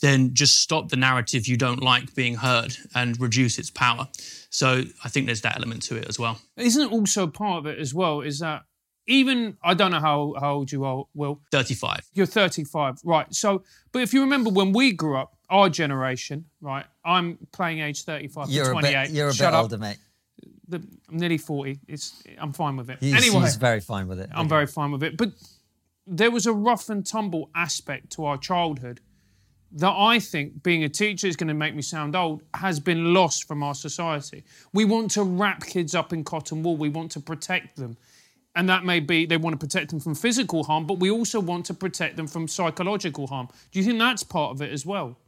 then 0.00 0.34
just 0.34 0.58
stop 0.58 0.88
the 0.88 0.96
narrative 0.96 1.46
you 1.46 1.56
don't 1.56 1.82
like 1.82 2.14
being 2.14 2.34
heard 2.34 2.76
and 2.94 3.18
reduce 3.20 3.58
its 3.58 3.70
power. 3.70 4.08
So 4.56 4.84
I 5.04 5.10
think 5.10 5.26
there's 5.26 5.42
that 5.42 5.56
element 5.56 5.82
to 5.82 5.96
it 5.96 6.06
as 6.08 6.18
well. 6.18 6.40
Isn't 6.56 6.80
it 6.80 6.90
also 6.90 7.26
part 7.26 7.58
of 7.58 7.66
it 7.66 7.78
as 7.78 7.92
well? 7.92 8.22
Is 8.22 8.38
that 8.38 8.62
even 9.06 9.58
I 9.62 9.74
don't 9.74 9.90
know 9.90 10.00
how, 10.00 10.32
how 10.40 10.54
old 10.54 10.72
you 10.72 10.86
are, 10.86 11.04
Will. 11.12 11.42
35. 11.50 12.08
You're 12.14 12.24
35, 12.24 13.00
right? 13.04 13.34
So, 13.34 13.64
but 13.92 14.00
if 14.00 14.14
you 14.14 14.22
remember 14.22 14.48
when 14.48 14.72
we 14.72 14.92
grew 14.92 15.18
up, 15.18 15.36
our 15.50 15.68
generation, 15.68 16.46
right? 16.62 16.86
I'm 17.04 17.36
playing 17.52 17.80
age 17.80 18.04
35 18.04 18.48
you're 18.48 18.64
to 18.64 18.70
28. 18.70 18.94
A 18.94 19.02
bit, 19.02 19.10
you're 19.10 19.28
a 19.28 19.34
Shut 19.34 19.52
bit 19.52 19.56
up. 19.56 19.62
older, 19.64 19.76
mate. 19.76 19.98
The, 20.68 20.82
I'm 21.10 21.18
nearly 21.18 21.36
40. 21.36 21.78
It's 21.86 22.22
I'm 22.38 22.54
fine 22.54 22.78
with 22.78 22.88
it. 22.88 22.96
He's, 23.00 23.12
anyway, 23.12 23.42
he's 23.42 23.56
very 23.56 23.80
fine 23.80 24.08
with 24.08 24.20
it. 24.20 24.30
I'm 24.34 24.48
very 24.48 24.66
fine 24.66 24.90
with 24.90 25.02
it. 25.02 25.18
But 25.18 25.32
there 26.06 26.30
was 26.30 26.46
a 26.46 26.54
rough 26.54 26.88
and 26.88 27.04
tumble 27.06 27.50
aspect 27.54 28.08
to 28.12 28.24
our 28.24 28.38
childhood 28.38 29.02
that 29.72 29.94
I 29.96 30.18
think 30.18 30.62
being 30.62 30.84
a 30.84 30.88
teacher 30.88 31.26
is 31.26 31.36
going 31.36 31.48
to 31.48 31.54
make 31.54 31.74
me 31.74 31.82
sound 31.82 32.14
old 32.14 32.42
has 32.54 32.80
been 32.80 33.12
lost 33.12 33.46
from 33.46 33.62
our 33.62 33.74
society. 33.74 34.44
We 34.72 34.84
want 34.84 35.10
to 35.12 35.22
wrap 35.22 35.64
kids 35.64 35.94
up 35.94 36.12
in 36.12 36.24
cotton 36.24 36.62
wool, 36.62 36.76
we 36.76 36.88
want 36.88 37.10
to 37.12 37.20
protect 37.20 37.76
them. 37.76 37.96
And 38.54 38.68
that 38.70 38.84
may 38.84 39.00
be 39.00 39.26
they 39.26 39.36
want 39.36 39.52
to 39.52 39.64
protect 39.64 39.90
them 39.90 40.00
from 40.00 40.14
physical 40.14 40.64
harm, 40.64 40.86
but 40.86 40.98
we 40.98 41.10
also 41.10 41.40
want 41.40 41.66
to 41.66 41.74
protect 41.74 42.16
them 42.16 42.26
from 42.26 42.48
psychological 42.48 43.26
harm. 43.26 43.48
Do 43.70 43.78
you 43.78 43.84
think 43.84 43.98
that's 43.98 44.22
part 44.22 44.52
of 44.52 44.62
it 44.62 44.72
as 44.72 44.86
well? 44.86 45.18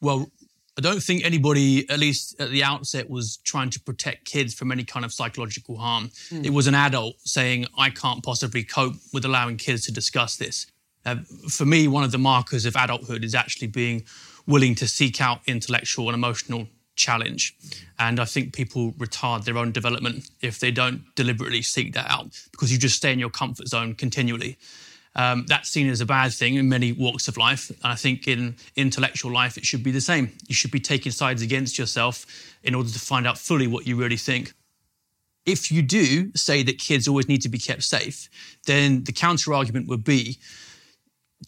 Well, 0.00 0.30
I 0.78 0.82
don't 0.82 1.02
think 1.02 1.24
anybody, 1.24 1.88
at 1.88 1.98
least 1.98 2.38
at 2.38 2.50
the 2.50 2.62
outset, 2.62 3.08
was 3.08 3.38
trying 3.38 3.70
to 3.70 3.80
protect 3.80 4.26
kids 4.26 4.52
from 4.52 4.70
any 4.70 4.84
kind 4.84 5.06
of 5.06 5.12
psychological 5.12 5.78
harm. 5.78 6.10
Hmm. 6.28 6.44
It 6.44 6.52
was 6.52 6.66
an 6.66 6.74
adult 6.74 7.16
saying, 7.24 7.66
I 7.78 7.88
can't 7.88 8.22
possibly 8.22 8.62
cope 8.62 8.94
with 9.12 9.24
allowing 9.24 9.56
kids 9.56 9.86
to 9.86 9.92
discuss 9.92 10.36
this. 10.36 10.66
Uh, 11.06 11.16
for 11.48 11.64
me, 11.64 11.86
one 11.86 12.02
of 12.04 12.10
the 12.10 12.18
markers 12.18 12.66
of 12.66 12.74
adulthood 12.76 13.24
is 13.24 13.34
actually 13.34 13.68
being 13.68 14.04
willing 14.46 14.74
to 14.74 14.88
seek 14.88 15.20
out 15.20 15.40
intellectual 15.46 16.08
and 16.08 16.14
emotional 16.14 16.66
challenge. 16.96 17.54
And 17.98 18.18
I 18.18 18.24
think 18.24 18.52
people 18.52 18.92
retard 18.92 19.44
their 19.44 19.56
own 19.56 19.70
development 19.70 20.28
if 20.40 20.58
they 20.58 20.70
don't 20.70 21.02
deliberately 21.14 21.62
seek 21.62 21.92
that 21.94 22.10
out 22.10 22.40
because 22.50 22.72
you 22.72 22.78
just 22.78 22.96
stay 22.96 23.12
in 23.12 23.18
your 23.18 23.30
comfort 23.30 23.68
zone 23.68 23.94
continually. 23.94 24.58
Um, 25.14 25.46
that's 25.46 25.70
seen 25.70 25.88
as 25.88 26.00
a 26.00 26.06
bad 26.06 26.32
thing 26.32 26.56
in 26.56 26.68
many 26.68 26.92
walks 26.92 27.28
of 27.28 27.36
life. 27.36 27.70
And 27.70 27.78
I 27.84 27.94
think 27.94 28.28
in 28.28 28.56
intellectual 28.74 29.32
life, 29.32 29.56
it 29.56 29.64
should 29.64 29.82
be 29.82 29.90
the 29.90 30.00
same. 30.00 30.32
You 30.46 30.54
should 30.54 30.70
be 30.70 30.80
taking 30.80 31.12
sides 31.12 31.40
against 31.40 31.78
yourself 31.78 32.26
in 32.62 32.74
order 32.74 32.90
to 32.90 32.98
find 32.98 33.26
out 33.26 33.38
fully 33.38 33.66
what 33.66 33.86
you 33.86 33.96
really 33.96 34.18
think. 34.18 34.52
If 35.46 35.70
you 35.70 35.80
do 35.80 36.32
say 36.34 36.64
that 36.64 36.78
kids 36.78 37.06
always 37.06 37.28
need 37.28 37.40
to 37.42 37.48
be 37.48 37.58
kept 37.58 37.84
safe, 37.84 38.28
then 38.66 39.04
the 39.04 39.12
counter 39.12 39.54
argument 39.54 39.86
would 39.88 40.04
be 40.04 40.38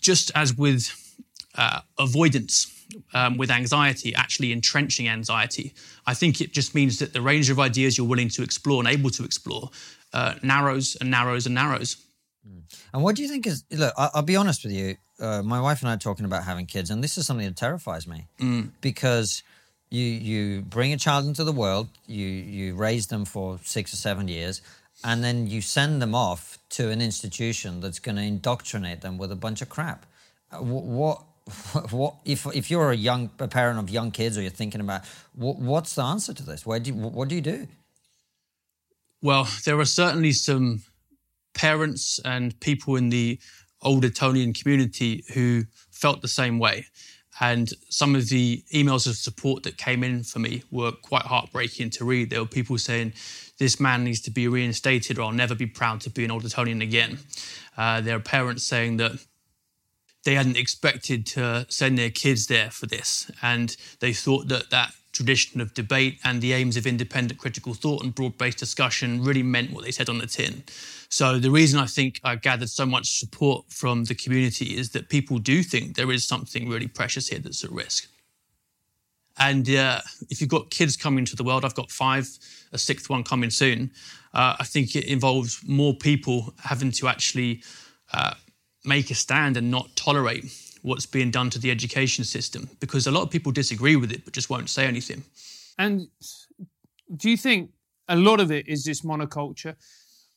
just 0.00 0.30
as 0.34 0.56
with 0.56 0.90
uh, 1.56 1.80
avoidance, 1.98 2.72
um, 3.14 3.36
with 3.36 3.50
anxiety, 3.50 4.14
actually 4.14 4.52
entrenching 4.52 5.08
anxiety, 5.08 5.74
I 6.06 6.14
think 6.14 6.40
it 6.40 6.52
just 6.52 6.74
means 6.74 6.98
that 6.98 7.12
the 7.12 7.20
range 7.20 7.50
of 7.50 7.58
ideas 7.58 7.98
you're 7.98 8.06
willing 8.06 8.28
to 8.30 8.42
explore 8.42 8.80
and 8.80 8.88
able 8.88 9.10
to 9.10 9.24
explore 9.24 9.70
uh, 10.12 10.34
narrows 10.42 10.96
and 11.00 11.10
narrows 11.10 11.46
and 11.46 11.54
narrows. 11.54 11.96
And 12.92 13.02
what 13.02 13.16
do 13.16 13.22
you 13.22 13.28
think 13.28 13.46
is? 13.46 13.64
Look, 13.70 13.92
I'll 13.96 14.22
be 14.22 14.36
honest 14.36 14.64
with 14.64 14.72
you. 14.72 14.96
Uh, 15.20 15.42
my 15.42 15.60
wife 15.60 15.82
and 15.82 15.90
I 15.90 15.94
are 15.94 15.98
talking 15.98 16.24
about 16.24 16.44
having 16.44 16.66
kids, 16.66 16.90
and 16.90 17.02
this 17.04 17.18
is 17.18 17.26
something 17.26 17.46
that 17.46 17.56
terrifies 17.56 18.06
me 18.06 18.26
because 18.80 19.42
you 19.90 20.04
you 20.04 20.62
bring 20.62 20.92
a 20.92 20.96
child 20.96 21.26
into 21.26 21.44
the 21.44 21.52
world, 21.52 21.88
you 22.06 22.26
you 22.26 22.74
raise 22.74 23.08
them 23.08 23.24
for 23.24 23.58
six 23.64 23.92
or 23.92 23.96
seven 23.96 24.28
years, 24.28 24.62
and 25.04 25.22
then 25.22 25.46
you 25.46 25.60
send 25.60 26.02
them 26.02 26.14
off 26.14 26.58
to 26.70 26.90
an 26.90 27.00
institution 27.00 27.80
that's 27.80 27.98
going 27.98 28.16
to 28.16 28.22
indoctrinate 28.22 29.00
them 29.00 29.18
with 29.18 29.30
a 29.30 29.36
bunch 29.36 29.62
of 29.62 29.68
crap. 29.68 30.06
Uh, 30.52 30.58
what 30.58 31.22
what 31.90 32.16
if 32.24 32.46
if 32.54 32.70
you're 32.70 32.90
a 32.90 32.96
young 32.96 33.30
a 33.38 33.48
parent 33.48 33.78
of 33.78 33.88
young 33.88 34.10
kids 34.10 34.36
or 34.36 34.42
you're 34.42 34.50
thinking 34.50 34.80
about 34.80 35.02
what, 35.34 35.56
what's 35.58 35.94
the 35.94 36.02
answer 36.02 36.34
to 36.34 36.42
this? 36.42 36.66
Where 36.66 36.78
do 36.78 36.90
you, 36.90 36.96
what 36.96 37.28
do 37.28 37.34
you 37.34 37.40
do? 37.40 37.66
Well, 39.22 39.48
there 39.64 39.78
are 39.78 39.84
certainly 39.84 40.32
some 40.32 40.82
parents 41.54 42.20
and 42.24 42.58
people 42.60 42.96
in 42.96 43.08
the 43.08 43.40
old 43.82 44.04
Etonian 44.04 44.52
community 44.52 45.24
who 45.34 45.64
felt 45.90 46.22
the 46.22 46.28
same 46.28 46.58
way. 46.58 46.86
And 47.40 47.70
some 47.88 48.16
of 48.16 48.28
the 48.28 48.64
emails 48.74 49.06
of 49.06 49.16
support 49.16 49.62
that 49.62 49.76
came 49.76 50.02
in 50.02 50.24
for 50.24 50.40
me 50.40 50.62
were 50.70 50.92
quite 50.92 51.22
heartbreaking 51.22 51.90
to 51.90 52.04
read. 52.04 52.30
There 52.30 52.40
were 52.40 52.46
people 52.46 52.78
saying, 52.78 53.12
This 53.58 53.80
man 53.80 54.04
needs 54.04 54.20
to 54.22 54.30
be 54.30 54.48
reinstated, 54.48 55.18
or 55.18 55.22
I'll 55.22 55.32
never 55.32 55.54
be 55.54 55.66
proud 55.66 56.00
to 56.02 56.10
be 56.10 56.24
an 56.24 56.30
Old 56.30 56.44
Etonian 56.44 56.80
again. 56.82 57.18
Uh, 57.76 58.00
there 58.00 58.16
are 58.16 58.20
parents 58.20 58.64
saying 58.64 58.98
that 58.98 59.12
they 60.24 60.34
hadn't 60.34 60.56
expected 60.56 61.26
to 61.26 61.66
send 61.68 61.96
their 61.98 62.10
kids 62.10 62.46
there 62.46 62.70
for 62.70 62.86
this. 62.86 63.30
And 63.42 63.76
they 64.00 64.12
thought 64.12 64.48
that 64.48 64.70
that 64.70 64.92
tradition 65.12 65.60
of 65.60 65.74
debate 65.74 66.18
and 66.22 66.40
the 66.40 66.52
aims 66.52 66.76
of 66.76 66.86
independent 66.86 67.40
critical 67.40 67.74
thought 67.74 68.04
and 68.04 68.14
broad 68.14 68.36
based 68.38 68.58
discussion 68.58 69.24
really 69.24 69.42
meant 69.42 69.72
what 69.72 69.84
they 69.84 69.90
said 69.90 70.08
on 70.08 70.18
the 70.18 70.26
tin. 70.26 70.64
So, 71.08 71.38
the 71.38 71.50
reason 71.50 71.80
I 71.80 71.86
think 71.86 72.20
I 72.22 72.36
gathered 72.36 72.68
so 72.68 72.84
much 72.84 73.18
support 73.18 73.64
from 73.70 74.04
the 74.04 74.14
community 74.14 74.76
is 74.76 74.90
that 74.90 75.08
people 75.08 75.38
do 75.38 75.62
think 75.62 75.96
there 75.96 76.12
is 76.12 76.24
something 76.26 76.68
really 76.68 76.88
precious 76.88 77.28
here 77.28 77.38
that's 77.38 77.64
at 77.64 77.72
risk. 77.72 78.08
And 79.38 79.68
uh, 79.70 80.00
if 80.30 80.40
you've 80.40 80.50
got 80.50 80.70
kids 80.70 80.96
coming 80.96 81.20
into 81.20 81.36
the 81.36 81.44
world, 81.44 81.64
I've 81.64 81.74
got 81.74 81.90
five, 81.90 82.28
a 82.72 82.78
sixth 82.78 83.08
one 83.08 83.22
coming 83.22 83.50
soon. 83.50 83.92
Uh, 84.34 84.56
I 84.58 84.64
think 84.64 84.96
it 84.96 85.04
involves 85.04 85.60
more 85.66 85.94
people 85.94 86.54
having 86.58 86.90
to 86.92 87.08
actually 87.08 87.62
uh, 88.12 88.34
make 88.84 89.10
a 89.10 89.14
stand 89.14 89.56
and 89.56 89.70
not 89.70 89.94
tolerate 89.96 90.44
what's 90.82 91.06
being 91.06 91.30
done 91.30 91.50
to 91.50 91.58
the 91.58 91.70
education 91.70 92.24
system 92.24 92.68
because 92.80 93.06
a 93.06 93.10
lot 93.10 93.22
of 93.22 93.30
people 93.30 93.52
disagree 93.52 93.96
with 93.96 94.12
it 94.12 94.24
but 94.24 94.32
just 94.32 94.50
won't 94.50 94.70
say 94.70 94.86
anything. 94.86 95.22
And 95.78 96.08
do 97.16 97.30
you 97.30 97.36
think 97.36 97.70
a 98.08 98.16
lot 98.16 98.40
of 98.40 98.50
it 98.50 98.68
is 98.68 98.84
this 98.84 99.02
monoculture? 99.02 99.76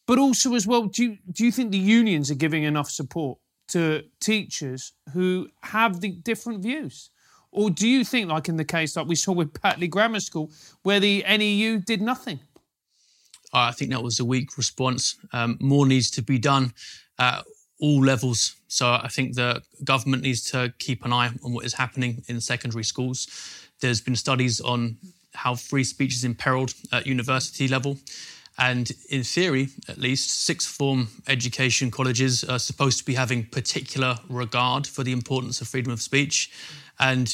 But 0.08 0.18
also, 0.20 0.56
as 0.56 0.68
well, 0.68 0.86
do 0.86 1.04
you, 1.04 1.18
do 1.32 1.46
you 1.46 1.52
think 1.52 1.72
the 1.72 1.78
unions 1.78 2.32
are 2.32 2.36
giving 2.36 2.64
enough 2.64 2.90
support 2.90 3.38
to 3.70 4.04
teachers 4.20 4.94
who 5.14 5.48
have 5.64 6.02
the 6.02 6.12
different 6.12 6.64
views? 6.64 7.12
Or 7.52 7.70
do 7.70 7.88
you 7.88 8.04
think, 8.04 8.30
like 8.30 8.48
in 8.48 8.58
the 8.58 8.66
case 8.66 8.96
like 8.96 9.08
we 9.08 9.16
saw 9.16 9.34
with 9.34 9.62
Batley 9.62 9.88
Grammar 9.88 10.22
School, 10.22 10.52
where 10.84 11.00
the 11.00 11.24
NEU 11.28 11.80
did 11.80 12.02
nothing? 12.02 12.40
I 13.54 13.72
think 13.72 13.92
that 13.92 14.02
was 14.02 14.20
a 14.20 14.26
weak 14.26 14.58
response. 14.58 15.16
Um, 15.34 15.58
more 15.60 15.86
needs 15.86 16.10
to 16.12 16.22
be 16.22 16.40
done 16.40 16.74
at 17.20 17.44
all 17.82 18.02
levels. 18.04 18.56
So 18.68 18.88
I 18.88 19.10
think 19.10 19.36
the 19.36 19.62
government 19.84 20.24
needs 20.24 20.50
to 20.52 20.74
keep 20.80 21.04
an 21.04 21.12
eye 21.12 21.32
on 21.44 21.54
what 21.54 21.66
is 21.66 21.74
happening 21.74 22.24
in 22.28 22.40
secondary 22.40 22.84
schools. 22.84 23.28
There's 23.82 24.00
been 24.00 24.16
studies 24.16 24.62
on 24.62 24.98
how 25.34 25.56
free 25.56 25.84
speech 25.84 26.14
is 26.14 26.24
imperiled 26.24 26.74
at 26.94 27.08
university 27.08 27.68
level. 27.68 27.98
And 28.58 28.92
in 29.10 29.24
theory, 29.24 29.70
at 29.88 29.98
least, 29.98 30.46
sixth 30.46 30.70
form 30.70 31.08
education 31.28 31.90
colleges 31.90 32.44
are 32.44 32.60
supposed 32.60 33.00
to 33.00 33.06
be 33.06 33.16
having 33.16 33.46
particular 33.46 34.18
regard 34.30 34.86
for 34.86 35.04
the 35.04 35.14
importance 35.14 35.62
of 35.62 35.68
freedom 35.68 35.92
of 35.92 36.02
speech. 36.02 36.52
And 37.00 37.34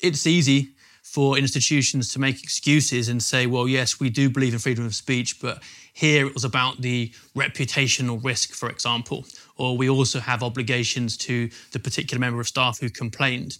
it's 0.00 0.26
easy 0.26 0.70
for 1.02 1.38
institutions 1.38 2.12
to 2.12 2.18
make 2.18 2.42
excuses 2.42 3.08
and 3.08 3.22
say, 3.22 3.46
well, 3.46 3.66
yes, 3.66 3.98
we 3.98 4.10
do 4.10 4.28
believe 4.28 4.52
in 4.52 4.58
freedom 4.58 4.84
of 4.84 4.94
speech, 4.94 5.40
but 5.40 5.62
here 5.94 6.26
it 6.26 6.34
was 6.34 6.44
about 6.44 6.82
the 6.82 7.12
reputational 7.34 8.22
risk, 8.22 8.50
for 8.50 8.68
example, 8.68 9.24
or 9.56 9.76
we 9.76 9.88
also 9.88 10.20
have 10.20 10.42
obligations 10.42 11.16
to 11.16 11.48
the 11.72 11.78
particular 11.78 12.20
member 12.20 12.40
of 12.40 12.46
staff 12.46 12.78
who 12.78 12.90
complained. 12.90 13.58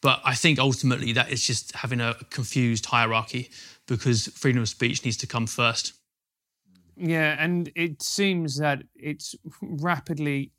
But 0.00 0.20
I 0.24 0.34
think 0.34 0.58
ultimately 0.58 1.12
that 1.12 1.30
is 1.30 1.46
just 1.46 1.74
having 1.76 2.00
a 2.00 2.14
confused 2.30 2.86
hierarchy 2.86 3.50
because 3.86 4.28
freedom 4.28 4.62
of 4.62 4.68
speech 4.68 5.04
needs 5.04 5.16
to 5.18 5.26
come 5.26 5.46
first. 5.46 5.92
Yeah, 6.96 7.36
and 7.38 7.70
it 7.74 8.02
seems 8.02 8.56
that 8.56 8.82
it's 8.94 9.34
rapidly 9.60 10.52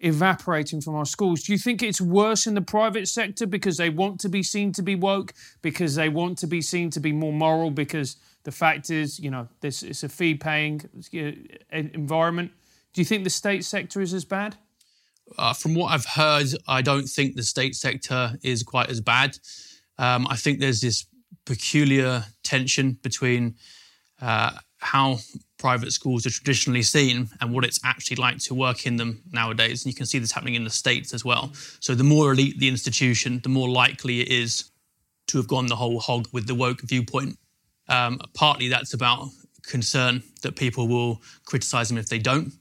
evaporating 0.00 0.80
from 0.80 0.94
our 0.94 1.04
schools. 1.04 1.42
Do 1.42 1.52
you 1.52 1.58
think 1.58 1.82
it's 1.82 2.00
worse 2.00 2.46
in 2.46 2.54
the 2.54 2.62
private 2.62 3.06
sector 3.08 3.46
because 3.46 3.76
they 3.76 3.90
want 3.90 4.20
to 4.20 4.28
be 4.28 4.42
seen 4.42 4.72
to 4.72 4.82
be 4.82 4.94
woke, 4.94 5.32
because 5.62 5.94
they 5.94 6.08
want 6.08 6.38
to 6.38 6.46
be 6.46 6.62
seen 6.62 6.90
to 6.90 7.00
be 7.00 7.12
more 7.12 7.32
moral, 7.32 7.70
because 7.70 8.16
the 8.44 8.52
fact 8.52 8.90
is, 8.90 9.20
you 9.20 9.30
know, 9.30 9.48
this 9.60 9.82
it's 9.82 10.02
a 10.02 10.08
fee 10.08 10.34
paying 10.34 10.82
environment? 11.70 12.52
Do 12.92 13.00
you 13.00 13.04
think 13.04 13.24
the 13.24 13.30
state 13.30 13.64
sector 13.64 14.00
is 14.00 14.14
as 14.14 14.24
bad? 14.24 14.56
Uh, 15.38 15.52
from 15.52 15.74
what 15.74 15.92
I've 15.92 16.06
heard, 16.06 16.48
I 16.66 16.82
don't 16.82 17.06
think 17.06 17.36
the 17.36 17.42
state 17.42 17.76
sector 17.76 18.32
is 18.42 18.62
quite 18.62 18.90
as 18.90 19.00
bad. 19.00 19.38
Um, 19.98 20.26
I 20.28 20.36
think 20.36 20.58
there's 20.58 20.80
this 20.80 21.06
peculiar 21.44 22.24
tension 22.42 22.98
between 23.02 23.54
uh, 24.20 24.52
how 24.78 25.18
private 25.60 25.92
schools 25.92 26.26
are 26.26 26.30
traditionally 26.30 26.82
seen 26.82 27.28
and 27.40 27.52
what 27.52 27.64
it's 27.64 27.80
actually 27.84 28.16
like 28.16 28.38
to 28.38 28.54
work 28.54 28.86
in 28.86 28.96
them 28.96 29.22
nowadays. 29.30 29.84
And 29.84 29.92
you 29.92 29.96
can 29.96 30.06
see 30.06 30.18
this 30.18 30.32
happening 30.32 30.54
in 30.54 30.64
the 30.64 30.70
States 30.70 31.14
as 31.14 31.24
well. 31.24 31.52
So 31.80 31.94
the 31.94 32.04
more 32.04 32.32
elite 32.32 32.58
the 32.58 32.68
institution, 32.68 33.40
the 33.42 33.48
more 33.48 33.68
likely 33.68 34.20
it 34.20 34.28
is 34.28 34.70
to 35.28 35.38
have 35.38 35.46
gone 35.46 35.66
the 35.66 35.76
whole 35.76 36.00
hog 36.00 36.28
with 36.32 36.46
the 36.46 36.54
woke 36.54 36.80
viewpoint. 36.80 37.38
Um, 37.88 38.20
partly 38.34 38.68
that's 38.68 38.94
about 38.94 39.28
concern 39.62 40.22
that 40.42 40.56
people 40.56 40.88
will 40.88 41.22
criticize 41.44 41.88
them 41.88 41.98
if 41.98 42.08
they 42.08 42.18
don't. 42.18 42.52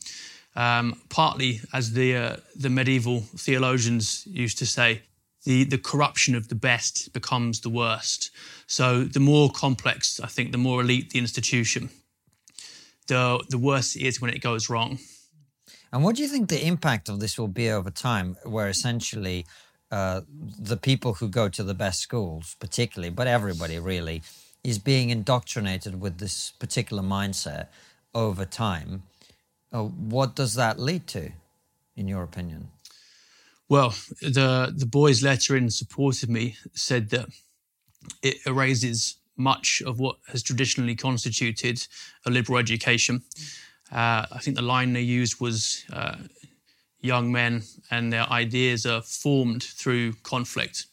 Um, 0.55 1.01
partly, 1.09 1.61
as 1.71 1.93
the 1.93 2.15
uh, 2.15 2.35
the 2.55 2.69
medieval 2.69 3.21
theologians 3.37 4.27
used 4.27 4.57
to 4.57 4.65
say, 4.65 5.03
the, 5.45 5.63
the 5.63 5.77
corruption 5.77 6.35
of 6.35 6.47
the 6.47 6.55
best 6.55 7.13
becomes 7.13 7.61
the 7.61 7.69
worst. 7.69 8.31
So 8.67 9.03
the 9.03 9.19
more 9.19 9.49
complex, 9.51 10.19
I 10.19 10.27
think, 10.27 10.51
the 10.51 10.57
more 10.57 10.81
elite 10.81 11.11
the 11.11 11.19
institution, 11.19 11.89
the, 13.09 13.43
the 13.49 13.57
worse 13.57 13.95
it 13.95 14.03
is 14.03 14.21
when 14.21 14.31
it 14.31 14.41
goes 14.41 14.69
wrong. 14.69 14.99
And 15.91 16.03
what 16.03 16.15
do 16.15 16.21
you 16.21 16.29
think 16.29 16.47
the 16.47 16.65
impact 16.65 17.09
of 17.09 17.19
this 17.19 17.37
will 17.37 17.47
be 17.47 17.69
over 17.69 17.91
time, 17.91 18.37
where 18.43 18.69
essentially 18.69 19.45
uh, 19.91 20.21
the 20.71 20.77
people 20.77 21.15
who 21.15 21.27
go 21.27 21.49
to 21.49 21.63
the 21.63 21.73
best 21.73 21.99
schools, 21.99 22.55
particularly, 22.59 23.09
but 23.09 23.27
everybody 23.27 23.79
really, 23.79 24.21
is 24.63 24.79
being 24.79 25.09
indoctrinated 25.09 25.99
with 25.99 26.19
this 26.19 26.51
particular 26.59 27.03
mindset 27.03 27.67
over 28.13 28.45
time? 28.45 29.03
Uh, 29.73 29.83
what 29.83 30.35
does 30.35 30.53
that 30.53 30.79
lead 30.79 31.07
to, 31.07 31.31
in 31.95 32.07
your 32.07 32.23
opinion? 32.23 32.69
Well, 33.67 33.93
the 34.21 34.73
the 34.75 34.87
boy's 34.87 35.21
letter 35.21 35.55
in 35.55 35.69
support 35.69 36.23
of 36.23 36.29
me 36.29 36.55
said 36.73 37.09
that 37.09 37.27
it 38.21 38.37
erases 38.45 39.18
much 39.39 39.81
of 39.85 39.99
what 39.99 40.17
has 40.27 40.43
traditionally 40.43 40.95
constituted 40.95 41.87
a 42.25 42.29
liberal 42.29 42.59
education. 42.59 43.23
Uh, 43.91 44.25
I 44.31 44.39
think 44.39 44.55
the 44.55 44.61
line 44.61 44.93
they 44.93 45.01
used 45.01 45.41
was 45.41 45.83
uh, 45.91 46.17
young 47.01 47.31
men 47.31 47.63
and 47.89 48.11
their 48.11 48.29
ideas 48.29 48.85
are 48.85 49.01
formed 49.01 49.63
through 49.63 50.13
conflict. 50.23 50.85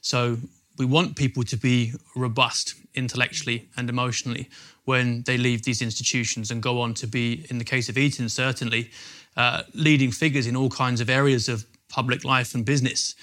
So 0.00 0.38
we 0.78 0.84
want 0.86 1.16
people 1.16 1.44
to 1.44 1.56
be 1.56 1.92
robust 2.16 2.74
intellectually 2.94 3.68
and 3.76 3.88
emotionally 3.88 4.48
when 4.84 5.22
they 5.22 5.36
leave 5.36 5.62
these 5.62 5.82
institutions 5.82 6.50
and 6.50 6.62
go 6.62 6.80
on 6.80 6.94
to 6.94 7.06
be, 7.06 7.46
in 7.50 7.58
the 7.58 7.64
case 7.64 7.88
of 7.88 7.96
Eton, 7.96 8.28
certainly, 8.28 8.90
uh, 9.36 9.62
leading 9.74 10.10
figures 10.10 10.46
in 10.46 10.56
all 10.56 10.70
kinds 10.70 11.00
of 11.00 11.08
areas 11.08 11.48
of 11.48 11.64
public 11.88 12.24
life 12.24 12.54
and 12.54 12.64
business. 12.64 13.14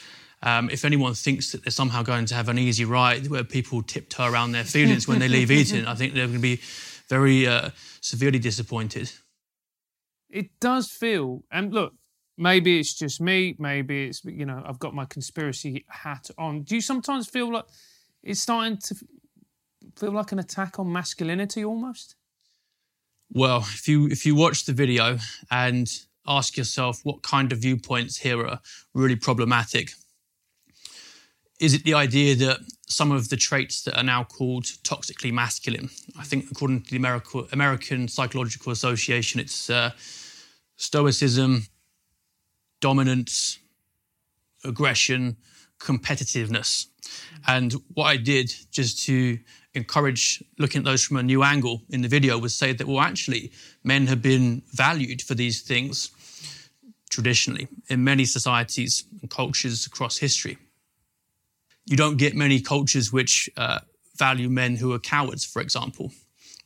Um, 0.42 0.70
if 0.70 0.86
anyone 0.86 1.14
thinks 1.16 1.52
that 1.52 1.64
they're 1.64 1.72
somehow 1.72 2.02
going 2.02 2.26
to 2.28 2.36
have 2.36 2.48
an 2.48 2.58
easy 2.58 2.86
ride 2.86 3.28
where 3.28 3.44
people 3.44 3.82
tiptoe 3.82 4.32
around 4.32 4.54
their 4.54 4.64
feelings 4.64 5.08
when 5.08 5.20
they 5.20 5.28
leave 5.28 5.52
Eton, 5.60 5.86
I 5.86 5.96
think 5.96 6.14
they're 6.14 6.28
going 6.28 6.38
to 6.38 6.42
be 6.42 6.62
very 7.10 7.46
uh, 7.46 7.72
severely 8.02 8.40
disappointed. 8.40 9.12
It 10.30 10.60
does 10.62 10.90
feel, 10.90 11.44
and 11.52 11.74
look, 11.74 11.94
maybe 12.38 12.80
it's 12.80 12.94
just 12.94 13.20
me, 13.20 13.56
maybe 13.60 14.06
it's, 14.06 14.24
you 14.24 14.46
know, 14.46 14.64
I've 14.66 14.80
got 14.80 14.94
my 14.94 15.06
conspiracy 15.06 15.86
hat 15.90 16.30
on. 16.38 16.62
Do 16.62 16.76
you 16.76 16.82
sometimes 16.82 17.28
feel 17.28 17.52
like 17.52 17.66
it's 18.24 18.40
starting 18.40 18.78
to 18.78 18.96
feel 19.98 20.12
like 20.12 20.32
an 20.32 20.40
attack 20.40 20.80
on 20.80 20.92
masculinity 20.92 21.66
almost? 21.66 22.16
Well, 23.32 23.60
if 23.60 23.88
you 23.88 24.08
if 24.08 24.26
you 24.26 24.34
watch 24.34 24.66
the 24.66 24.74
video 24.74 25.18
and 25.52 25.88
ask 26.28 26.58
yourself 26.58 27.02
what 27.04 27.22
kind 27.22 27.52
of 27.52 27.60
viewpoints 27.60 28.18
here 28.18 28.46
are 28.46 28.60
really 28.94 29.16
problematic, 29.16 29.92
is 31.60 31.74
it 31.74 31.84
the 31.84 31.93
idea 31.93 32.36
that 32.36 32.60
some 32.88 33.12
of 33.12 33.30
the 33.30 33.36
traits 33.36 33.84
that 33.84 33.97
are 33.97 34.03
now 34.03 34.24
called 34.24 34.64
toxically 34.84 35.32
masculine? 35.32 35.89
I 36.18 36.24
think, 36.24 36.45
according 36.51 36.84
to 36.84 36.91
the 36.97 37.47
American, 37.51 38.07
Psychological 38.07 38.72
Association, 38.72 39.39
it's 39.39 39.70
uh, 39.70 39.91
stoicism, 40.78 41.68
dominance, 42.80 43.60
aggression, 44.64 45.38
competitiveness. 45.80 46.88
And 47.47 47.74
what 47.93 48.05
I 48.05 48.18
did 48.18 48.53
just 48.72 49.03
to 49.05 49.39
encourage 49.74 50.43
looking 50.57 50.80
at 50.80 50.86
those 50.86 51.03
from 51.03 51.18
a 51.18 51.24
new 51.24 51.43
angle 51.43 51.82
in 51.89 52.01
the 52.01 52.07
video 52.07 52.38
was 52.38 52.55
say 52.55 52.74
that, 52.74 52.88
well, 52.88 53.01
actually, 53.01 53.51
men 53.84 54.07
have 54.07 54.22
been 54.22 54.64
valued 54.74 55.22
for 55.22 55.36
these 55.36 55.62
things 55.62 56.12
traditionally 57.10 57.68
in 57.88 58.03
many 58.03 58.24
societies 58.24 59.03
and 59.22 59.30
cultures 59.30 59.86
across 59.86 60.18
history. 60.18 60.57
You 61.90 61.98
don't 61.98 62.18
get 62.18 62.36
many 62.36 62.62
cultures 62.62 63.12
which 63.12 63.50
uh, 63.58 63.80
value 64.16 64.48
men 64.48 64.76
who 64.76 64.94
are 64.94 65.00
cowards, 65.00 65.44
for 65.44 65.60
example. 65.60 66.12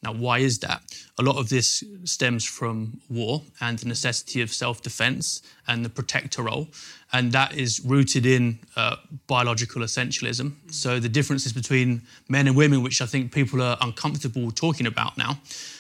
Now, 0.04 0.12
why 0.12 0.40
is 0.40 0.60
that? 0.60 0.82
A 1.18 1.24
lot 1.24 1.38
of 1.38 1.48
this 1.48 1.82
stems 2.04 2.44
from 2.44 3.00
war 3.10 3.42
and 3.62 3.80
the 3.80 3.88
necessity 3.88 4.42
of 4.42 4.52
self 4.52 4.82
defense 4.82 5.42
and 5.66 5.86
the 5.86 5.90
protector 5.90 6.44
role. 6.44 6.68
And 7.14 7.32
that 7.32 7.56
is 7.56 7.80
rooted 7.86 8.26
in 8.26 8.60
uh, 8.76 8.98
biological 9.28 9.82
essentialism. 9.82 10.74
So, 10.74 11.00
the 11.00 11.08
differences 11.08 11.54
between 11.54 12.02
men 12.28 12.48
and 12.48 12.58
women, 12.58 12.84
which 12.84 13.02
I 13.02 13.06
think 13.06 13.32
people 13.32 13.62
are 13.62 13.78
uncomfortable 13.80 14.52
talking 14.52 14.88
about 14.88 15.18
now 15.18 15.40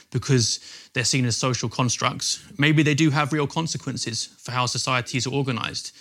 because 0.10 0.62
they're 0.94 1.04
seen 1.04 1.26
as 1.26 1.36
social 1.36 1.68
constructs, 1.68 2.42
maybe 2.58 2.82
they 2.82 2.96
do 2.96 3.10
have 3.10 3.34
real 3.34 3.48
consequences 3.48 4.26
for 4.38 4.54
how 4.54 4.68
societies 4.68 5.28
are 5.28 5.34
organized. 5.34 5.92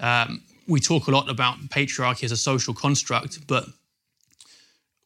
Um, 0.00 0.42
we 0.68 0.80
talk 0.80 1.08
a 1.08 1.10
lot 1.10 1.28
about 1.30 1.58
patriarchy 1.70 2.24
as 2.24 2.32
a 2.32 2.36
social 2.36 2.74
construct, 2.74 3.46
but 3.46 3.64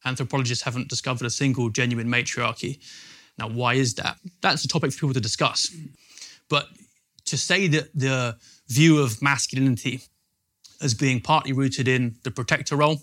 anthropologists 0.04 0.64
haven't 0.64 0.88
discovered 0.88 1.24
a 1.24 1.30
single 1.30 1.70
genuine 1.70 2.08
matriarchy. 2.08 2.80
Now, 3.38 3.48
why 3.48 3.74
is 3.74 3.94
that? 3.94 4.16
That's 4.40 4.64
a 4.64 4.68
topic 4.68 4.92
for 4.92 4.98
people 4.98 5.14
to 5.14 5.20
discuss. 5.20 5.74
But 6.48 6.66
to 7.26 7.38
say 7.38 7.68
that 7.68 7.90
the 7.94 8.36
view 8.68 9.00
of 9.00 9.22
masculinity 9.22 10.02
as 10.80 10.94
being 10.94 11.20
partly 11.20 11.52
rooted 11.52 11.86
in 11.86 12.16
the 12.24 12.30
protector 12.30 12.76
role 12.76 13.02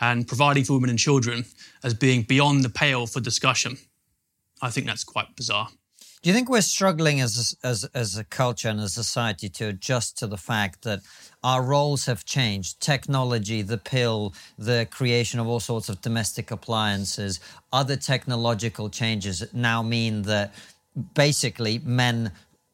and 0.00 0.26
providing 0.26 0.64
for 0.64 0.72
women 0.72 0.90
and 0.90 0.98
children 0.98 1.44
as 1.84 1.92
being 1.92 2.22
beyond 2.22 2.64
the 2.64 2.70
pale 2.70 3.06
for 3.06 3.20
discussion, 3.20 3.76
I 4.62 4.70
think 4.70 4.86
that's 4.86 5.04
quite 5.04 5.36
bizarre. 5.36 5.68
Do 6.22 6.28
you 6.28 6.34
think 6.34 6.50
we're 6.50 6.60
struggling 6.60 7.22
as 7.22 7.56
a, 7.64 7.66
as 7.66 7.84
as 7.94 8.18
a 8.18 8.24
culture 8.24 8.68
and 8.68 8.78
a 8.78 8.90
society 8.90 9.48
to 9.48 9.68
adjust 9.68 10.18
to 10.18 10.26
the 10.26 10.36
fact 10.36 10.82
that 10.82 11.00
our 11.42 11.62
roles 11.62 12.04
have 12.04 12.26
changed? 12.26 12.78
Technology, 12.78 13.62
the 13.62 13.78
pill, 13.78 14.34
the 14.58 14.86
creation 14.90 15.40
of 15.40 15.46
all 15.48 15.60
sorts 15.60 15.88
of 15.88 16.02
domestic 16.02 16.50
appliances, 16.50 17.40
other 17.72 17.96
technological 17.96 18.90
changes 18.90 19.42
now 19.54 19.82
mean 19.82 20.22
that 20.22 20.52
basically 21.14 21.78
men 21.78 22.32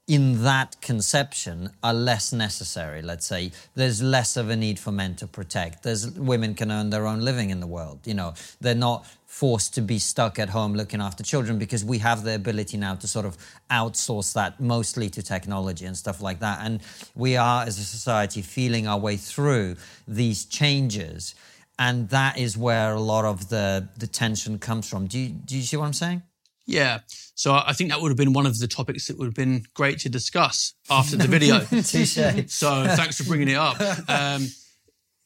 in 0.09 0.42
that 0.42 0.80
conception 0.80 1.70
are 1.84 1.94
less 1.94 2.32
necessary 2.32 3.01
let's 3.01 3.26
say. 3.26 3.53
There's 3.76 4.03
less 4.03 4.36
of 4.36 4.51
a 4.51 4.57
need 4.57 4.80
for 4.80 4.90
men 4.90 5.14
to 5.16 5.26
protect. 5.28 5.84
There's 5.84 6.11
women 6.11 6.55
can 6.55 6.72
earn 6.72 6.90
their 6.90 7.07
own 7.07 7.20
living 7.20 7.51
in 7.51 7.61
the 7.61 7.66
world 7.68 8.01
you 8.07 8.14
know. 8.14 8.34
They're 8.61 8.74
not 8.74 9.07
forced 9.37 9.74
to 9.74 9.82
be 9.82 9.99
stuck 9.99 10.39
at 10.39 10.49
home 10.49 10.72
looking 10.72 10.99
after 10.99 11.22
children 11.22 11.59
because 11.59 11.84
we 11.84 11.99
have 11.99 12.24
the 12.24 12.34
ability 12.34 12.78
now 12.78 12.95
to 12.95 13.07
sort 13.07 13.26
of 13.26 13.37
outsource 13.70 14.32
that 14.32 14.59
mostly 14.59 15.11
to 15.11 15.22
technology 15.22 15.84
and 15.84 15.95
stuff 15.95 16.22
like 16.22 16.39
that 16.39 16.59
and 16.62 16.80
we 17.14 17.37
are 17.37 17.62
as 17.64 17.78
a 17.78 17.84
society 17.84 18.41
feeling 18.41 18.87
our 18.87 18.99
way 18.99 19.14
through 19.14 19.76
these 20.09 20.47
changes 20.47 21.34
and 21.78 22.09
that 22.09 22.39
is 22.39 22.57
where 22.57 22.95
a 22.95 23.01
lot 23.01 23.26
of 23.26 23.51
the 23.51 23.87
the 23.99 24.07
tension 24.07 24.59
comes 24.59 24.89
from 24.89 25.07
do 25.07 25.18
you, 25.18 25.28
do 25.28 25.55
you 25.55 25.62
see 25.62 25.76
what 25.76 25.84
i'm 25.84 25.93
saying 25.93 26.22
yeah. 26.68 26.99
So 27.37 27.55
I 27.55 27.74
think 27.74 27.91
that 27.91 28.01
would 28.01 28.09
have 28.09 28.16
been 28.16 28.32
one 28.32 28.45
of 28.45 28.59
the 28.59 28.66
topics 28.66 29.07
that 29.07 29.16
would 29.18 29.26
have 29.26 29.34
been 29.34 29.62
great 29.74 30.01
to 30.01 30.09
discuss 30.09 30.74
after 30.91 31.16
the 31.16 31.28
video. 31.28 31.61
so 32.49 32.87
thanks 32.97 33.18
for 33.18 33.24
bringing 33.28 33.51
it 33.51 33.55
up. 33.55 33.80
Um, 34.09 34.49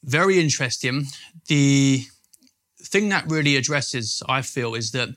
very 0.03 0.39
interesting. 0.39 1.07
The 1.47 2.03
thing 2.91 3.09
that 3.09 3.29
really 3.29 3.55
addresses, 3.55 4.21
I 4.27 4.41
feel, 4.41 4.75
is 4.75 4.91
that 4.91 5.09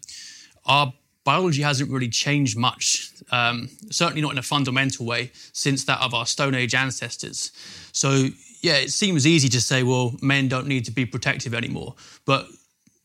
our 0.64 0.92
biology 1.24 1.62
hasn't 1.62 1.90
really 1.90 2.08
changed 2.08 2.56
much, 2.56 3.10
um, 3.32 3.68
certainly 3.90 4.22
not 4.22 4.32
in 4.32 4.38
a 4.38 4.42
fundamental 4.42 5.04
way, 5.04 5.32
since 5.52 5.84
that 5.84 6.00
of 6.00 6.14
our 6.14 6.26
Stone 6.26 6.54
Age 6.54 6.74
ancestors. 6.74 7.50
So, 7.92 8.28
yeah, 8.62 8.76
it 8.76 8.90
seems 8.90 9.26
easy 9.26 9.48
to 9.48 9.60
say, 9.60 9.82
well, 9.82 10.14
men 10.22 10.48
don't 10.48 10.66
need 10.66 10.84
to 10.84 10.92
be 10.92 11.04
protective 11.04 11.54
anymore. 11.54 11.94
But 12.24 12.46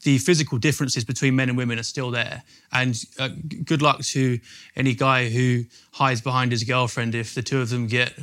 the 0.03 0.17
physical 0.17 0.57
differences 0.57 1.03
between 1.03 1.35
men 1.35 1.49
and 1.49 1.57
women 1.57 1.79
are 1.79 1.83
still 1.83 2.11
there. 2.11 2.43
And 2.71 3.01
uh, 3.17 3.29
good 3.65 3.81
luck 3.81 4.01
to 4.01 4.39
any 4.75 4.93
guy 4.93 5.29
who 5.29 5.65
hides 5.93 6.21
behind 6.21 6.51
his 6.51 6.63
girlfriend 6.63 7.15
if 7.15 7.35
the 7.35 7.41
two 7.41 7.59
of 7.59 7.69
them 7.69 7.87
get 7.87 8.13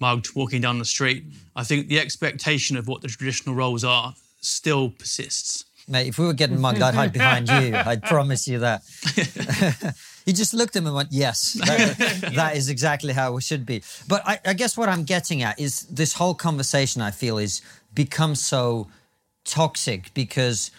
mugged 0.00 0.34
walking 0.36 0.60
down 0.60 0.78
the 0.78 0.84
street. 0.84 1.24
I 1.56 1.64
think 1.64 1.88
the 1.88 1.98
expectation 1.98 2.76
of 2.76 2.86
what 2.86 3.00
the 3.00 3.08
traditional 3.08 3.54
roles 3.54 3.84
are 3.84 4.14
still 4.40 4.90
persists. 4.90 5.64
Mate, 5.86 6.08
if 6.08 6.18
we 6.18 6.26
were 6.26 6.32
getting 6.32 6.60
mugged, 6.60 6.80
I'd 6.80 6.94
hide 6.94 7.12
behind 7.12 7.48
you. 7.48 7.74
I'd 7.74 8.02
promise 8.02 8.48
you 8.48 8.60
that. 8.60 8.82
he 10.24 10.32
just 10.32 10.54
looked 10.54 10.76
at 10.76 10.82
me 10.82 10.88
and 10.88 10.96
went, 10.96 11.12
Yes, 11.12 11.52
that, 11.54 12.32
that 12.34 12.56
is 12.56 12.68
exactly 12.68 13.12
how 13.12 13.36
it 13.36 13.42
should 13.42 13.66
be. 13.66 13.82
But 14.08 14.22
I, 14.26 14.40
I 14.44 14.54
guess 14.54 14.76
what 14.76 14.88
I'm 14.88 15.04
getting 15.04 15.42
at 15.42 15.60
is 15.60 15.82
this 15.82 16.14
whole 16.14 16.34
conversation, 16.34 17.02
I 17.02 17.10
feel, 17.10 17.38
is 17.38 17.60
become 17.94 18.34
so 18.34 18.88
toxic 19.44 20.12
because 20.14 20.70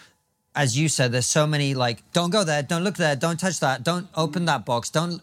as 0.56 0.76
you 0.76 0.88
said, 0.88 1.12
there's 1.12 1.26
so 1.26 1.46
many 1.46 1.74
like, 1.74 2.02
don't 2.12 2.30
go 2.30 2.42
there, 2.42 2.62
don't 2.62 2.82
look 2.82 2.96
there, 2.96 3.14
don't 3.14 3.38
touch 3.38 3.60
that, 3.60 3.84
don't 3.84 4.08
open 4.16 4.46
that 4.46 4.64
box, 4.64 4.88
don't. 4.88 5.20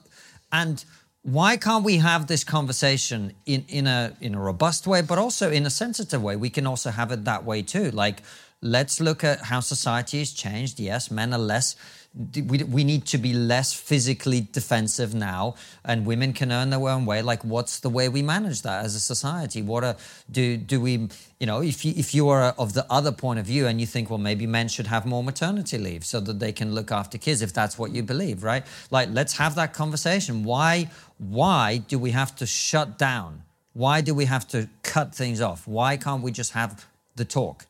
And 0.51 0.85
why 1.23 1.57
can't 1.57 1.83
we 1.83 1.97
have 1.97 2.27
this 2.27 2.43
conversation 2.43 3.33
in, 3.45 3.65
in 3.67 3.87
a 3.87 4.13
in 4.21 4.35
a 4.35 4.39
robust 4.39 4.85
way, 4.85 5.01
but 5.01 5.17
also 5.17 5.51
in 5.51 5.65
a 5.65 5.69
sensitive 5.69 6.21
way? 6.21 6.35
We 6.35 6.49
can 6.49 6.67
also 6.67 6.91
have 6.91 7.11
it 7.11 7.25
that 7.25 7.43
way 7.45 7.63
too. 7.63 7.89
Like, 7.91 8.21
let's 8.63 9.01
look 9.01 9.23
at 9.23 9.41
how 9.41 9.59
society 9.59 10.19
has 10.19 10.31
changed. 10.31 10.79
Yes, 10.79 11.11
men 11.11 11.33
are 11.33 11.39
less 11.39 11.75
we, 12.15 12.63
we 12.63 12.83
need 12.83 13.05
to 13.07 13.17
be 13.17 13.33
less 13.33 13.73
physically 13.73 14.47
defensive 14.51 15.15
now 15.15 15.55
and 15.83 16.05
women 16.05 16.31
can 16.31 16.51
earn 16.51 16.69
their 16.69 16.87
own 16.87 17.05
way. 17.05 17.23
Like 17.23 17.43
what's 17.43 17.79
the 17.79 17.89
way 17.89 18.07
we 18.07 18.21
manage 18.21 18.61
that 18.61 18.85
as 18.85 18.93
a 18.93 18.99
society? 18.99 19.63
What 19.63 19.83
are, 19.83 19.95
do 20.31 20.57
do 20.57 20.79
we 20.79 21.09
you 21.39 21.47
know 21.47 21.63
if 21.63 21.83
you 21.83 21.93
if 21.97 22.13
you 22.13 22.29
are 22.29 22.53
of 22.57 22.73
the 22.73 22.85
other 22.89 23.11
point 23.11 23.39
of 23.39 23.45
view 23.47 23.65
and 23.65 23.81
you 23.81 23.87
think 23.87 24.09
well 24.09 24.19
maybe 24.19 24.45
men 24.45 24.67
should 24.67 24.87
have 24.87 25.05
more 25.07 25.23
maternity 25.23 25.79
leave 25.79 26.05
so 26.05 26.19
that 26.19 26.39
they 26.39 26.51
can 26.51 26.75
look 26.75 26.91
after 26.91 27.17
kids 27.17 27.41
if 27.41 27.51
that's 27.51 27.79
what 27.79 27.91
you 27.91 28.03
believe 28.03 28.43
right? 28.43 28.63
Like 28.91 29.09
let's 29.11 29.37
have 29.37 29.55
that 29.55 29.73
conversation. 29.73 30.43
Why 30.43 30.91
why 31.17 31.77
do 31.77 31.97
we 31.97 32.11
have 32.11 32.35
to 32.35 32.45
shut 32.45 32.99
down? 32.99 33.41
Why 33.73 34.01
do 34.01 34.13
we 34.13 34.25
have 34.25 34.47
to 34.49 34.69
cut 34.83 35.15
things 35.15 35.41
off? 35.41 35.67
Why 35.67 35.97
can't 35.97 36.21
we 36.21 36.31
just 36.31 36.51
have 36.51 36.85
the 37.15 37.25
talk 37.25 37.65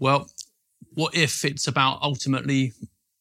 well 0.00 0.28
what 0.94 1.14
if 1.14 1.44
it's 1.44 1.68
about 1.68 2.02
ultimately 2.02 2.72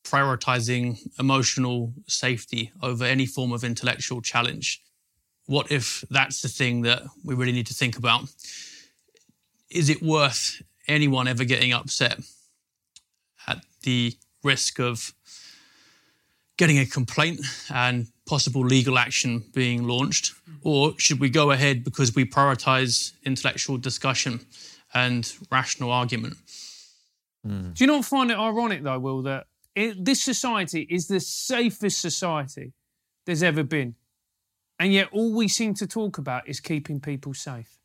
prioritizing 0.10 0.98
emotional 1.20 1.94
safety 2.08 2.72
over 2.82 3.04
any 3.04 3.26
form 3.26 3.52
of 3.52 3.64
intellectual 3.64 4.22
challenge. 4.22 4.82
What 5.46 5.72
if 5.72 6.04
that's 6.10 6.42
the 6.42 6.48
thing 6.48 6.82
that 6.82 7.04
we 7.24 7.36
really 7.36 7.52
need 7.52 7.68
to 7.68 7.74
think 7.74 7.98
about? 7.98 8.24
Is 9.70 9.90
it 9.90 10.02
worth 10.02 10.62
anyone 10.88 11.28
ever 11.28 11.44
getting 11.44 11.74
upset 11.74 12.20
at 13.48 13.64
the 13.84 14.16
risk 14.44 14.80
of 14.80 15.14
getting 16.58 16.80
a 16.80 16.86
complaint 16.86 17.42
and 17.72 18.08
possible 18.26 18.62
legal 18.62 18.98
action 18.98 19.44
being 19.54 19.88
launched? 19.88 20.34
Or 20.64 20.94
should 20.98 21.20
we 21.20 21.30
go 21.30 21.52
ahead 21.52 21.84
because 21.84 22.16
we 22.16 22.26
prioritize 22.26 23.14
intellectual 23.24 23.78
discussion 23.78 24.42
and 24.94 25.32
rational 25.52 25.92
argument? 25.92 26.36
Mm. 27.50 27.74
Do 27.74 27.84
you 27.84 27.88
not 27.88 28.06
find 28.06 28.30
it 28.32 28.38
ironic, 28.38 28.84
though, 28.84 29.00
Will, 29.00 29.22
that 29.24 29.48
it, 29.76 30.04
this 30.04 30.24
society 30.24 30.82
is 30.90 31.08
the 31.08 31.20
safest 31.20 32.02
society 32.02 32.74
there's 33.26 33.44
ever 33.44 33.64
been, 33.64 33.96
and 34.78 34.94
yet 34.94 35.10
all 35.12 35.34
we 35.34 35.48
seem 35.48 35.74
to 35.76 35.88
talk 35.88 36.18
about 36.18 36.48
is 36.48 36.60
keeping 36.60 37.00
people 37.00 37.34
safe? 37.34 37.78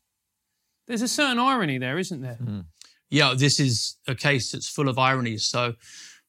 There's 0.87 1.01
a 1.01 1.07
certain 1.07 1.39
irony 1.39 1.77
there, 1.77 1.97
isn't 1.97 2.21
there? 2.21 2.37
Mm. 2.41 2.65
yeah, 3.09 3.33
this 3.35 3.59
is 3.59 3.95
a 4.07 4.13
case 4.13 4.51
that's 4.51 4.69
full 4.69 4.87
of 4.87 4.99
ironies. 4.99 5.43
So, 5.43 5.73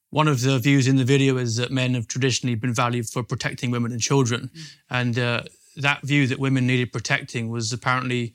one 0.09 0.27
of 0.27 0.41
the 0.41 0.57
views 0.57 0.87
in 0.87 0.95
the 0.95 1.03
video 1.03 1.37
is 1.37 1.57
that 1.57 1.69
men 1.69 1.93
have 1.93 2.07
traditionally 2.07 2.55
been 2.55 2.73
valued 2.73 3.07
for 3.07 3.23
protecting 3.23 3.71
women 3.71 3.91
and 3.91 4.01
children. 4.01 4.49
Mm. 4.53 4.69
And 4.89 5.19
uh, 5.19 5.41
that 5.75 6.01
view 6.01 6.27
that 6.27 6.39
women 6.39 6.65
needed 6.65 6.91
protecting 6.91 7.49
was 7.49 7.71
apparently 7.71 8.33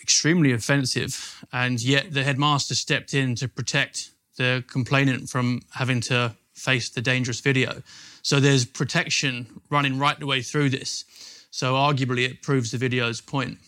extremely 0.00 0.52
offensive. 0.52 1.44
And 1.52 1.82
yet, 1.82 2.12
the 2.12 2.24
headmaster 2.24 2.74
stepped 2.74 3.14
in 3.14 3.34
to 3.36 3.48
protect 3.48 4.10
the 4.36 4.64
complainant 4.66 5.28
from 5.28 5.62
having 5.74 6.00
to 6.02 6.36
face 6.54 6.88
the 6.88 7.00
dangerous 7.00 7.40
video. 7.40 7.82
So, 8.22 8.40
there's 8.40 8.64
protection 8.64 9.60
running 9.70 9.98
right 9.98 10.18
the 10.18 10.26
way 10.26 10.42
through 10.42 10.70
this. 10.70 11.04
So, 11.50 11.74
arguably, 11.74 12.28
it 12.28 12.42
proves 12.42 12.70
the 12.70 12.78
video's 12.78 13.20
point. 13.20 13.58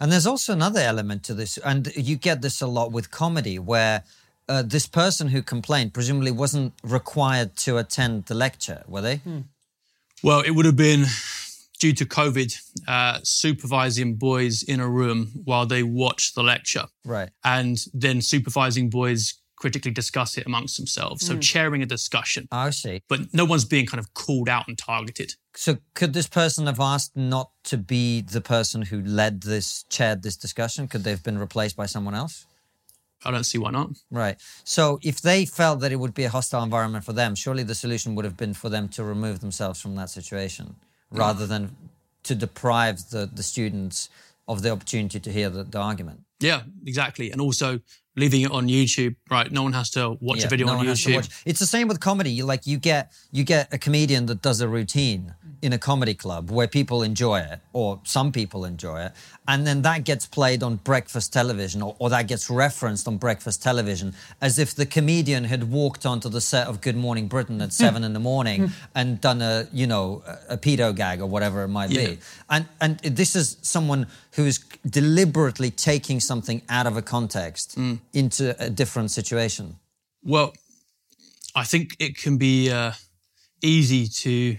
And 0.00 0.10
there's 0.10 0.26
also 0.26 0.54
another 0.54 0.80
element 0.80 1.24
to 1.24 1.34
this, 1.34 1.58
and 1.58 1.94
you 1.94 2.16
get 2.16 2.40
this 2.40 2.62
a 2.62 2.66
lot 2.66 2.90
with 2.90 3.10
comedy, 3.10 3.58
where 3.58 4.02
uh, 4.48 4.62
this 4.62 4.86
person 4.86 5.28
who 5.28 5.42
complained 5.42 5.92
presumably 5.92 6.30
wasn't 6.30 6.72
required 6.82 7.54
to 7.56 7.76
attend 7.76 8.24
the 8.24 8.34
lecture, 8.34 8.82
were 8.88 9.02
they? 9.02 9.20
Well, 10.22 10.40
it 10.40 10.52
would 10.52 10.64
have 10.64 10.76
been 10.76 11.04
due 11.80 11.92
to 11.94 12.04
COVID, 12.04 12.54
uh, 12.86 13.18
supervising 13.24 14.14
boys 14.14 14.62
in 14.62 14.78
a 14.78 14.88
room 14.88 15.32
while 15.44 15.66
they 15.66 15.82
watch 15.82 16.34
the 16.34 16.42
lecture, 16.42 16.86
Right. 17.04 17.30
and 17.42 17.78
then 17.92 18.20
supervising 18.22 18.90
boys 18.90 19.34
critically 19.56 19.90
discuss 19.90 20.38
it 20.38 20.46
amongst 20.46 20.76
themselves. 20.78 21.26
So 21.26 21.36
chairing 21.38 21.82
a 21.82 21.86
discussion, 21.86 22.48
I 22.50 22.70
see. 22.70 23.02
but 23.08 23.34
no 23.34 23.44
one's 23.44 23.66
being 23.66 23.84
kind 23.86 23.98
of 23.98 24.14
called 24.14 24.48
out 24.48 24.68
and 24.68 24.78
targeted. 24.78 25.34
So 25.54 25.78
could 25.94 26.12
this 26.14 26.26
person 26.28 26.66
have 26.66 26.80
asked 26.80 27.14
not 27.16 27.50
to 27.64 27.76
be 27.76 28.22
the 28.22 28.40
person 28.40 28.82
who 28.82 29.02
led 29.02 29.42
this, 29.42 29.84
chaired 29.90 30.22
this 30.22 30.36
discussion? 30.36 30.88
Could 30.88 31.04
they 31.04 31.10
have 31.10 31.22
been 31.22 31.36
replaced 31.38 31.76
by 31.76 31.84
someone 31.86 32.14
else? 32.14 32.46
I 33.22 33.30
don't 33.30 33.44
see 33.44 33.58
why 33.58 33.70
not. 33.70 33.90
Right. 34.10 34.40
So 34.64 34.98
if 35.02 35.20
they 35.20 35.44
felt 35.44 35.80
that 35.80 35.92
it 35.92 35.96
would 35.96 36.14
be 36.14 36.24
a 36.24 36.30
hostile 36.30 36.62
environment 36.62 37.04
for 37.04 37.12
them, 37.12 37.34
surely 37.34 37.62
the 37.62 37.74
solution 37.74 38.14
would 38.14 38.24
have 38.24 38.38
been 38.38 38.54
for 38.54 38.70
them 38.70 38.88
to 38.90 39.04
remove 39.04 39.40
themselves 39.40 39.78
from 39.78 39.94
that 39.96 40.08
situation 40.08 40.76
rather 41.10 41.46
than 41.46 41.76
to 42.24 42.34
deprive 42.34 43.10
the, 43.10 43.28
the 43.32 43.42
students 43.42 44.08
of 44.46 44.62
the 44.62 44.70
opportunity 44.70 45.20
to 45.20 45.32
hear 45.32 45.48
the, 45.48 45.64
the 45.64 45.78
argument. 45.78 46.20
Yeah, 46.40 46.62
exactly. 46.86 47.30
And 47.30 47.40
also 47.40 47.80
leaving 48.16 48.42
it 48.42 48.50
on 48.50 48.68
YouTube, 48.68 49.16
right? 49.30 49.50
No 49.50 49.62
one 49.62 49.72
has 49.72 49.90
to 49.90 50.16
watch 50.20 50.40
Yeah, 50.40 50.46
a 50.46 50.48
video 50.48 50.66
no 50.66 50.72
on 50.72 50.78
one 50.78 50.86
has 50.86 51.02
to 51.04 51.10
YouTube. 51.10 51.42
It's 51.44 51.60
the 51.60 51.66
same 51.66 51.88
with 51.88 52.00
comedy. 52.00 52.30
You 52.30 52.44
like 52.44 52.66
you 52.66 52.78
get 52.78 53.12
you 53.30 53.44
get 53.44 53.72
a 53.72 53.78
comedian 53.78 54.26
that 54.26 54.42
does 54.42 54.60
a 54.60 54.68
routine 54.68 55.34
in 55.62 55.72
a 55.72 55.78
comedy 55.78 56.14
club 56.14 56.50
where 56.50 56.66
people 56.66 57.02
enjoy 57.02 57.40
it, 57.40 57.60
or 57.72 58.00
some 58.04 58.32
people 58.32 58.64
enjoy 58.64 59.02
it, 59.02 59.12
and 59.46 59.66
then 59.66 59.82
that 59.82 60.04
gets 60.04 60.26
played 60.26 60.62
on 60.62 60.76
breakfast 60.76 61.32
television, 61.32 61.82
or, 61.82 61.94
or 61.98 62.10
that 62.10 62.28
gets 62.28 62.48
referenced 62.48 63.06
on 63.06 63.16
breakfast 63.16 63.62
television, 63.62 64.14
as 64.40 64.58
if 64.58 64.74
the 64.74 64.86
comedian 64.86 65.44
had 65.44 65.70
walked 65.70 66.06
onto 66.06 66.28
the 66.28 66.40
set 66.40 66.66
of 66.66 66.80
Good 66.80 66.96
Morning 66.96 67.28
Britain 67.28 67.60
at 67.60 67.68
hmm. 67.68 67.70
seven 67.70 68.04
in 68.04 68.12
the 68.12 68.20
morning 68.20 68.68
hmm. 68.68 68.74
and 68.94 69.20
done 69.20 69.42
a 69.42 69.66
you 69.72 69.86
know 69.86 70.22
a, 70.26 70.54
a 70.54 70.56
pedo 70.56 70.94
gag 70.94 71.20
or 71.20 71.26
whatever 71.26 71.62
it 71.64 71.68
might 71.68 71.90
Yeah. 71.90 72.06
be. 72.06 72.18
And 72.48 72.66
and 72.80 72.98
this 73.00 73.36
is 73.36 73.56
someone 73.62 74.06
who 74.32 74.46
is 74.46 74.58
deliberately 74.88 75.70
taking 75.70 76.20
something 76.20 76.62
out 76.68 76.86
of 76.86 76.96
a 76.96 77.02
context 77.02 77.74
hmm. 77.74 77.94
into 78.12 78.54
a 78.62 78.70
different 78.70 79.10
situation. 79.10 79.76
Well, 80.22 80.52
I 81.54 81.64
think 81.64 81.96
it 81.98 82.16
can 82.16 82.36
be 82.36 82.70
uh, 82.70 82.92
easy 83.62 84.06
to 84.06 84.56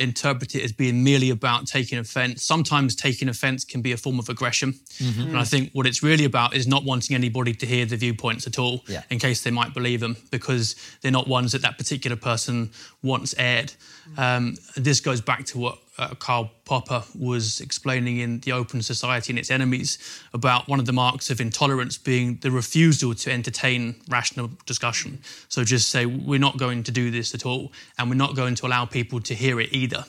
interpret 0.00 0.54
it 0.54 0.62
as 0.64 0.72
being 0.72 1.04
merely 1.04 1.30
about 1.30 1.66
taking 1.66 1.98
offense. 1.98 2.44
Sometimes 2.44 2.94
taking 2.96 3.28
offense 3.28 3.64
can 3.64 3.82
be 3.82 3.92
a 3.92 3.96
form 3.96 4.18
of 4.18 4.28
aggression. 4.28 4.74
And 4.98 5.36
I 5.38 5.44
think 5.44 5.70
what 5.72 5.86
it's 5.86 6.02
really 6.02 6.24
about 6.24 6.54
is 6.54 6.66
not 6.66 6.84
wanting 6.84 7.14
anybody 7.14 7.54
to 7.54 7.66
hear 7.66 7.84
the 7.86 7.96
viewpoints 7.96 8.46
at 8.46 8.58
all 8.58 8.84
Yeah. 8.88 9.02
in 9.10 9.18
case 9.18 9.42
they 9.42 9.50
might 9.50 9.74
believe 9.74 10.00
them 10.00 10.16
because 10.30 10.74
they're 11.00 11.12
not 11.12 11.28
ones 11.28 11.52
that 11.52 11.62
that 11.62 11.76
particular 11.78 12.16
person 12.16 12.70
wants 13.02 13.34
aired. 13.38 13.72
Um, 14.16 14.56
this 14.76 15.00
goes 15.00 15.20
back 15.20 15.44
to 15.46 15.58
what 15.58 15.78
uh, 16.00 16.14
Karl 16.14 16.50
Popper 16.64 17.04
was 17.14 17.60
explaining 17.60 18.18
in 18.18 18.40
The 18.40 18.52
Open 18.52 18.80
Society 18.80 19.32
and 19.32 19.38
Its 19.38 19.50
Enemies 19.50 19.98
about 20.32 20.66
one 20.66 20.80
of 20.80 20.86
the 20.86 20.92
marks 20.92 21.30
of 21.30 21.40
intolerance 21.40 21.98
being 21.98 22.38
the 22.40 22.50
refusal 22.50 23.14
to 23.14 23.30
entertain 23.30 23.96
rational 24.08 24.50
discussion. 24.64 25.20
So 25.48 25.62
just 25.62 25.90
say, 25.90 26.06
we're 26.06 26.40
not 26.40 26.56
going 26.56 26.82
to 26.84 26.90
do 26.90 27.10
this 27.10 27.34
at 27.34 27.44
all, 27.44 27.72
and 27.98 28.08
we're 28.08 28.16
not 28.16 28.34
going 28.34 28.54
to 28.56 28.66
allow 28.66 28.86
people 28.86 29.20
to 29.20 29.34
hear 29.34 29.60
it 29.60 29.72
either. 29.72 30.06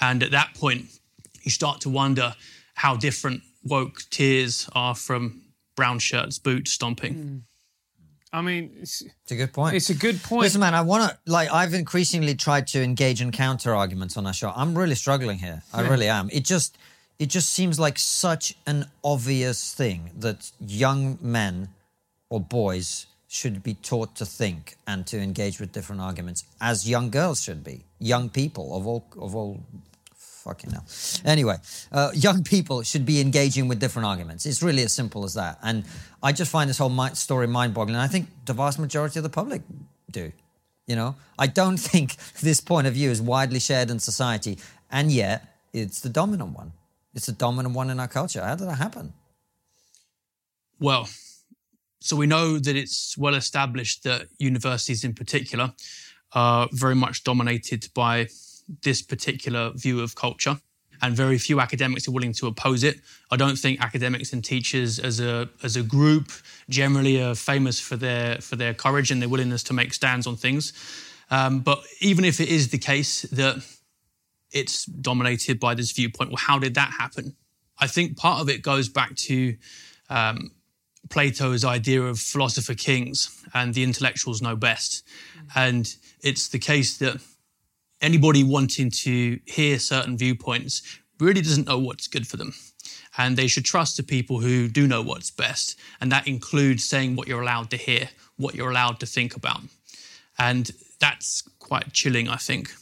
And 0.00 0.22
at 0.22 0.30
that 0.32 0.54
point, 0.54 0.86
you 1.42 1.50
start 1.50 1.80
to 1.82 1.88
wonder 1.88 2.34
how 2.74 2.96
different 2.96 3.40
woke 3.64 4.02
tears 4.10 4.68
are 4.74 4.94
from 4.94 5.42
brown 5.74 5.98
shirts, 5.98 6.38
boot 6.38 6.68
stomping. 6.68 7.44
I 8.32 8.42
mean, 8.42 8.70
it's, 8.80 9.02
It's 9.02 9.32
a 9.32 9.36
good 9.36 9.52
point. 9.52 9.74
it's 9.74 9.90
a 9.90 9.94
good 9.94 10.22
point. 10.22 10.42
Listen, 10.42 10.60
man, 10.60 10.74
I 10.74 10.82
want 10.82 11.10
to 11.10 11.18
like. 11.30 11.50
I've 11.50 11.74
increasingly 11.74 12.34
tried 12.34 12.66
to 12.68 12.82
engage 12.82 13.20
in 13.20 13.32
counter 13.32 13.74
arguments 13.74 14.16
on 14.16 14.26
our 14.26 14.32
show. 14.32 14.52
I'm 14.54 14.76
really 14.76 14.94
struggling 14.94 15.38
here. 15.38 15.62
I 15.74 15.80
really 15.82 16.08
am. 16.08 16.28
It 16.32 16.44
just, 16.44 16.78
it 17.18 17.26
just 17.26 17.50
seems 17.50 17.80
like 17.80 17.98
such 17.98 18.54
an 18.66 18.86
obvious 19.02 19.74
thing 19.74 20.10
that 20.18 20.50
young 20.60 21.18
men 21.20 21.70
or 22.28 22.40
boys 22.40 23.06
should 23.26 23.62
be 23.62 23.74
taught 23.74 24.14
to 24.16 24.26
think 24.26 24.76
and 24.86 25.06
to 25.06 25.18
engage 25.18 25.60
with 25.60 25.72
different 25.72 26.00
arguments, 26.00 26.44
as 26.60 26.88
young 26.88 27.10
girls 27.10 27.42
should 27.42 27.64
be. 27.64 27.84
Young 27.98 28.28
people 28.28 28.76
of 28.76 28.86
all 28.86 29.04
of 29.20 29.34
all. 29.34 29.60
Fucking 30.44 30.70
hell. 30.70 30.84
Anyway, 31.24 31.56
uh, 31.92 32.10
young 32.14 32.42
people 32.42 32.82
should 32.82 33.04
be 33.04 33.20
engaging 33.20 33.68
with 33.68 33.78
different 33.78 34.06
arguments. 34.06 34.46
It's 34.46 34.62
really 34.62 34.82
as 34.82 34.92
simple 34.92 35.24
as 35.24 35.34
that. 35.34 35.58
And 35.62 35.84
I 36.22 36.32
just 36.32 36.50
find 36.50 36.70
this 36.70 36.78
whole 36.78 36.90
story 37.14 37.46
mind 37.46 37.74
boggling. 37.74 37.96
I 37.96 38.06
think 38.06 38.28
the 38.46 38.54
vast 38.54 38.78
majority 38.78 39.18
of 39.18 39.22
the 39.22 39.28
public 39.28 39.60
do. 40.10 40.32
You 40.86 40.96
know, 40.96 41.14
I 41.38 41.46
don't 41.46 41.76
think 41.90 42.16
this 42.40 42.60
point 42.60 42.86
of 42.86 42.94
view 42.94 43.10
is 43.10 43.20
widely 43.20 43.60
shared 43.60 43.90
in 43.90 43.98
society, 43.98 44.58
and 44.90 45.12
yet 45.12 45.46
it's 45.74 46.00
the 46.00 46.08
dominant 46.08 46.56
one. 46.56 46.72
It's 47.14 47.26
the 47.26 47.32
dominant 47.32 47.74
one 47.74 47.90
in 47.90 48.00
our 48.00 48.08
culture. 48.08 48.42
How 48.42 48.54
did 48.54 48.66
that 48.66 48.78
happen? 48.78 49.12
Well, 50.78 51.06
so 52.00 52.16
we 52.16 52.26
know 52.26 52.58
that 52.58 52.76
it's 52.76 53.18
well 53.18 53.34
established 53.34 54.04
that 54.04 54.28
universities 54.38 55.04
in 55.04 55.12
particular 55.12 55.74
are 56.32 56.68
very 56.72 56.94
much 56.94 57.24
dominated 57.24 57.88
by 57.94 58.28
this 58.82 59.02
particular 59.02 59.72
view 59.74 60.00
of 60.00 60.14
culture. 60.14 60.60
And 61.02 61.16
very 61.16 61.38
few 61.38 61.60
academics 61.60 62.06
are 62.08 62.10
willing 62.10 62.34
to 62.34 62.46
oppose 62.46 62.84
it. 62.84 63.00
I 63.30 63.36
don't 63.36 63.56
think 63.56 63.80
academics 63.80 64.34
and 64.34 64.44
teachers, 64.44 64.98
as 64.98 65.18
a 65.18 65.48
as 65.62 65.76
a 65.76 65.82
group, 65.82 66.30
generally 66.68 67.22
are 67.22 67.34
famous 67.34 67.80
for 67.80 67.96
their 67.96 68.38
for 68.40 68.56
their 68.56 68.74
courage 68.74 69.10
and 69.10 69.22
their 69.22 69.28
willingness 69.30 69.62
to 69.64 69.72
make 69.72 69.94
stands 69.94 70.26
on 70.26 70.36
things. 70.36 70.74
Um, 71.30 71.60
but 71.60 71.82
even 72.00 72.24
if 72.24 72.40
it 72.40 72.48
is 72.48 72.68
the 72.68 72.78
case 72.78 73.22
that 73.22 73.64
it's 74.52 74.84
dominated 74.84 75.58
by 75.58 75.74
this 75.74 75.92
viewpoint, 75.92 76.30
well, 76.30 76.36
how 76.38 76.58
did 76.58 76.74
that 76.74 76.90
happen? 76.90 77.36
I 77.78 77.86
think 77.86 78.16
part 78.16 78.42
of 78.42 78.48
it 78.48 78.62
goes 78.62 78.88
back 78.88 79.14
to 79.16 79.56
um, 80.10 80.50
Plato's 81.08 81.64
idea 81.64 82.02
of 82.02 82.18
philosopher 82.18 82.74
kings 82.74 83.42
and 83.54 83.72
the 83.74 83.82
intellectuals 83.82 84.42
know 84.42 84.56
best. 84.56 85.06
And 85.54 85.92
it's 86.20 86.48
the 86.48 86.58
case 86.58 86.98
that 86.98 87.20
anybody 88.00 88.44
wanting 88.44 88.90
to 88.90 89.38
hear 89.46 89.78
certain 89.78 90.16
viewpoints 90.16 90.82
really 91.18 91.42
doesn't 91.42 91.66
know 91.66 91.78
what's 91.78 92.08
good 92.08 92.26
for 92.26 92.36
them. 92.36 92.54
And 93.18 93.36
they 93.36 93.46
should 93.46 93.64
trust 93.64 93.96
the 93.96 94.02
people 94.02 94.40
who 94.40 94.68
do 94.68 94.86
know 94.86 95.02
what's 95.02 95.30
best. 95.30 95.78
And 96.00 96.10
that 96.12 96.28
includes 96.28 96.84
saying 96.84 97.16
what 97.16 97.28
you're 97.28 97.42
allowed 97.42 97.70
to 97.70 97.76
hear, 97.76 98.08
what 98.36 98.54
you're 98.54 98.70
allowed 98.70 99.00
to 99.00 99.06
think 99.06 99.36
about. 99.36 99.60
And 100.38 100.70
that's 101.00 101.42
quite 101.58 101.92
chilling, 101.92 102.28
I 102.28 102.36
think. 102.36 102.72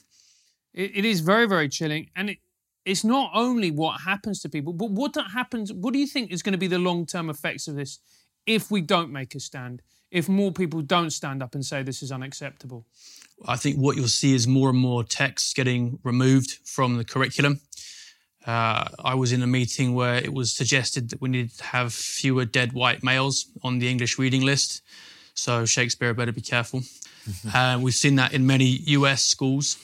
It, 0.75 0.97
it 0.99 1.05
is 1.05 1.21
very, 1.21 1.47
very 1.47 1.69
chilling, 1.69 2.11
and 2.15 2.31
it, 2.31 2.39
it's 2.85 3.05
not 3.05 3.31
only 3.35 3.71
what 3.71 4.03
happens 4.03 4.41
to 4.41 4.49
people, 4.49 4.73
but 4.73 4.91
what 4.91 5.17
happens. 5.33 5.73
What 5.73 5.93
do 5.93 5.99
you 5.99 6.07
think 6.07 6.31
is 6.31 6.43
going 6.43 6.53
to 6.53 6.59
be 6.59 6.69
the 6.69 6.79
long-term 6.79 7.29
effects 7.31 7.69
of 7.69 7.75
this 7.75 7.99
if 8.47 8.71
we 8.71 8.81
don't 8.81 9.13
make 9.13 9.35
a 9.35 9.41
stand? 9.41 9.83
If 10.11 10.29
more 10.29 10.53
people 10.53 10.81
don't 10.81 11.11
stand 11.11 11.43
up 11.43 11.55
and 11.55 11.65
say 11.65 11.83
this 11.83 12.03
is 12.03 12.13
unacceptable? 12.13 12.87
I 13.47 13.57
think 13.57 13.77
what 13.77 13.97
you'll 13.97 14.09
see 14.09 14.35
is 14.35 14.47
more 14.47 14.71
and 14.71 14.79
more 14.79 15.05
texts 15.05 15.55
getting 15.55 15.99
removed 16.03 16.59
from 16.65 16.97
the 16.97 17.05
curriculum. 17.05 17.61
Uh, 18.47 18.89
I 19.05 19.15
was 19.15 19.33
in 19.33 19.43
a 19.43 19.47
meeting 19.47 19.95
where 19.95 20.17
it 20.17 20.33
was 20.33 20.53
suggested 20.53 21.11
that 21.11 21.21
we 21.21 21.29
needed 21.29 21.57
to 21.59 21.65
have 21.65 21.93
fewer 21.93 22.45
dead 22.45 22.73
white 22.73 23.03
males 23.03 23.47
on 23.63 23.79
the 23.79 23.89
English 23.89 24.19
reading 24.19 24.43
list. 24.43 24.83
So 25.35 25.65
Shakespeare 25.67 26.15
better 26.15 26.33
be 26.33 26.41
careful. 26.41 26.83
uh, 27.53 27.79
we've 27.81 27.95
seen 27.95 28.17
that 28.17 28.33
in 28.33 28.47
many 28.47 28.81
US 28.87 29.23
schools. 29.23 29.77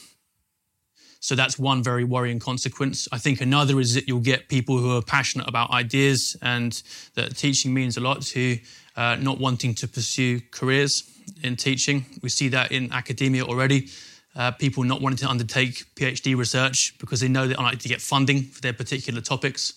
So 1.21 1.35
that's 1.35 1.59
one 1.59 1.83
very 1.83 2.05
worrying 2.05 2.39
consequence. 2.39 3.09
I 3.11 3.19
think 3.19 3.41
another 3.41 3.81
is 3.81 3.95
that 3.95 4.09
you'll 4.09 4.21
get 4.21 4.49
people 4.49 4.79
who 4.79 4.97
are 4.97 5.03
passionate 5.03 5.49
about 5.49 5.71
ideas 5.71 6.37
and 6.43 6.83
that 7.15 7.37
teaching 7.37 7.73
means 7.73 7.97
a 7.97 8.01
lot 8.01 8.23
to 8.23 8.59
uh, 8.97 9.17
not 9.17 9.39
wanting 9.39 9.75
to 9.77 9.89
pursue 9.89 10.41
careers 10.51 11.14
in 11.43 11.57
teaching. 11.57 12.07
We 12.23 12.29
see 12.29 12.49
that 12.49 12.73
in 12.73 12.93
academia 12.93 13.45
already. 13.45 13.89
Uh, 14.37 14.51
people 14.51 14.83
not 14.83 15.01
wanting 15.01 15.19
to 15.19 15.29
undertake 15.29 15.85
PhD 15.95 16.37
research 16.37 16.95
because 16.99 17.21
they 17.21 17.29
know 17.29 17.47
they're 17.47 17.57
unlikely 17.57 17.79
to 17.79 17.89
get 17.89 18.01
funding 18.01 18.43
for 18.43 18.61
their 18.61 18.73
particular 18.73 19.21
topics. 19.21 19.75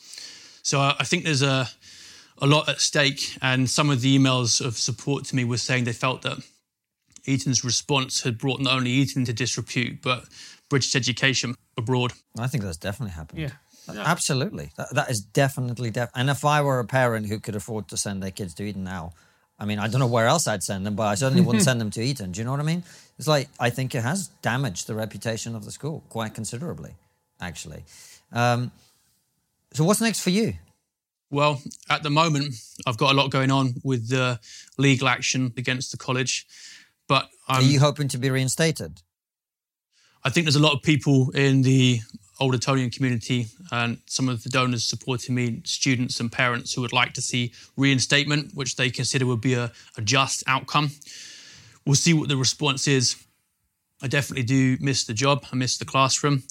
So 0.64 0.82
uh, 0.82 0.96
I 1.00 1.04
think 1.04 1.24
there's 1.24 1.44
a, 1.44 1.70
a 2.40 2.48
lot 2.48 2.68
at 2.68 2.82
stake. 2.82 3.38
And 3.42 3.70
some 3.70 3.92
of 3.92 4.02
the 4.02 4.18
emails 4.18 4.60
of 4.66 4.78
support 4.78 5.26
to 5.26 5.36
me 5.36 5.44
were 5.46 5.58
saying 5.58 5.84
they 5.84 5.94
felt 5.94 6.24
that 6.24 6.40
Eton's 7.26 7.64
response 7.64 8.22
had 8.24 8.38
brought 8.38 8.60
not 8.60 8.74
only 8.74 8.90
Eton 8.92 9.22
into 9.22 9.34
disrepute, 9.34 10.02
but 10.02 10.26
British 10.70 10.96
education 10.96 11.56
abroad. 11.78 12.14
I 12.40 12.48
think 12.48 12.64
that's 12.64 12.78
definitely 12.78 13.14
happened. 13.14 13.42
Yeah. 13.42 13.52
Absolutely. 13.96 14.72
That, 14.78 14.94
that 14.96 15.10
is 15.10 15.22
definitely 15.22 15.92
def- 15.92 16.10
And 16.16 16.30
if 16.30 16.44
I 16.44 16.62
were 16.62 16.80
a 16.80 16.86
parent 16.86 17.28
who 17.28 17.40
could 17.40 17.56
afford 17.56 17.88
to 17.90 17.98
send 17.98 18.22
their 18.22 18.32
kids 18.32 18.54
to 18.56 18.64
Eton 18.64 18.84
now, 18.84 19.14
I 19.60 19.66
mean, 19.66 19.80
I 19.80 19.88
don't 19.88 20.00
know 20.00 20.08
where 20.08 20.28
else 20.28 20.48
I'd 20.48 20.64
send 20.64 20.86
them, 20.86 20.96
but 20.96 21.04
I 21.04 21.16
certainly 21.16 21.44
wouldn't 21.44 21.64
send 21.70 21.82
them 21.82 21.90
to 21.92 22.02
Eton. 22.02 22.32
Do 22.32 22.40
you 22.40 22.46
know 22.46 22.52
what 22.52 22.60
I 22.60 22.64
mean? 22.64 22.84
It's 23.18 23.28
like 23.28 23.50
I 23.60 23.70
think 23.70 23.96
it 23.96 24.04
has 24.04 24.28
damaged 24.42 24.88
the 24.88 24.96
reputation 24.96 25.56
of 25.56 25.66
the 25.66 25.72
school 25.72 26.04
quite 26.10 26.34
considerably, 26.34 26.92
actually. 27.42 27.84
Um, 28.32 28.72
so 29.74 29.84
what's 29.84 30.02
next 30.02 30.22
for 30.22 30.30
you? 30.30 30.54
Well, 31.30 31.62
at 31.90 32.04
the 32.04 32.10
moment, 32.10 32.56
I've 32.86 32.98
got 32.98 33.12
a 33.12 33.18
lot 33.18 33.32
going 33.32 33.52
on 33.52 33.76
with 33.84 34.10
the 34.10 34.40
legal 34.78 35.10
action 35.10 35.54
against 35.58 35.92
the 35.92 35.98
college, 35.98 36.48
but 37.08 37.28
I'm, 37.48 37.62
Are 37.62 37.68
you 37.68 37.80
hoping 37.80 38.08
to 38.10 38.18
be 38.18 38.30
reinstated? 38.30 39.02
I 40.24 40.30
think 40.30 40.46
there's 40.46 40.56
a 40.56 40.62
lot 40.62 40.74
of 40.74 40.82
people 40.82 41.32
in 41.32 41.64
the 41.64 42.00
old 42.40 42.56
Etonian 42.56 42.90
community 42.90 43.48
and 43.72 43.98
some 44.06 44.30
of 44.30 44.44
the 44.44 44.50
donors 44.50 44.84
supporting 44.84 45.36
me, 45.36 45.62
students 45.66 46.20
and 46.20 46.32
parents 46.32 46.74
who 46.74 46.82
would 46.82 46.94
like 46.94 47.14
to 47.14 47.22
see 47.22 47.54
reinstatement, 47.76 48.54
which 48.54 48.76
they 48.76 48.90
consider 48.90 49.26
would 49.26 49.42
be 49.42 49.54
a, 49.54 49.72
a 49.98 50.02
just 50.02 50.44
outcome. 50.48 50.92
We'll 51.86 51.96
see 51.96 52.14
what 52.14 52.30
the 52.30 52.38
response 52.38 52.88
is. 52.88 53.16
I 54.02 54.08
definitely 54.08 54.44
do 54.44 54.78
miss 54.80 55.06
the 55.06 55.14
job. 55.14 55.46
I 55.52 55.56
miss 55.56 55.78
the 55.78 55.86
classroom. 55.86 56.44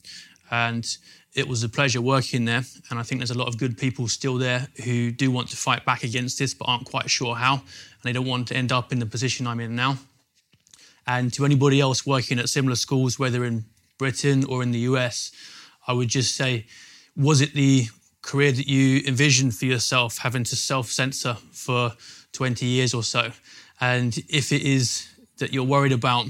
And 0.50 0.96
it 1.34 1.46
was 1.46 1.62
a 1.62 1.68
pleasure 1.68 2.00
working 2.00 2.46
there. 2.46 2.62
And 2.90 2.98
I 2.98 3.02
think 3.02 3.20
there's 3.20 3.30
a 3.30 3.38
lot 3.38 3.48
of 3.48 3.58
good 3.58 3.76
people 3.76 4.08
still 4.08 4.36
there 4.36 4.68
who 4.84 5.10
do 5.10 5.30
want 5.30 5.50
to 5.50 5.56
fight 5.56 5.84
back 5.84 6.02
against 6.02 6.38
this, 6.38 6.54
but 6.54 6.64
aren't 6.64 6.86
quite 6.86 7.10
sure 7.10 7.36
how. 7.36 7.54
And 7.54 8.02
they 8.02 8.12
don't 8.12 8.26
want 8.26 8.48
to 8.48 8.56
end 8.56 8.72
up 8.72 8.92
in 8.92 8.98
the 8.98 9.06
position 9.06 9.46
I'm 9.46 9.60
in 9.60 9.76
now. 9.76 9.98
And 11.06 11.32
to 11.34 11.44
anybody 11.44 11.80
else 11.80 12.06
working 12.06 12.38
at 12.38 12.48
similar 12.48 12.74
schools, 12.74 13.18
whether 13.18 13.44
in 13.44 13.64
Britain 13.98 14.44
or 14.44 14.62
in 14.62 14.72
the 14.72 14.80
US, 14.80 15.30
I 15.86 15.92
would 15.92 16.08
just 16.08 16.36
say, 16.36 16.66
was 17.16 17.40
it 17.40 17.54
the 17.54 17.86
career 18.22 18.52
that 18.52 18.66
you 18.66 19.02
envisioned 19.06 19.54
for 19.54 19.66
yourself, 19.66 20.18
having 20.18 20.44
to 20.44 20.56
self 20.56 20.90
censor 20.90 21.34
for 21.52 21.92
20 22.32 22.66
years 22.66 22.94
or 22.94 23.02
so? 23.02 23.30
And 23.80 24.16
if 24.28 24.52
it 24.52 24.62
is 24.62 25.08
that 25.38 25.52
you're 25.52 25.64
worried 25.64 25.92
about 25.92 26.26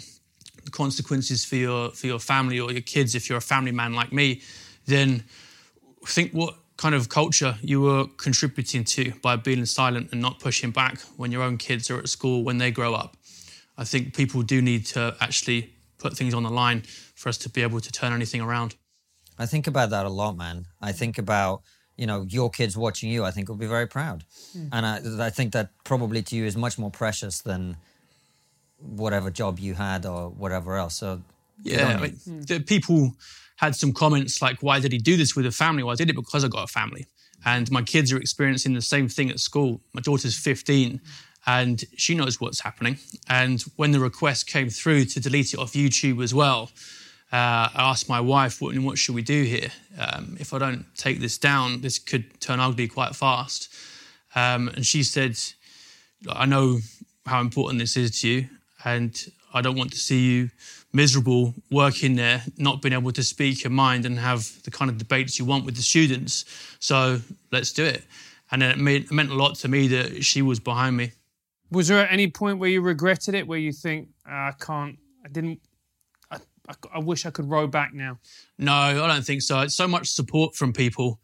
the 0.64 0.70
consequences 0.70 1.44
for 1.44 1.56
your, 1.56 1.90
for 1.90 2.06
your 2.06 2.18
family 2.18 2.60
or 2.60 2.72
your 2.72 2.82
kids, 2.82 3.14
if 3.14 3.28
you're 3.28 3.38
a 3.38 3.42
family 3.42 3.72
man 3.72 3.94
like 3.94 4.12
me, 4.12 4.42
then 4.86 5.24
think 6.06 6.32
what 6.32 6.54
kind 6.76 6.94
of 6.94 7.08
culture 7.08 7.56
you 7.62 7.80
were 7.80 8.06
contributing 8.16 8.84
to 8.84 9.12
by 9.22 9.36
being 9.36 9.64
silent 9.64 10.08
and 10.12 10.20
not 10.20 10.38
pushing 10.40 10.70
back 10.70 11.00
when 11.16 11.32
your 11.32 11.42
own 11.42 11.56
kids 11.56 11.90
are 11.90 11.98
at 11.98 12.08
school 12.08 12.44
when 12.44 12.58
they 12.58 12.70
grow 12.70 12.94
up. 12.94 13.16
I 13.78 13.84
think 13.84 14.14
people 14.14 14.42
do 14.42 14.60
need 14.60 14.86
to 14.86 15.16
actually 15.20 15.72
put 15.98 16.16
things 16.16 16.34
on 16.34 16.42
the 16.42 16.50
line 16.50 16.82
for 17.14 17.28
us 17.28 17.38
to 17.38 17.48
be 17.48 17.62
able 17.62 17.80
to 17.80 17.92
turn 17.92 18.12
anything 18.12 18.40
around. 18.40 18.74
I 19.38 19.46
think 19.46 19.66
about 19.66 19.90
that 19.90 20.06
a 20.06 20.08
lot, 20.08 20.36
man. 20.36 20.66
I 20.80 20.92
mm. 20.92 20.94
think 20.94 21.18
about 21.18 21.62
you 21.96 22.06
know 22.06 22.26
your 22.28 22.50
kids 22.50 22.76
watching 22.76 23.10
you. 23.10 23.24
I 23.24 23.30
think 23.30 23.48
will 23.48 23.56
be 23.56 23.66
very 23.66 23.86
proud, 23.86 24.24
mm. 24.56 24.68
and 24.72 24.86
I, 24.86 25.26
I 25.26 25.30
think 25.30 25.52
that 25.52 25.70
probably 25.84 26.22
to 26.22 26.36
you 26.36 26.44
is 26.44 26.56
much 26.56 26.78
more 26.78 26.90
precious 26.90 27.40
than 27.40 27.76
whatever 28.78 29.30
job 29.30 29.58
you 29.58 29.74
had 29.74 30.04
or 30.04 30.28
whatever 30.28 30.76
else. 30.76 30.96
So 30.96 31.22
Yeah, 31.62 31.84
on 31.84 31.90
I 31.90 31.94
you. 31.94 32.00
mean, 32.26 32.40
the 32.42 32.60
people 32.60 33.14
had 33.56 33.74
some 33.74 33.92
comments 33.92 34.42
like, 34.42 34.62
"Why 34.62 34.80
did 34.80 34.92
he 34.92 34.98
do 34.98 35.16
this 35.16 35.34
with 35.34 35.46
a 35.46 35.52
family?" 35.52 35.82
Well, 35.82 35.92
I 35.92 35.96
did 35.96 36.10
it 36.10 36.16
because 36.16 36.44
I 36.44 36.48
got 36.48 36.64
a 36.64 36.72
family, 36.72 37.06
and 37.44 37.70
my 37.70 37.82
kids 37.82 38.12
are 38.12 38.18
experiencing 38.18 38.74
the 38.74 38.82
same 38.82 39.08
thing 39.08 39.30
at 39.30 39.40
school. 39.40 39.80
My 39.94 40.02
daughter's 40.02 40.36
15, 40.36 41.00
and 41.46 41.84
she 41.96 42.14
knows 42.14 42.40
what's 42.40 42.60
happening. 42.60 42.98
And 43.28 43.62
when 43.76 43.92
the 43.92 44.00
request 44.00 44.46
came 44.46 44.68
through 44.68 45.06
to 45.06 45.20
delete 45.20 45.54
it 45.54 45.58
off 45.58 45.72
YouTube 45.72 46.22
as 46.22 46.34
well, 46.34 46.70
uh, 47.36 47.68
I 47.80 47.90
asked 47.90 48.08
my 48.08 48.20
wife, 48.20 48.54
"What, 48.62 48.76
what 48.78 48.96
should 48.98 49.14
we 49.14 49.22
do 49.22 49.42
here? 49.42 49.70
Um, 49.98 50.36
if 50.40 50.48
I 50.54 50.58
don't 50.58 50.84
take 50.96 51.18
this 51.20 51.36
down, 51.38 51.80
this 51.80 51.98
could 51.98 52.24
turn 52.40 52.60
ugly 52.60 52.88
quite 52.88 53.14
fast." 53.14 53.60
Um, 54.34 54.68
and 54.68 54.84
she 54.86 55.02
said, 55.02 55.34
I 56.28 56.46
know 56.46 56.78
how 57.24 57.40
important 57.40 57.78
this 57.78 57.96
is 57.96 58.20
to 58.20 58.28
you, 58.28 58.48
and 58.84 59.12
I 59.52 59.60
don't 59.62 59.76
want 59.76 59.92
to 59.92 59.98
see 59.98 60.20
you 60.30 60.50
miserable 60.92 61.54
working 61.70 62.16
there, 62.16 62.42
not 62.56 62.80
being 62.82 62.92
able 62.94 63.12
to 63.12 63.22
speak 63.22 63.64
your 63.64 63.70
mind 63.70 64.06
and 64.06 64.18
have 64.18 64.62
the 64.62 64.70
kind 64.70 64.90
of 64.90 64.98
debates 64.98 65.38
you 65.38 65.44
want 65.44 65.64
with 65.64 65.76
the 65.76 65.82
students. 65.82 66.44
So 66.78 67.20
let's 67.52 67.72
do 67.72 67.84
it. 67.84 68.04
And 68.50 68.62
then 68.62 68.70
it, 68.70 68.78
made, 68.78 69.04
it 69.04 69.12
meant 69.12 69.30
a 69.30 69.34
lot 69.34 69.56
to 69.56 69.68
me 69.68 69.88
that 69.88 70.24
she 70.24 70.40
was 70.42 70.60
behind 70.60 70.96
me. 70.96 71.12
Was 71.70 71.88
there 71.88 71.98
at 71.98 72.12
any 72.12 72.28
point 72.30 72.58
where 72.58 72.70
you 72.70 72.80
regretted 72.80 73.34
it, 73.34 73.46
where 73.46 73.58
you 73.58 73.72
think, 73.72 74.08
"Ah, 74.26 74.48
I 74.48 74.52
can't, 74.52 74.98
I 75.24 75.28
didn't, 75.28 75.60
I, 76.68 76.74
I, 76.94 76.98
wish 76.98 77.26
I 77.26 77.30
could 77.30 77.48
row 77.48 77.66
back 77.66 77.94
now? 77.94 78.18
No, 78.58 78.72
I 78.72 78.94
don't 78.94 79.24
think 79.24 79.42
so. 79.42 79.60
It's 79.60 79.74
so 79.74 79.88
much 79.88 80.08
support 80.08 80.54
from 80.54 80.72
people. 80.72 81.20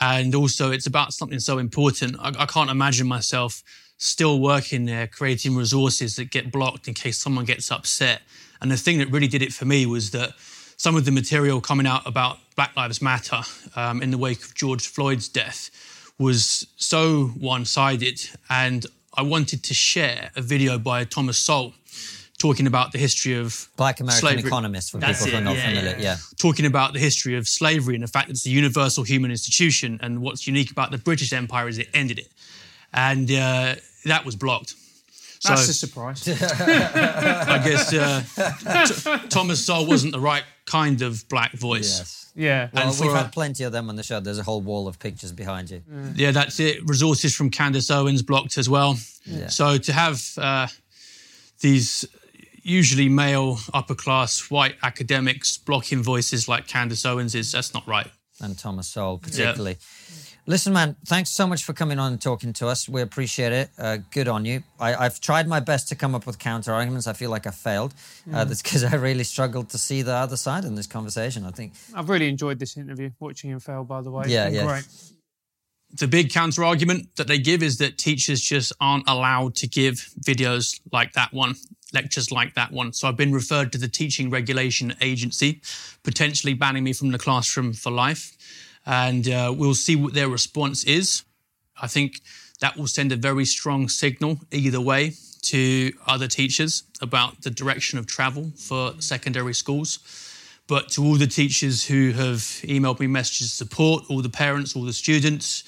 And 0.00 0.34
also, 0.34 0.70
it's 0.70 0.86
about 0.86 1.12
something 1.12 1.38
so 1.38 1.58
important. 1.58 2.16
I, 2.18 2.32
I 2.38 2.46
can't 2.46 2.70
imagine 2.70 3.06
myself 3.06 3.62
still 3.98 4.40
working 4.40 4.84
there, 4.84 5.06
creating 5.06 5.54
resources 5.54 6.16
that 6.16 6.30
get 6.30 6.50
blocked 6.50 6.88
in 6.88 6.94
case 6.94 7.18
someone 7.18 7.44
gets 7.44 7.70
upset. 7.70 8.22
And 8.60 8.70
the 8.70 8.76
thing 8.76 8.98
that 8.98 9.10
really 9.10 9.28
did 9.28 9.42
it 9.42 9.52
for 9.52 9.64
me 9.64 9.86
was 9.86 10.10
that 10.10 10.30
some 10.76 10.96
of 10.96 11.04
the 11.04 11.12
material 11.12 11.60
coming 11.60 11.86
out 11.86 12.06
about 12.06 12.38
Black 12.56 12.76
Lives 12.76 13.00
Matter 13.00 13.42
um, 13.76 14.02
in 14.02 14.10
the 14.10 14.18
wake 14.18 14.42
of 14.42 14.54
George 14.54 14.88
Floyd's 14.88 15.28
death 15.28 15.70
was 16.18 16.66
so 16.76 17.26
one 17.38 17.64
sided. 17.64 18.20
And 18.50 18.86
I 19.14 19.22
wanted 19.22 19.62
to 19.64 19.74
share 19.74 20.30
a 20.34 20.42
video 20.42 20.78
by 20.78 21.04
Thomas 21.04 21.38
Sowell 21.38 21.74
talking 22.42 22.66
about 22.66 22.90
the 22.92 22.98
history 22.98 23.34
of 23.38 23.68
Black 23.76 24.00
American 24.00 24.20
slavery. 24.28 24.48
economist 24.48 24.90
for 24.90 24.98
That's 24.98 25.24
people 25.24 25.38
who 25.38 25.42
are 25.42 25.44
not 25.50 25.56
yeah, 25.56 25.68
familiar. 25.68 25.90
yeah. 25.96 26.02
Yeah. 26.02 26.16
talking 26.38 26.66
about 26.66 26.92
the 26.92 26.98
history 26.98 27.36
of 27.36 27.46
slavery 27.46 27.94
and 27.94 28.02
the 28.02 28.08
fact 28.16 28.26
that 28.28 28.32
it's 28.34 28.46
a 28.46 28.50
universal 28.50 29.04
human 29.04 29.30
institution. 29.30 29.98
And 30.02 30.20
what's 30.20 30.46
unique 30.46 30.70
about 30.70 30.90
the 30.90 30.98
British 30.98 31.32
Empire 31.32 31.68
is 31.68 31.78
it 31.78 31.88
ended 31.94 32.18
it. 32.18 32.28
And 32.92 33.30
uh, 33.30 33.74
that 34.04 34.24
was 34.24 34.34
blocked. 34.36 34.74
So 35.40 35.48
That's 35.50 35.68
a 35.68 35.74
surprise. 35.74 36.28
I 36.28 37.60
guess 37.64 37.92
uh, 37.92 38.22
T- 39.20 39.28
Thomas 39.28 39.64
Sowell 39.64 39.86
wasn't 39.86 40.12
the 40.12 40.20
right 40.20 40.44
kind 40.66 41.02
of 41.02 41.28
black 41.28 41.52
voice. 41.52 41.98
Yes. 41.98 42.32
yeah. 42.36 42.68
Well, 42.72 42.88
And 42.90 43.00
we've 43.00 43.10
a- 43.12 43.16
had 43.22 43.32
plenty 43.32 43.64
of 43.64 43.72
them 43.72 43.88
on 43.88 43.96
the 43.96 44.02
show. 44.04 44.20
There's 44.20 44.38
a 44.38 44.44
whole 44.44 44.60
wall 44.60 44.86
of 44.88 44.98
pictures 44.98 45.32
behind 45.32 45.70
you. 45.70 45.82
Yeah, 46.14 46.30
that's 46.30 46.60
it. 46.60 46.78
Resources 46.88 47.34
from 47.34 47.50
Candace 47.50 47.90
Owens 47.90 48.22
blocked 48.22 48.56
as 48.58 48.68
well. 48.68 48.96
Yeah. 49.24 49.48
So 49.48 49.78
to 49.78 49.92
have 49.92 50.22
uh, 50.38 50.66
these 51.60 52.04
usually 52.62 53.08
male, 53.08 53.58
upper 53.74 53.94
class, 53.94 54.50
white 54.50 54.76
academics 54.82 55.56
blocking 55.58 56.02
voices 56.02 56.48
like 56.48 56.66
Candace 56.66 57.04
Owens 57.04 57.34
is 57.34 57.52
that's 57.52 57.74
not 57.74 57.86
right. 57.86 58.08
and 58.40 58.58
Thomas 58.58 58.88
Sowell 58.88 59.18
particularly. 59.18 59.78
Listen, 60.44 60.72
man, 60.72 60.96
thanks 61.06 61.30
so 61.30 61.46
much 61.46 61.62
for 61.62 61.72
coming 61.72 62.00
on 62.00 62.10
and 62.10 62.20
talking 62.20 62.52
to 62.54 62.66
us. 62.66 62.88
We 62.88 63.00
appreciate 63.00 63.52
it. 63.52 63.70
Uh, 63.78 63.98
good 64.10 64.26
on 64.26 64.44
you. 64.44 64.64
I, 64.80 64.96
I've 64.96 65.20
tried 65.20 65.46
my 65.46 65.60
best 65.60 65.88
to 65.90 65.94
come 65.94 66.16
up 66.16 66.26
with 66.26 66.40
counter 66.40 66.72
arguments. 66.72 67.06
I 67.06 67.12
feel 67.12 67.30
like 67.30 67.46
I 67.46 67.52
failed. 67.52 67.94
Uh, 68.32 68.44
that's 68.44 68.60
because 68.60 68.82
I 68.82 68.96
really 68.96 69.22
struggled 69.22 69.70
to 69.70 69.78
see 69.78 70.02
the 70.02 70.14
other 70.14 70.36
side 70.36 70.64
in 70.64 70.74
this 70.74 70.88
conversation. 70.88 71.44
I 71.44 71.52
think. 71.52 71.74
I've 71.94 72.08
really 72.08 72.28
enjoyed 72.28 72.58
this 72.58 72.76
interview, 72.76 73.10
watching 73.20 73.50
him 73.50 73.60
fail, 73.60 73.84
by 73.84 74.00
the 74.00 74.10
way. 74.10 74.24
Yeah, 74.26 74.48
yeah. 74.48 74.66
Great. 74.66 74.88
The 75.92 76.08
big 76.08 76.30
counter 76.30 76.64
argument 76.64 77.16
that 77.16 77.26
they 77.26 77.38
give 77.38 77.62
is 77.62 77.78
that 77.78 77.98
teachers 77.98 78.40
just 78.40 78.72
aren't 78.80 79.08
allowed 79.08 79.54
to 79.56 79.68
give 79.68 80.08
videos 80.20 80.80
like 80.90 81.12
that 81.12 81.32
one, 81.32 81.54
lectures 81.92 82.32
like 82.32 82.54
that 82.54 82.72
one. 82.72 82.92
So 82.92 83.08
I've 83.08 83.16
been 83.16 83.32
referred 83.32 83.72
to 83.72 83.78
the 83.78 83.88
Teaching 83.88 84.30
Regulation 84.30 84.94
Agency, 85.00 85.60
potentially 86.02 86.54
banning 86.54 86.84
me 86.84 86.92
from 86.92 87.10
the 87.10 87.18
classroom 87.18 87.72
for 87.74 87.90
life. 87.90 88.36
And 88.86 89.28
uh, 89.28 89.54
we'll 89.56 89.74
see 89.74 89.96
what 89.96 90.14
their 90.14 90.28
response 90.28 90.84
is. 90.84 91.24
I 91.80 91.86
think 91.86 92.20
that 92.60 92.76
will 92.76 92.86
send 92.86 93.12
a 93.12 93.16
very 93.16 93.44
strong 93.44 93.88
signal 93.88 94.40
either 94.50 94.80
way 94.80 95.12
to 95.42 95.92
other 96.06 96.28
teachers 96.28 96.84
about 97.00 97.42
the 97.42 97.50
direction 97.50 97.98
of 97.98 98.06
travel 98.06 98.52
for 98.56 98.94
secondary 99.00 99.54
schools. 99.54 99.98
But 100.72 100.88
to 100.92 101.04
all 101.04 101.16
the 101.16 101.26
teachers 101.26 101.84
who 101.84 102.12
have 102.12 102.38
emailed 102.64 102.98
me 102.98 103.06
messages 103.06 103.48
of 103.48 103.52
support, 103.52 104.04
all 104.08 104.22
the 104.22 104.30
parents, 104.30 104.74
all 104.74 104.84
the 104.84 104.94
students, 104.94 105.64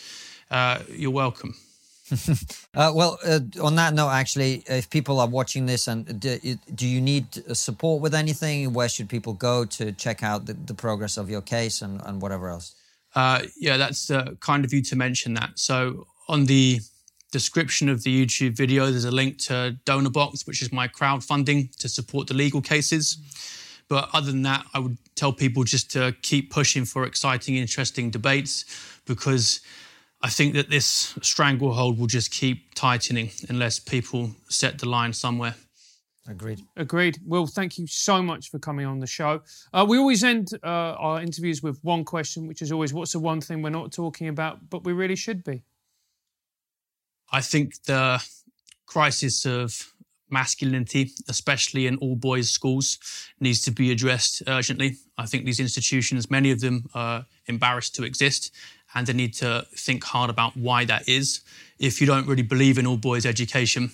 uh, 0.50 0.78
you're 0.88 1.10
welcome. 1.10 1.54
Uh, 2.74 2.90
well, 2.92 3.18
uh, 3.24 3.38
on 3.62 3.76
that 3.76 3.94
note, 3.94 4.10
actually, 4.10 4.64
if 4.66 4.90
people 4.90 5.20
are 5.20 5.28
watching 5.28 5.66
this 5.66 5.86
and 5.86 6.18
do, 6.18 6.38
do 6.74 6.88
you 6.88 7.00
need 7.00 7.26
support 7.56 8.02
with 8.02 8.14
anything? 8.14 8.72
Where 8.72 8.88
should 8.88 9.08
people 9.08 9.32
go 9.34 9.64
to 9.76 9.92
check 9.92 10.22
out 10.24 10.46
the, 10.46 10.54
the 10.54 10.74
progress 10.74 11.16
of 11.16 11.30
your 11.30 11.40
case 11.40 11.82
and, 11.82 12.00
and 12.04 12.20
whatever 12.20 12.48
else? 12.48 12.74
Uh, 13.14 13.42
yeah, 13.60 13.76
that's 13.76 14.10
uh, 14.10 14.32
kind 14.40 14.64
of 14.64 14.72
you 14.72 14.82
to 14.82 14.96
mention 14.96 15.34
that. 15.34 15.50
So 15.56 16.06
on 16.28 16.46
the 16.46 16.80
description 17.30 17.88
of 17.88 18.02
the 18.02 18.12
YouTube 18.26 18.56
video, 18.56 18.90
there's 18.90 19.04
a 19.04 19.12
link 19.12 19.38
to 19.48 19.76
DonorBox, 19.84 20.46
which 20.48 20.62
is 20.62 20.72
my 20.72 20.88
crowdfunding 20.88 21.76
to 21.76 21.88
support 21.88 22.26
the 22.26 22.34
legal 22.34 22.60
cases. 22.60 23.18
But 23.94 24.08
other 24.12 24.32
than 24.32 24.42
that, 24.42 24.66
I 24.74 24.80
would 24.80 24.98
tell 25.14 25.32
people 25.32 25.62
just 25.62 25.88
to 25.92 26.16
keep 26.20 26.50
pushing 26.50 26.84
for 26.84 27.04
exciting, 27.04 27.54
interesting 27.54 28.10
debates 28.10 28.64
because 29.06 29.60
I 30.20 30.30
think 30.30 30.54
that 30.54 30.68
this 30.68 31.14
stranglehold 31.22 31.96
will 31.96 32.08
just 32.08 32.32
keep 32.32 32.74
tightening 32.74 33.30
unless 33.48 33.78
people 33.78 34.32
set 34.48 34.80
the 34.80 34.88
line 34.88 35.12
somewhere. 35.12 35.54
Agreed. 36.26 36.62
Agreed. 36.76 37.20
Will, 37.24 37.46
thank 37.46 37.78
you 37.78 37.86
so 37.86 38.20
much 38.20 38.50
for 38.50 38.58
coming 38.58 38.84
on 38.84 38.98
the 38.98 39.06
show. 39.06 39.42
Uh, 39.72 39.86
we 39.88 39.96
always 39.96 40.24
end 40.24 40.48
uh, 40.64 40.96
our 40.98 41.20
interviews 41.20 41.62
with 41.62 41.78
one 41.84 42.04
question, 42.04 42.48
which 42.48 42.62
is 42.62 42.72
always 42.72 42.92
what's 42.92 43.12
the 43.12 43.20
one 43.20 43.40
thing 43.40 43.62
we're 43.62 43.70
not 43.70 43.92
talking 43.92 44.26
about, 44.26 44.70
but 44.70 44.82
we 44.82 44.92
really 44.92 45.14
should 45.14 45.44
be? 45.44 45.62
I 47.30 47.42
think 47.42 47.80
the 47.84 48.20
crisis 48.86 49.46
of 49.46 49.93
masculinity, 50.40 51.12
especially 51.28 51.86
in 51.86 51.96
all 52.02 52.16
boys 52.16 52.50
schools, 52.50 52.98
needs 53.40 53.60
to 53.62 53.70
be 53.70 53.86
addressed 53.90 54.42
urgently. 54.46 54.90
I 55.16 55.26
think 55.26 55.44
these 55.44 55.60
institutions, 55.60 56.30
many 56.38 56.50
of 56.50 56.60
them, 56.60 56.76
are 56.94 57.24
embarrassed 57.46 57.94
to 57.96 58.04
exist 58.04 58.52
and 58.94 59.06
they 59.06 59.12
need 59.12 59.34
to 59.34 59.66
think 59.86 60.04
hard 60.04 60.30
about 60.30 60.56
why 60.56 60.84
that 60.84 61.08
is. 61.08 61.40
If 61.78 62.00
you 62.00 62.06
don't 62.06 62.26
really 62.26 62.48
believe 62.54 62.78
in 62.78 62.86
all 62.86 62.96
boys 62.96 63.26
education, 63.26 63.90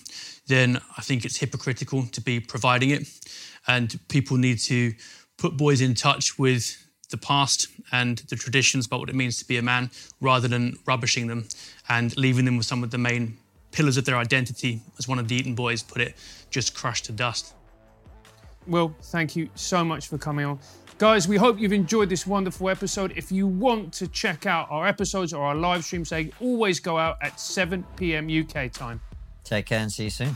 then 0.47 0.79
I 0.97 1.01
think 1.01 1.25
it's 1.25 1.37
hypocritical 1.37 2.05
to 2.11 2.21
be 2.21 2.39
providing 2.39 2.89
it. 2.91 3.03
And 3.67 3.99
people 4.09 4.37
need 4.37 4.59
to 4.73 4.93
put 5.37 5.57
boys 5.57 5.81
in 5.81 5.93
touch 5.95 6.37
with 6.37 6.63
the 7.09 7.17
past 7.17 7.67
and 7.91 8.19
the 8.29 8.35
traditions 8.35 8.85
about 8.85 8.99
what 9.01 9.09
it 9.09 9.15
means 9.15 9.37
to 9.39 9.45
be 9.45 9.57
a 9.57 9.61
man 9.61 9.89
rather 10.21 10.47
than 10.47 10.77
rubbishing 10.85 11.27
them 11.27 11.47
and 11.89 12.15
leaving 12.17 12.45
them 12.45 12.57
with 12.57 12.65
some 12.65 12.83
of 12.83 12.91
the 12.91 12.97
main 12.97 13.37
pillars 13.71 13.97
of 13.97 14.05
their 14.05 14.17
identity, 14.17 14.81
as 14.97 15.07
one 15.07 15.19
of 15.19 15.27
the 15.27 15.35
Eton 15.35 15.55
boys 15.55 15.83
put 15.83 16.01
it, 16.01 16.15
just 16.49 16.75
crushed 16.75 17.05
to 17.05 17.11
dust. 17.11 17.53
Well, 18.67 18.93
thank 19.01 19.35
you 19.35 19.49
so 19.55 19.83
much 19.83 20.07
for 20.07 20.17
coming 20.17 20.45
on. 20.45 20.59
Guys, 20.97 21.27
we 21.27 21.35
hope 21.35 21.59
you've 21.59 21.73
enjoyed 21.73 22.09
this 22.09 22.27
wonderful 22.27 22.69
episode. 22.69 23.13
If 23.15 23.31
you 23.31 23.47
want 23.47 23.91
to 23.93 24.07
check 24.07 24.45
out 24.45 24.67
our 24.69 24.85
episodes 24.85 25.33
or 25.33 25.43
our 25.43 25.55
live 25.55 25.83
streams, 25.83 26.09
they 26.09 26.31
always 26.39 26.79
go 26.79 26.97
out 26.97 27.17
at 27.21 27.39
7 27.39 27.83
p.m. 27.95 28.29
UK 28.29 28.71
time. 28.71 29.01
Take 29.43 29.65
care 29.65 29.79
and 29.79 29.91
see 29.91 30.03
you 30.05 30.09
soon. 30.11 30.35